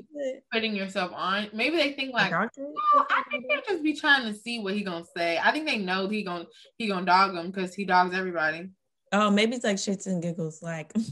putting 0.52 0.74
yourself 0.74 1.12
on? 1.14 1.48
Maybe 1.52 1.76
they 1.76 1.92
think 1.92 2.12
like, 2.12 2.32
well, 2.32 3.06
I 3.08 3.22
think 3.30 3.44
they 3.48 3.72
just 3.72 3.84
be 3.84 3.94
trying 3.94 4.24
to 4.24 4.36
see 4.36 4.58
what 4.58 4.74
he 4.74 4.82
gonna 4.82 5.04
say. 5.16 5.38
I 5.42 5.52
think 5.52 5.68
they 5.68 5.78
know 5.78 6.08
he 6.08 6.24
gonna 6.24 6.46
he 6.78 6.88
gonna 6.88 7.06
dog 7.06 7.36
him 7.36 7.52
because 7.52 7.74
he 7.74 7.84
dogs 7.84 8.12
everybody. 8.12 8.70
Oh, 9.12 9.30
maybe 9.30 9.54
it's 9.54 9.64
like 9.64 9.76
shits 9.76 10.06
and 10.06 10.20
giggles, 10.20 10.62
like. 10.62 10.92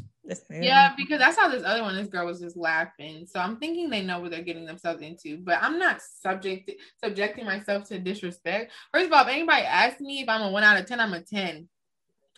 Yeah, 0.51 0.93
because 0.97 1.19
that's 1.19 1.39
how 1.39 1.49
this 1.49 1.65
other 1.65 1.83
one, 1.83 1.97
this 1.97 2.09
girl 2.09 2.27
was 2.27 2.41
just 2.41 2.57
laughing. 2.57 3.27
So 3.27 3.41
I'm 3.41 3.57
thinking 3.57 3.89
they 3.89 4.03
know 4.03 4.21
what 4.21 4.31
they're 4.31 4.43
getting 4.43 4.67
themselves 4.67 5.03
into. 5.03 5.39
But 5.39 5.59
I'm 5.63 5.79
not 5.79 6.01
subject 6.03 6.71
subjecting 7.03 7.47
myself 7.47 7.85
to 7.89 7.99
disrespect. 7.99 8.73
First 8.93 9.07
of 9.07 9.13
all, 9.13 9.23
if 9.23 9.29
anybody 9.29 9.63
asks 9.63 10.01
me 10.01 10.21
if 10.23 10.29
I'm 10.29 10.43
a 10.43 10.51
one 10.51 10.63
out 10.63 10.79
of 10.79 10.87
ten, 10.87 11.01
I'm 11.01 11.15
a 11.15 11.23
10. 11.23 11.69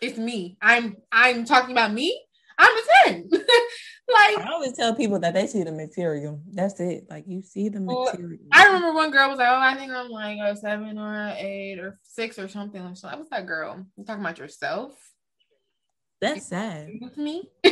It's 0.00 0.18
me. 0.18 0.56
I'm 0.60 0.96
I'm 1.10 1.44
talking 1.44 1.72
about 1.72 1.92
me. 1.92 2.20
I'm 2.58 2.76
a 2.76 2.82
10. 3.08 3.28
like 3.32 3.42
I 4.38 4.50
always 4.52 4.74
tell 4.74 4.94
people 4.94 5.18
that 5.20 5.34
they 5.34 5.46
see 5.46 5.64
the 5.64 5.72
material. 5.72 6.40
That's 6.52 6.78
it. 6.80 7.06
Like 7.10 7.24
you 7.26 7.42
see 7.42 7.68
the 7.68 7.80
material. 7.80 8.38
I 8.52 8.66
remember 8.66 8.92
one 8.92 9.10
girl 9.10 9.30
was 9.30 9.38
like, 9.38 9.48
Oh, 9.48 9.60
I 9.60 9.74
think 9.74 9.92
I'm 9.92 10.10
like 10.10 10.38
a 10.38 10.56
seven 10.56 10.98
or 10.98 11.14
an 11.14 11.36
eight 11.38 11.78
or 11.78 11.98
six 12.02 12.38
or 12.38 12.48
something. 12.48 12.94
So 12.94 13.08
I 13.08 13.16
was 13.16 13.28
like, 13.30 13.46
girl, 13.46 13.84
you 13.96 14.04
talking 14.04 14.22
about 14.22 14.38
yourself? 14.38 14.92
That's 16.22 16.46
sad. 16.46 16.88
With 17.00 17.18
me. 17.18 17.50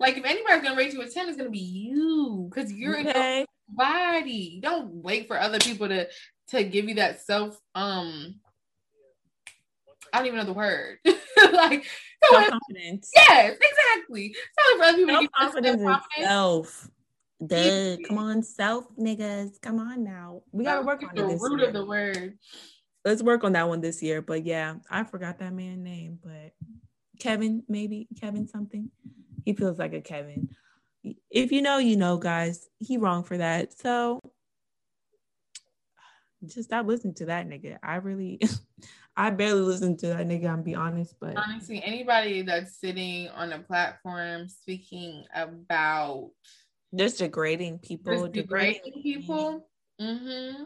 like 0.00 0.18
if 0.18 0.24
anybody's 0.24 0.62
gonna 0.62 0.76
rate 0.76 0.92
you 0.92 1.02
a 1.02 1.08
10, 1.08 1.28
it's 1.28 1.36
gonna 1.36 1.50
be 1.50 1.58
you 1.58 2.50
because 2.50 2.72
you're 2.72 2.98
okay. 2.98 3.40
in 3.40 3.46
your 3.46 3.46
body. 3.68 4.58
Don't 4.60 4.92
wait 4.92 5.28
for 5.28 5.38
other 5.38 5.60
people 5.60 5.88
to 5.88 6.08
to 6.48 6.64
give 6.64 6.88
you 6.88 6.96
that 6.96 7.20
self 7.22 7.56
um 7.76 8.40
I 10.12 10.18
don't 10.18 10.26
even 10.26 10.38
know 10.40 10.46
the 10.46 10.52
word. 10.52 10.98
like 11.04 11.86
self 12.24 12.48
confidence. 12.48 13.10
Yes, 13.14 13.56
exactly. 13.56 14.34
Selling 14.58 14.78
for 14.78 14.84
other 14.84 15.06
people 15.06 15.30
self 15.30 15.54
confidence 15.54 16.00
self. 16.20 16.90
Duh, 17.46 17.98
come 18.04 18.18
on, 18.18 18.42
self 18.42 18.84
niggas. 18.98 19.60
Come 19.62 19.78
on 19.78 20.02
now. 20.02 20.42
We 20.50 20.64
gotta 20.64 20.84
work 20.84 21.04
on 21.04 21.14
the 21.14 21.36
root 21.40 21.60
year. 21.60 21.68
of 21.68 21.72
the 21.72 21.86
word. 21.86 22.36
Let's 23.04 23.22
work 23.22 23.44
on 23.44 23.52
that 23.52 23.68
one 23.68 23.80
this 23.80 24.02
year. 24.02 24.22
But 24.22 24.44
yeah, 24.44 24.74
I 24.90 25.04
forgot 25.04 25.38
that 25.38 25.52
man 25.52 25.84
name, 25.84 26.18
but 26.20 26.52
Kevin, 27.18 27.62
maybe 27.68 28.08
Kevin 28.20 28.46
something. 28.48 28.90
He 29.44 29.54
feels 29.54 29.78
like 29.78 29.92
a 29.92 30.00
Kevin. 30.00 30.48
If 31.30 31.52
you 31.52 31.62
know, 31.62 31.78
you 31.78 31.96
know, 31.96 32.16
guys. 32.16 32.66
He 32.78 32.98
wrong 32.98 33.24
for 33.24 33.38
that. 33.38 33.78
So 33.78 34.20
just 36.44 36.68
stop 36.68 36.86
listening 36.86 37.14
to 37.14 37.26
that 37.26 37.48
nigga. 37.48 37.78
I 37.82 37.96
really, 37.96 38.40
I 39.16 39.30
barely 39.30 39.60
listen 39.60 39.96
to 39.98 40.08
that 40.08 40.28
nigga. 40.28 40.48
I'm 40.48 40.62
be 40.62 40.74
honest, 40.74 41.14
but 41.20 41.36
honestly, 41.36 41.82
anybody 41.84 42.42
that's 42.42 42.78
sitting 42.78 43.28
on 43.28 43.52
a 43.52 43.60
platform 43.60 44.48
speaking 44.48 45.24
about 45.34 46.30
just 46.94 47.18
degrading 47.18 47.78
people, 47.78 48.12
just 48.12 48.32
degrading, 48.32 48.80
degrading 48.84 49.02
people. 49.02 49.68
Mm-hmm. 50.00 50.64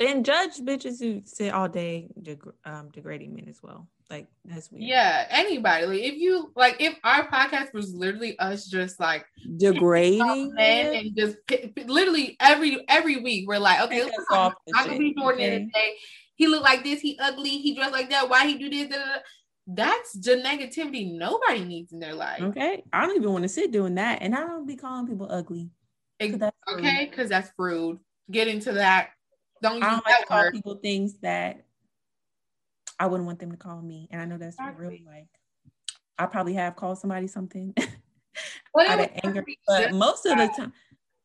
And 0.00 0.24
judge 0.24 0.58
bitches 0.60 0.98
who 1.00 1.22
sit 1.24 1.52
all 1.52 1.68
day 1.68 2.08
deg- 2.20 2.52
um, 2.64 2.90
degrading 2.90 3.34
men 3.34 3.48
as 3.48 3.62
well. 3.62 3.88
Like 4.10 4.26
that's 4.44 4.72
weird. 4.72 4.82
Yeah, 4.82 5.26
anybody. 5.30 5.86
Like 5.86 6.00
if 6.00 6.14
you 6.14 6.52
like 6.56 6.76
if 6.80 6.98
our 7.04 7.28
podcast 7.28 7.72
was 7.72 7.94
literally 7.94 8.36
us 8.40 8.66
just 8.66 8.98
like 8.98 9.24
degrading 9.56 10.52
and 10.58 11.16
just 11.16 11.36
literally 11.86 12.36
every 12.40 12.84
every 12.88 13.18
week 13.18 13.48
we're 13.48 13.60
like, 13.60 13.80
okay, 13.82 14.02
let's 14.02 14.16
talk. 14.28 14.56
I 14.76 14.88
could 14.88 14.98
be 14.98 15.14
Jordan 15.14 15.40
okay. 15.40 15.58
today. 15.58 15.94
He 16.34 16.48
looked 16.48 16.64
like 16.64 16.82
this, 16.82 17.00
he 17.00 17.18
ugly, 17.20 17.50
he 17.50 17.74
dressed 17.74 17.92
like 17.92 18.10
that, 18.10 18.28
why 18.28 18.46
he 18.46 18.58
do 18.58 18.68
this, 18.68 18.88
da, 18.88 18.96
da, 18.96 19.04
da. 19.04 19.20
that's 19.66 20.12
the 20.14 20.36
negativity 20.36 21.12
nobody 21.12 21.64
needs 21.64 21.92
in 21.92 22.00
their 22.00 22.14
life. 22.14 22.40
Okay. 22.40 22.82
I 22.92 23.06
don't 23.06 23.14
even 23.14 23.30
want 23.30 23.42
to 23.42 23.48
sit 23.48 23.70
doing 23.70 23.96
that. 23.96 24.22
And 24.22 24.34
I 24.34 24.40
don't 24.40 24.66
be 24.66 24.74
calling 24.74 25.06
people 25.06 25.28
ugly. 25.30 25.70
okay, 26.20 27.08
because 27.10 27.28
that's 27.28 27.52
rude. 27.58 28.00
Get 28.30 28.48
into 28.48 28.72
that. 28.72 29.10
Don't 29.62 29.82
I 29.82 29.90
don't 29.90 30.06
like 30.06 30.26
call 30.26 30.50
people 30.50 30.76
things 30.76 31.18
that 31.18 31.62
I 33.00 33.06
wouldn't 33.06 33.26
want 33.26 33.38
them 33.38 33.50
to 33.50 33.56
call 33.56 33.80
me. 33.80 34.06
And 34.10 34.20
I 34.20 34.26
know 34.26 34.36
that's 34.36 34.56
exactly. 34.56 34.86
real 34.86 34.98
like 35.06 35.28
I 36.18 36.26
probably 36.26 36.52
have 36.54 36.76
called 36.76 36.98
somebody 36.98 37.26
something 37.26 37.74
out 38.78 39.00
of 39.00 39.10
anger. 39.24 39.42
But 39.66 39.94
most 39.94 40.26
of 40.26 40.36
the 40.36 40.48
time, 40.54 40.72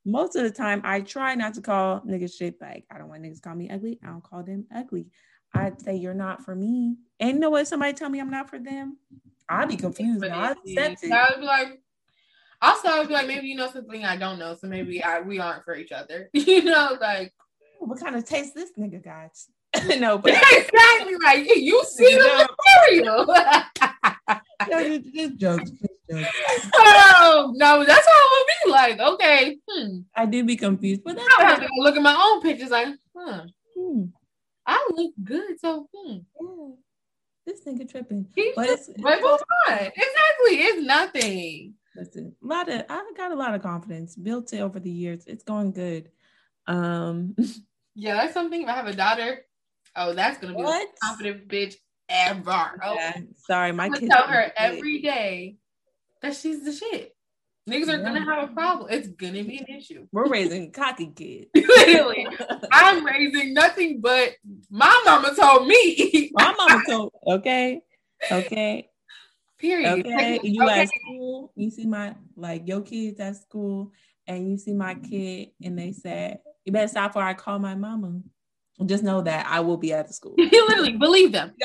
most 0.06 0.38
of 0.38 0.44
the 0.44 0.52
time 0.52 0.82
I 0.86 1.02
try 1.02 1.36
not 1.36 1.54
to 1.56 1.62
call 1.62 2.00
niggas 2.02 2.38
shit 2.38 2.62
like 2.62 2.86
I 2.90 2.98
don't 2.98 3.10
want 3.10 3.24
niggas 3.24 3.36
to 3.36 3.42
call 3.42 3.56
me 3.56 3.70
ugly. 3.70 4.00
I 4.02 4.08
don't 4.08 4.24
call 4.24 4.42
them 4.42 4.66
ugly. 4.74 5.08
I'd 5.54 5.82
say 5.82 5.96
you're 5.96 6.14
not 6.14 6.44
for 6.44 6.56
me. 6.56 6.96
And 7.20 7.36
you 7.36 7.40
know 7.40 7.50
what? 7.50 7.68
Somebody 7.68 7.94
tell 7.94 8.10
me 8.10 8.20
I'm 8.20 8.32
not 8.32 8.50
for 8.50 8.60
them. 8.60 8.98
I'd 9.50 9.68
be 9.68 9.76
confused. 9.76 10.24
I'd 10.24 10.58
accept 10.58 11.04
it. 11.04 11.12
I 11.12 11.30
would 11.32 11.42
be 11.42 11.46
like, 11.46 11.82
also 12.62 12.88
I 12.88 13.00
would 13.00 13.08
be 13.10 13.14
like, 13.14 13.28
maybe 13.28 13.48
you 13.48 13.56
know 13.56 13.70
something 13.70 14.06
I 14.06 14.16
don't 14.16 14.40
know, 14.40 14.56
so 14.60 14.68
maybe 14.68 15.04
I 15.04 15.20
we 15.20 15.40
aren't 15.40 15.66
for 15.66 15.76
each 15.76 15.92
other. 15.92 16.30
you 16.34 16.64
know, 16.64 16.98
like 17.02 17.34
what 17.80 18.00
kind 18.00 18.16
of 18.16 18.26
taste 18.26 18.56
this 18.56 18.72
nigga 18.78 19.04
got? 19.04 19.32
no, 20.00 20.18
but 20.18 20.34
exactly 20.34 21.16
right. 21.24 21.46
You 21.46 21.84
see 21.88 22.16
the 22.16 22.48
material. 22.90 23.26
no, 24.70 25.00
just 25.00 25.38
jokes, 25.38 25.70
just 25.72 25.94
jokes. 26.10 26.30
Oh 26.76 27.54
no, 27.56 27.84
that's 27.84 28.08
how 28.08 28.14
it 28.14 28.32
would 28.32 28.48
be 28.64 28.72
like. 28.72 29.00
Okay, 29.00 29.58
hmm. 29.70 30.00
I 30.16 30.26
do 30.26 30.44
be 30.44 30.56
confused, 30.56 31.02
but 31.04 31.18
I 31.18 31.44
have 31.44 31.60
to 31.60 31.70
look 31.78 31.96
at 31.96 32.02
my 32.02 32.16
own 32.16 32.42
pictures. 32.42 32.70
Like, 32.70 32.88
huh, 33.16 33.44
hmm. 33.78 34.06
I 34.66 34.88
look 34.92 35.14
good, 35.24 35.60
so 35.60 35.88
hmm. 35.94 36.18
Yeah. 36.42 36.76
This 37.46 37.64
nigga 37.64 37.90
tripping. 37.90 38.28
He's 38.34 38.56
but 38.56 38.70
it's, 38.70 38.90
on. 38.90 38.96
Exactly, 39.70 40.62
it's 40.62 40.86
nothing. 40.86 41.76
Listen, 41.96 42.36
a 42.44 42.48
lot 42.48 42.70
of 42.70 42.84
I've 42.90 43.16
got 43.16 43.32
a 43.32 43.36
lot 43.36 43.54
of 43.54 43.62
confidence 43.62 44.16
built 44.16 44.52
it 44.54 44.62
over 44.62 44.80
the 44.80 44.90
years. 44.90 45.26
It's 45.28 45.44
going 45.44 45.72
good. 45.72 46.10
Um, 46.68 47.36
yeah, 47.96 48.16
that's 48.16 48.34
something. 48.34 48.64
If 48.64 48.68
I 48.68 48.74
have 48.74 48.88
a 48.88 48.94
daughter, 48.94 49.46
Oh, 49.96 50.14
that's 50.14 50.38
gonna 50.40 50.54
be 50.54 50.62
what? 50.62 50.88
the 50.88 51.08
confident 51.08 51.48
bitch 51.48 51.76
ever. 52.10 52.80
Oh, 52.84 52.96
yeah. 52.96 53.18
sorry, 53.48 53.72
my 53.72 53.90
kids 53.90 54.12
tell 54.12 54.28
her 54.28 54.52
every 54.58 55.02
day 55.02 55.58
that 56.22 56.36
she's 56.36 56.64
the 56.64 56.72
shit. 56.72 57.16
Niggas 57.70 57.88
are 57.88 57.98
yeah. 57.98 58.04
gonna 58.04 58.24
have 58.24 58.50
a 58.50 58.54
problem. 58.54 58.90
It's 58.92 59.08
gonna 59.08 59.44
be 59.44 59.58
an 59.58 59.76
issue. 59.76 60.08
We're 60.12 60.30
raising 60.30 60.72
cocky 60.72 61.12
kids. 61.16 61.48
Literally, 61.56 62.28
I'm 62.72 63.04
raising 63.04 63.56
nothing 63.56 64.02
but 64.02 64.34
my 64.70 65.02
mama 65.04 65.34
told 65.36 65.68
me. 65.68 66.30
my 66.34 66.54
mama 66.56 66.84
told. 66.88 67.14
Okay, 67.26 67.82
okay. 68.32 68.90
Period. 69.58 70.06
Okay, 70.06 70.40
you 70.44 70.64
okay. 70.64 70.82
at 70.82 70.90
school, 70.90 71.54
you 71.56 71.72
see 71.72 71.88
my 71.88 72.16
like 72.36 72.68
your 72.68 72.82
kids 72.82 73.20
at 73.20 73.38
school, 73.38 73.92
and 74.28 74.52
you 74.52 74.58
see 74.60 74.74
my 74.74 74.94
kid, 74.94 75.50
and 75.64 75.80
they 75.80 75.92
said, 75.92 76.42
"You 76.66 76.72
better 76.72 76.88
stop 76.88 77.12
before 77.12 77.24
I 77.24 77.34
call 77.34 77.58
my 77.58 77.74
mama." 77.74 78.20
Just 78.84 79.04
know 79.04 79.22
that 79.22 79.46
I 79.48 79.62
will 79.62 79.78
be 79.78 79.94
at 79.94 80.08
the 80.08 80.14
school. 80.14 80.36
You 80.38 80.68
literally 80.68 80.94
believe 80.98 81.32
them. 81.32 81.54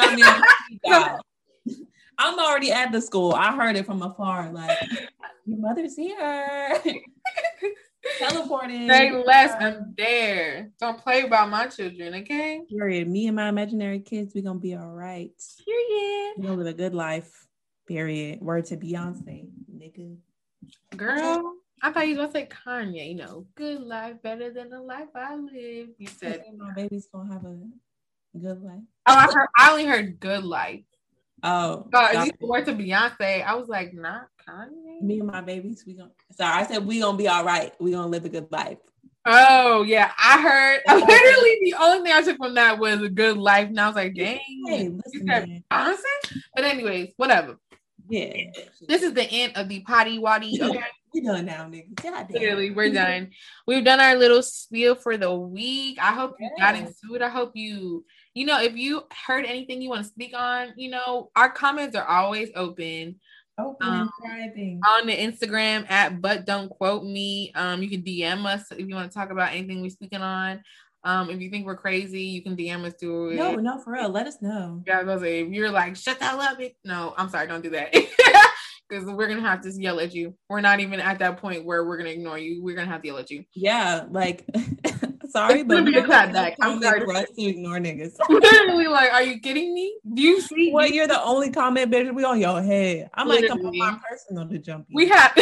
I'm 2.19 2.39
already 2.39 2.71
at 2.71 2.93
the 2.93 3.01
school. 3.01 3.33
I 3.33 3.55
heard 3.55 3.77
it 3.77 3.87
from 3.87 4.03
afar. 4.03 4.53
Like 4.53 4.79
your 5.47 5.59
mother's 5.59 5.97
here. 5.97 6.79
Teleporting. 8.19 8.89
Say 8.89 9.11
less. 9.11 9.55
I'm 9.61 9.95
there. 9.97 10.71
Don't 10.79 10.99
play 10.99 11.23
about 11.23 11.51
my 11.51 11.67
children, 11.67 12.15
okay? 12.17 12.61
Period. 12.69 13.09
Me 13.09 13.27
and 13.27 13.37
my 13.37 13.49
imaginary 13.49 14.01
kids, 14.01 14.35
we're 14.35 14.45
gonna 14.45 14.59
be 14.59 14.75
all 14.75 14.91
right. 14.91 15.33
Period. 15.65 16.35
We're 16.37 16.45
gonna 16.45 16.57
live 16.57 16.67
a 16.67 16.75
good 16.75 16.95
life. 16.95 17.47
Period. 17.87 18.41
Word 18.41 18.67
to 18.67 18.77
Beyonce, 18.77 19.49
nigga. 19.75 20.17
Girl. 20.97 21.55
I 21.83 21.93
thought 21.93 22.07
you 22.07 22.19
was 22.19 22.27
gonna 22.27 22.33
say 22.33 22.49
Kanye, 22.49 23.11
you 23.11 23.15
know, 23.17 23.47
good 23.55 23.81
life 23.81 24.17
better 24.23 24.53
than 24.53 24.71
the 24.71 24.81
life 24.81 25.09
I 25.15 25.37
live. 25.37 25.89
You 25.99 26.09
said 26.09 26.45
my 26.57 26.73
baby's 26.75 27.09
gonna 27.13 27.33
have 27.33 27.45
a 27.45 27.59
good 28.39 28.63
life. 28.63 28.83
Oh, 29.07 29.15
I 29.15 29.27
heard 29.33 29.49
I 29.57 29.71
only 29.71 29.87
heard 29.87 30.21
good 30.21 30.45
life. 30.45 30.83
Oh, 31.43 31.87
so 31.95 32.11
you 32.23 32.33
went 32.41 32.67
to 32.67 32.75
Beyonce. 32.75 33.45
I 33.45 33.55
was 33.55 33.69
like, 33.69 33.95
not 33.95 34.27
Kanye. 34.47 35.03
Me 35.03 35.21
and 35.21 35.27
my 35.27 35.41
babies, 35.41 35.85
we 35.87 35.95
gonna 35.95 36.11
sorry, 36.33 36.63
I 36.63 36.67
said 36.67 36.87
we 36.87 37.01
gonna 37.01 37.17
be 37.17 37.29
all 37.29 37.45
right. 37.45 37.73
We 37.81 37.93
gonna 37.93 38.09
live 38.09 38.27
a 38.27 38.29
good 38.29 38.53
life. 38.53 38.79
Oh 39.25 39.83
yeah, 39.83 40.13
I 40.19 40.41
heard. 40.43 40.81
Literally, 40.89 41.59
the 41.63 41.75
only 41.81 42.03
thing 42.03 42.13
I 42.13 42.23
took 42.23 42.37
from 42.37 42.55
that 42.55 42.79
was 42.79 43.03
a 43.03 43.09
good 43.09 43.39
life, 43.39 43.69
and 43.69 43.81
I 43.81 43.87
was 43.87 43.97
like, 43.97 44.15
"Dang, 44.15 44.39
hey, 44.67 44.89
listen, 44.89 45.27
Beyonce." 45.27 46.03
But 46.55 46.65
anyways, 46.65 47.13
whatever. 47.17 47.57
Yeah, 48.09 48.37
this 48.89 49.03
is 49.03 49.15
the 49.15 49.25
end 49.25 49.57
of 49.57 49.69
the 49.69 49.81
potty 49.81 50.19
waddy. 50.19 50.61
Okay, 50.63 50.81
we 51.13 51.21
done 51.21 51.47
now, 51.47 51.65
nigga. 51.65 51.95
God 51.95 52.29
Clearly, 52.29 52.71
we're 52.71 52.93
done. 52.93 53.31
We've 53.67 53.85
done 53.85 54.01
our 54.01 54.17
little 54.17 54.43
spiel 54.43 54.95
for 54.95 55.17
the 55.17 55.35
week. 55.35 55.99
I 56.01 56.13
hope 56.13 56.37
you 56.39 56.51
got 56.59 56.77
into 56.77 57.15
it. 57.15 57.23
I 57.23 57.29
hope 57.29 57.53
you 57.55 58.05
you 58.35 58.47
know, 58.47 58.61
if 58.61 58.77
you 58.77 59.03
heard 59.27 59.45
anything 59.45 59.83
you 59.83 59.89
want 59.89 60.05
to 60.05 60.09
speak 60.09 60.35
on, 60.37 60.73
you 60.77 60.91
know, 60.91 61.31
our 61.35 61.51
comments 61.51 61.97
are 61.97 62.07
always 62.07 62.51
open. 62.55 63.17
Open 63.59 63.87
um. 63.87 64.11
On 64.87 65.07
the 65.07 65.17
Instagram 65.17 65.91
at 65.91 66.23
but 66.23 66.47
don't 66.47 66.69
quote 66.69 67.05
me. 67.05 67.53
Um, 67.55 67.83
you 67.83 67.91
can 67.91 68.03
DM 68.03 68.47
us 68.47 68.71
if 68.71 68.89
you 68.89 68.95
want 68.95 69.11
to 69.11 69.15
talk 69.15 69.31
about 69.31 69.53
anything 69.53 69.83
we're 69.83 69.91
speaking 69.91 70.23
on. 70.23 70.63
Um, 71.03 71.31
if 71.31 71.41
you 71.41 71.51
think 71.51 71.67
we're 71.67 71.77
crazy, 71.77 72.23
you 72.23 72.43
can 72.43 72.57
DM 72.57 72.85
us 72.85 72.95
through 73.01 73.31
it. 73.31 73.37
No, 73.37 73.57
no, 73.57 73.79
for 73.79 73.95
real. 73.95 74.11
Let 74.11 74.27
us 74.27 74.41
know. 74.43 74.83
Yeah, 74.87 75.01
I 75.01 75.03
was 75.03 75.23
if 75.23 75.49
you're 75.49 75.71
like, 75.71 75.97
shut 75.97 76.21
that 76.21 76.39
up, 76.39 76.61
it. 76.61 76.77
No, 76.85 77.15
I'm 77.17 77.29
sorry, 77.31 77.47
don't 77.47 77.63
do 77.63 77.71
that. 77.71 77.95
Because 78.91 79.07
we're 79.07 79.29
gonna 79.29 79.41
have 79.41 79.61
to 79.63 79.71
yell 79.71 80.01
at 80.01 80.13
you. 80.13 80.35
We're 80.49 80.61
not 80.61 80.81
even 80.81 80.99
at 80.99 81.21
that 81.21 81.37
point 81.37 81.65
where 81.65 81.85
we're 81.85 81.97
gonna 81.97 82.11
ignore 82.11 82.39
you. 82.39 82.61
We're 82.63 82.75
gonna 82.75 82.91
have 82.91 83.03
to 83.03 83.09
yell 83.09 83.19
at 83.19 83.31
you. 83.31 83.45
Yeah, 83.55 84.07
like 84.11 84.45
sorry, 85.29 85.61
it's 85.61 85.69
but 85.69 85.85
we 85.85 85.93
got 85.93 86.33
that. 86.33 86.57
I'm 86.61 86.83
sorry 86.83 87.05
for 87.05 87.15
us 87.15 87.31
to 87.31 87.43
ignore 87.43 87.79
niggas. 87.79 88.17
Literally, 88.29 88.89
like, 88.89 89.13
are 89.13 89.23
you 89.23 89.39
kidding 89.39 89.73
me? 89.73 89.97
Do 90.13 90.23
you 90.23 90.41
see? 90.41 90.73
Well, 90.73 90.89
you're 90.89 91.07
the 91.07 91.23
only 91.23 91.53
comment, 91.53 91.93
bitch. 91.93 92.13
We 92.13 92.25
on 92.25 92.41
your 92.41 92.61
head. 92.63 93.11
I'm 93.15 93.29
Literally. 93.29 93.49
like, 93.49 93.61
come 93.61 93.67
on, 93.67 93.79
my 93.79 94.01
personal 94.09 94.49
to 94.49 94.59
jump. 94.59 94.87
You. 94.89 94.97
We 94.97 95.09
have 95.09 95.33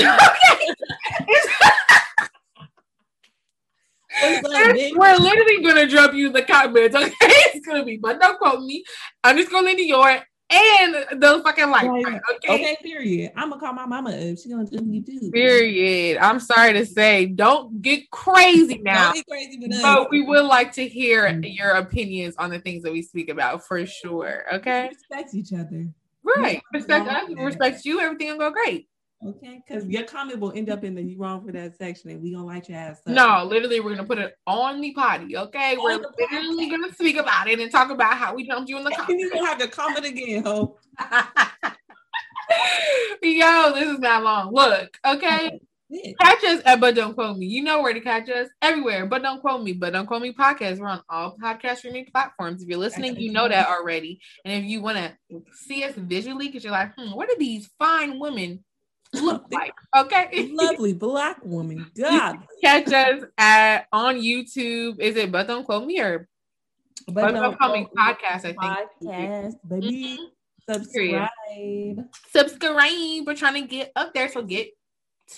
okay. 4.20 4.92
we're 4.94 5.16
literally 5.16 5.62
gonna 5.62 5.86
drop 5.86 6.12
you 6.12 6.26
in 6.26 6.32
the 6.34 6.42
comments. 6.42 6.94
Okay, 6.94 7.14
it's 7.54 7.66
gonna 7.66 7.84
be, 7.84 7.96
but 7.96 8.20
don't 8.20 8.38
quote 8.38 8.62
me. 8.62 8.84
I'm 9.24 9.38
just 9.38 9.50
gonna 9.50 9.66
Lindy 9.66 9.84
York 9.84 10.27
and 10.50 11.20
the 11.20 11.40
fucking 11.44 11.70
like. 11.70 11.88
Okay. 11.88 12.20
Okay. 12.48 12.76
Period. 12.82 13.32
I'm 13.36 13.50
gonna 13.50 13.60
call 13.60 13.72
my 13.74 13.86
mama 13.86 14.10
up. 14.10 14.38
She 14.38 14.48
gonna 14.48 14.64
do 14.64 14.82
you 14.84 15.00
do. 15.02 15.30
Period. 15.30 16.18
I'm 16.18 16.40
sorry 16.40 16.72
to 16.72 16.86
say, 16.86 17.26
don't 17.26 17.82
get 17.82 18.10
crazy 18.10 18.78
now. 18.78 19.12
Get 19.12 19.26
crazy 19.26 19.58
but 19.82 20.10
we 20.10 20.22
would 20.22 20.46
like 20.46 20.72
to 20.72 20.88
hear 20.88 21.26
mm-hmm. 21.26 21.44
your 21.44 21.72
opinions 21.72 22.34
on 22.38 22.50
the 22.50 22.60
things 22.60 22.82
that 22.84 22.92
we 22.92 23.02
speak 23.02 23.28
about 23.28 23.66
for 23.66 23.84
sure. 23.84 24.44
Okay. 24.54 24.84
We 24.84 24.88
respect 24.88 25.34
each 25.34 25.52
other. 25.52 25.88
Right. 26.22 26.62
Respect 26.72 27.08
us. 27.08 27.30
Respect 27.36 27.84
you. 27.84 28.00
Everything 28.00 28.28
will 28.28 28.38
go 28.38 28.50
great. 28.50 28.88
Okay, 29.26 29.60
because 29.66 29.84
your 29.86 30.04
comment 30.04 30.38
will 30.38 30.52
end 30.52 30.70
up 30.70 30.84
in 30.84 30.94
the 30.94 31.02
you 31.02 31.18
wrong 31.18 31.44
for 31.44 31.50
that 31.50 31.76
section, 31.76 32.10
and 32.10 32.22
we 32.22 32.32
gonna 32.32 32.46
light 32.46 32.68
your 32.68 32.78
ass 32.78 33.00
up. 33.04 33.12
No, 33.12 33.44
literally, 33.44 33.80
we're 33.80 33.90
gonna 33.96 34.06
put 34.06 34.18
it 34.18 34.36
on 34.46 34.80
the 34.80 34.92
potty. 34.92 35.36
Okay, 35.36 35.74
on 35.76 35.82
we're 35.82 36.00
literally 36.18 36.70
gonna 36.70 36.92
speak 36.92 37.16
about 37.16 37.48
it 37.48 37.58
and 37.58 37.68
talk 37.70 37.90
about 37.90 38.14
how 38.16 38.32
we 38.34 38.46
jumped 38.46 38.68
you 38.68 38.78
in 38.78 38.84
the 38.84 38.90
comment. 38.90 39.18
you 39.20 39.32
gonna 39.32 39.46
have 39.46 39.58
to 39.58 39.66
comment 39.66 40.06
again, 40.06 40.44
ho. 40.44 40.78
Yo, 43.22 43.72
this 43.74 43.88
is 43.88 43.98
not 43.98 44.22
long. 44.22 44.54
Look, 44.54 44.96
okay. 45.04 45.58
Catch 46.20 46.44
us 46.44 46.62
at 46.66 46.80
But 46.80 46.94
Don't 46.94 47.14
Quote 47.14 47.38
Me. 47.38 47.46
You 47.46 47.62
know 47.62 47.80
where 47.80 47.94
to 47.94 48.00
catch 48.00 48.28
us 48.28 48.48
everywhere. 48.60 49.06
But 49.06 49.22
Don't 49.22 49.40
Quote 49.40 49.62
Me. 49.62 49.72
But 49.72 49.94
Don't 49.94 50.06
Quote 50.06 50.20
Me 50.20 50.32
podcast. 50.32 50.78
We're 50.78 50.88
on 50.88 51.02
all 51.08 51.36
podcast 51.42 51.78
streaming 51.78 52.06
platforms. 52.12 52.62
If 52.62 52.68
you're 52.68 52.78
listening, 52.78 53.16
you 53.16 53.32
know 53.32 53.48
that 53.48 53.68
already. 53.68 54.20
And 54.44 54.62
if 54.62 54.70
you 54.70 54.82
want 54.82 54.98
to 54.98 55.42
see 55.52 55.84
us 55.84 55.94
visually, 55.94 56.48
because 56.48 56.62
you're 56.62 56.72
like, 56.72 56.92
hmm, 56.94 57.12
what 57.12 57.30
are 57.30 57.38
these 57.38 57.70
fine 57.78 58.18
women 58.18 58.62
look 59.14 59.44
like. 59.50 59.72
Okay. 59.96 60.50
Lovely 60.52 60.92
black 60.92 61.44
woman. 61.44 61.90
God. 61.96 62.38
Catch 62.62 62.92
us 62.92 63.24
at 63.36 63.86
on 63.92 64.16
YouTube. 64.16 65.00
Is 65.00 65.16
it 65.16 65.32
But 65.32 65.46
Don't 65.46 65.64
Quote 65.64 65.86
Me 65.86 66.00
or 66.00 66.28
But, 67.06 67.32
Don't 67.32 67.56
Quote 67.56 67.72
Me 67.72 67.86
podcast? 67.96 68.44
I 68.44 68.52
think. 68.52 68.56
Podcast, 68.56 69.54
baby. 69.68 70.18
Mm-hmm. 70.18 70.24
Subscribe. 70.70 72.08
Subscribe. 72.30 73.26
We're 73.26 73.34
trying 73.34 73.62
to 73.62 73.66
get 73.68 73.90
up 73.96 74.12
there, 74.12 74.28
so 74.28 74.42
get 74.42 74.68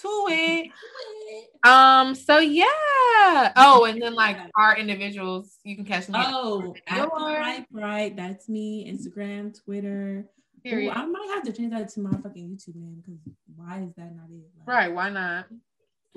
to 0.01 0.27
it. 0.29 0.71
Um, 1.64 2.14
so 2.14 2.39
yeah. 2.39 3.53
Oh, 3.57 3.85
and 3.85 4.01
then 4.03 4.14
like 4.14 4.39
our 4.57 4.77
individuals, 4.77 5.59
you 5.62 5.77
can 5.77 5.85
catch 5.85 6.09
me. 6.09 6.16
Oh, 6.18 6.75
at 6.89 7.09
right, 7.12 7.66
right. 7.71 8.16
That's 8.16 8.49
me. 8.49 8.91
Instagram, 8.91 9.57
Twitter. 9.64 10.27
Ooh, 10.66 10.90
I 10.90 11.06
might 11.06 11.30
have 11.34 11.44
to 11.44 11.52
change 11.52 11.72
that 11.72 11.88
to 11.90 12.00
my 12.00 12.11
fucking 12.11 12.48
YouTube 12.48 12.76
name 12.76 13.02
because 13.02 13.20
why 13.56 13.80
is 13.80 13.94
that 13.96 14.14
not 14.14 14.26
it? 14.30 14.44
Like, 14.58 14.68
right? 14.68 14.92
Why 14.92 15.11
not? 15.11 15.46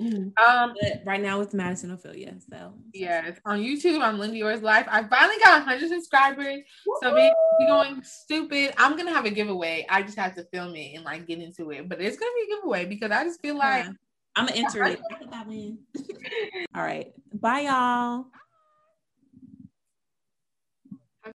Um, 0.00 0.74
but 0.80 1.02
right 1.04 1.22
now 1.22 1.40
it's 1.40 1.54
Madison 1.54 1.92
Ophelia. 1.92 2.34
So 2.50 2.74
yes, 2.92 3.38
on 3.44 3.60
YouTube, 3.60 4.02
I'm 4.02 4.18
Lindy 4.18 4.38
Yours 4.38 4.60
Life. 4.62 4.86
I 4.90 5.04
finally 5.04 5.36
got 5.42 5.64
100 5.64 5.88
subscribers, 5.88 6.62
Woo-hoo! 6.86 6.98
so 7.00 7.14
maybe 7.14 7.34
going 7.68 8.02
stupid. 8.02 8.74
I'm 8.76 8.96
gonna 8.96 9.12
have 9.12 9.24
a 9.24 9.30
giveaway. 9.30 9.86
I 9.88 10.02
just 10.02 10.18
have 10.18 10.34
to 10.34 10.44
film 10.52 10.74
it 10.74 10.96
and 10.96 11.04
like 11.04 11.26
get 11.28 11.38
into 11.38 11.70
it, 11.70 11.88
but 11.88 12.00
it's 12.00 12.16
gonna 12.16 12.32
be 12.34 12.52
a 12.52 12.56
giveaway 12.56 12.86
because 12.86 13.12
I 13.12 13.22
just 13.22 13.40
feel 13.40 13.56
like 13.56 13.84
yeah. 13.84 13.92
I'm 14.34 14.46
gonna 14.46 14.58
enter 14.58 14.84
it. 14.84 15.00
All 16.74 16.82
right, 16.82 17.12
bye 17.32 17.60
y'all. 17.60 18.26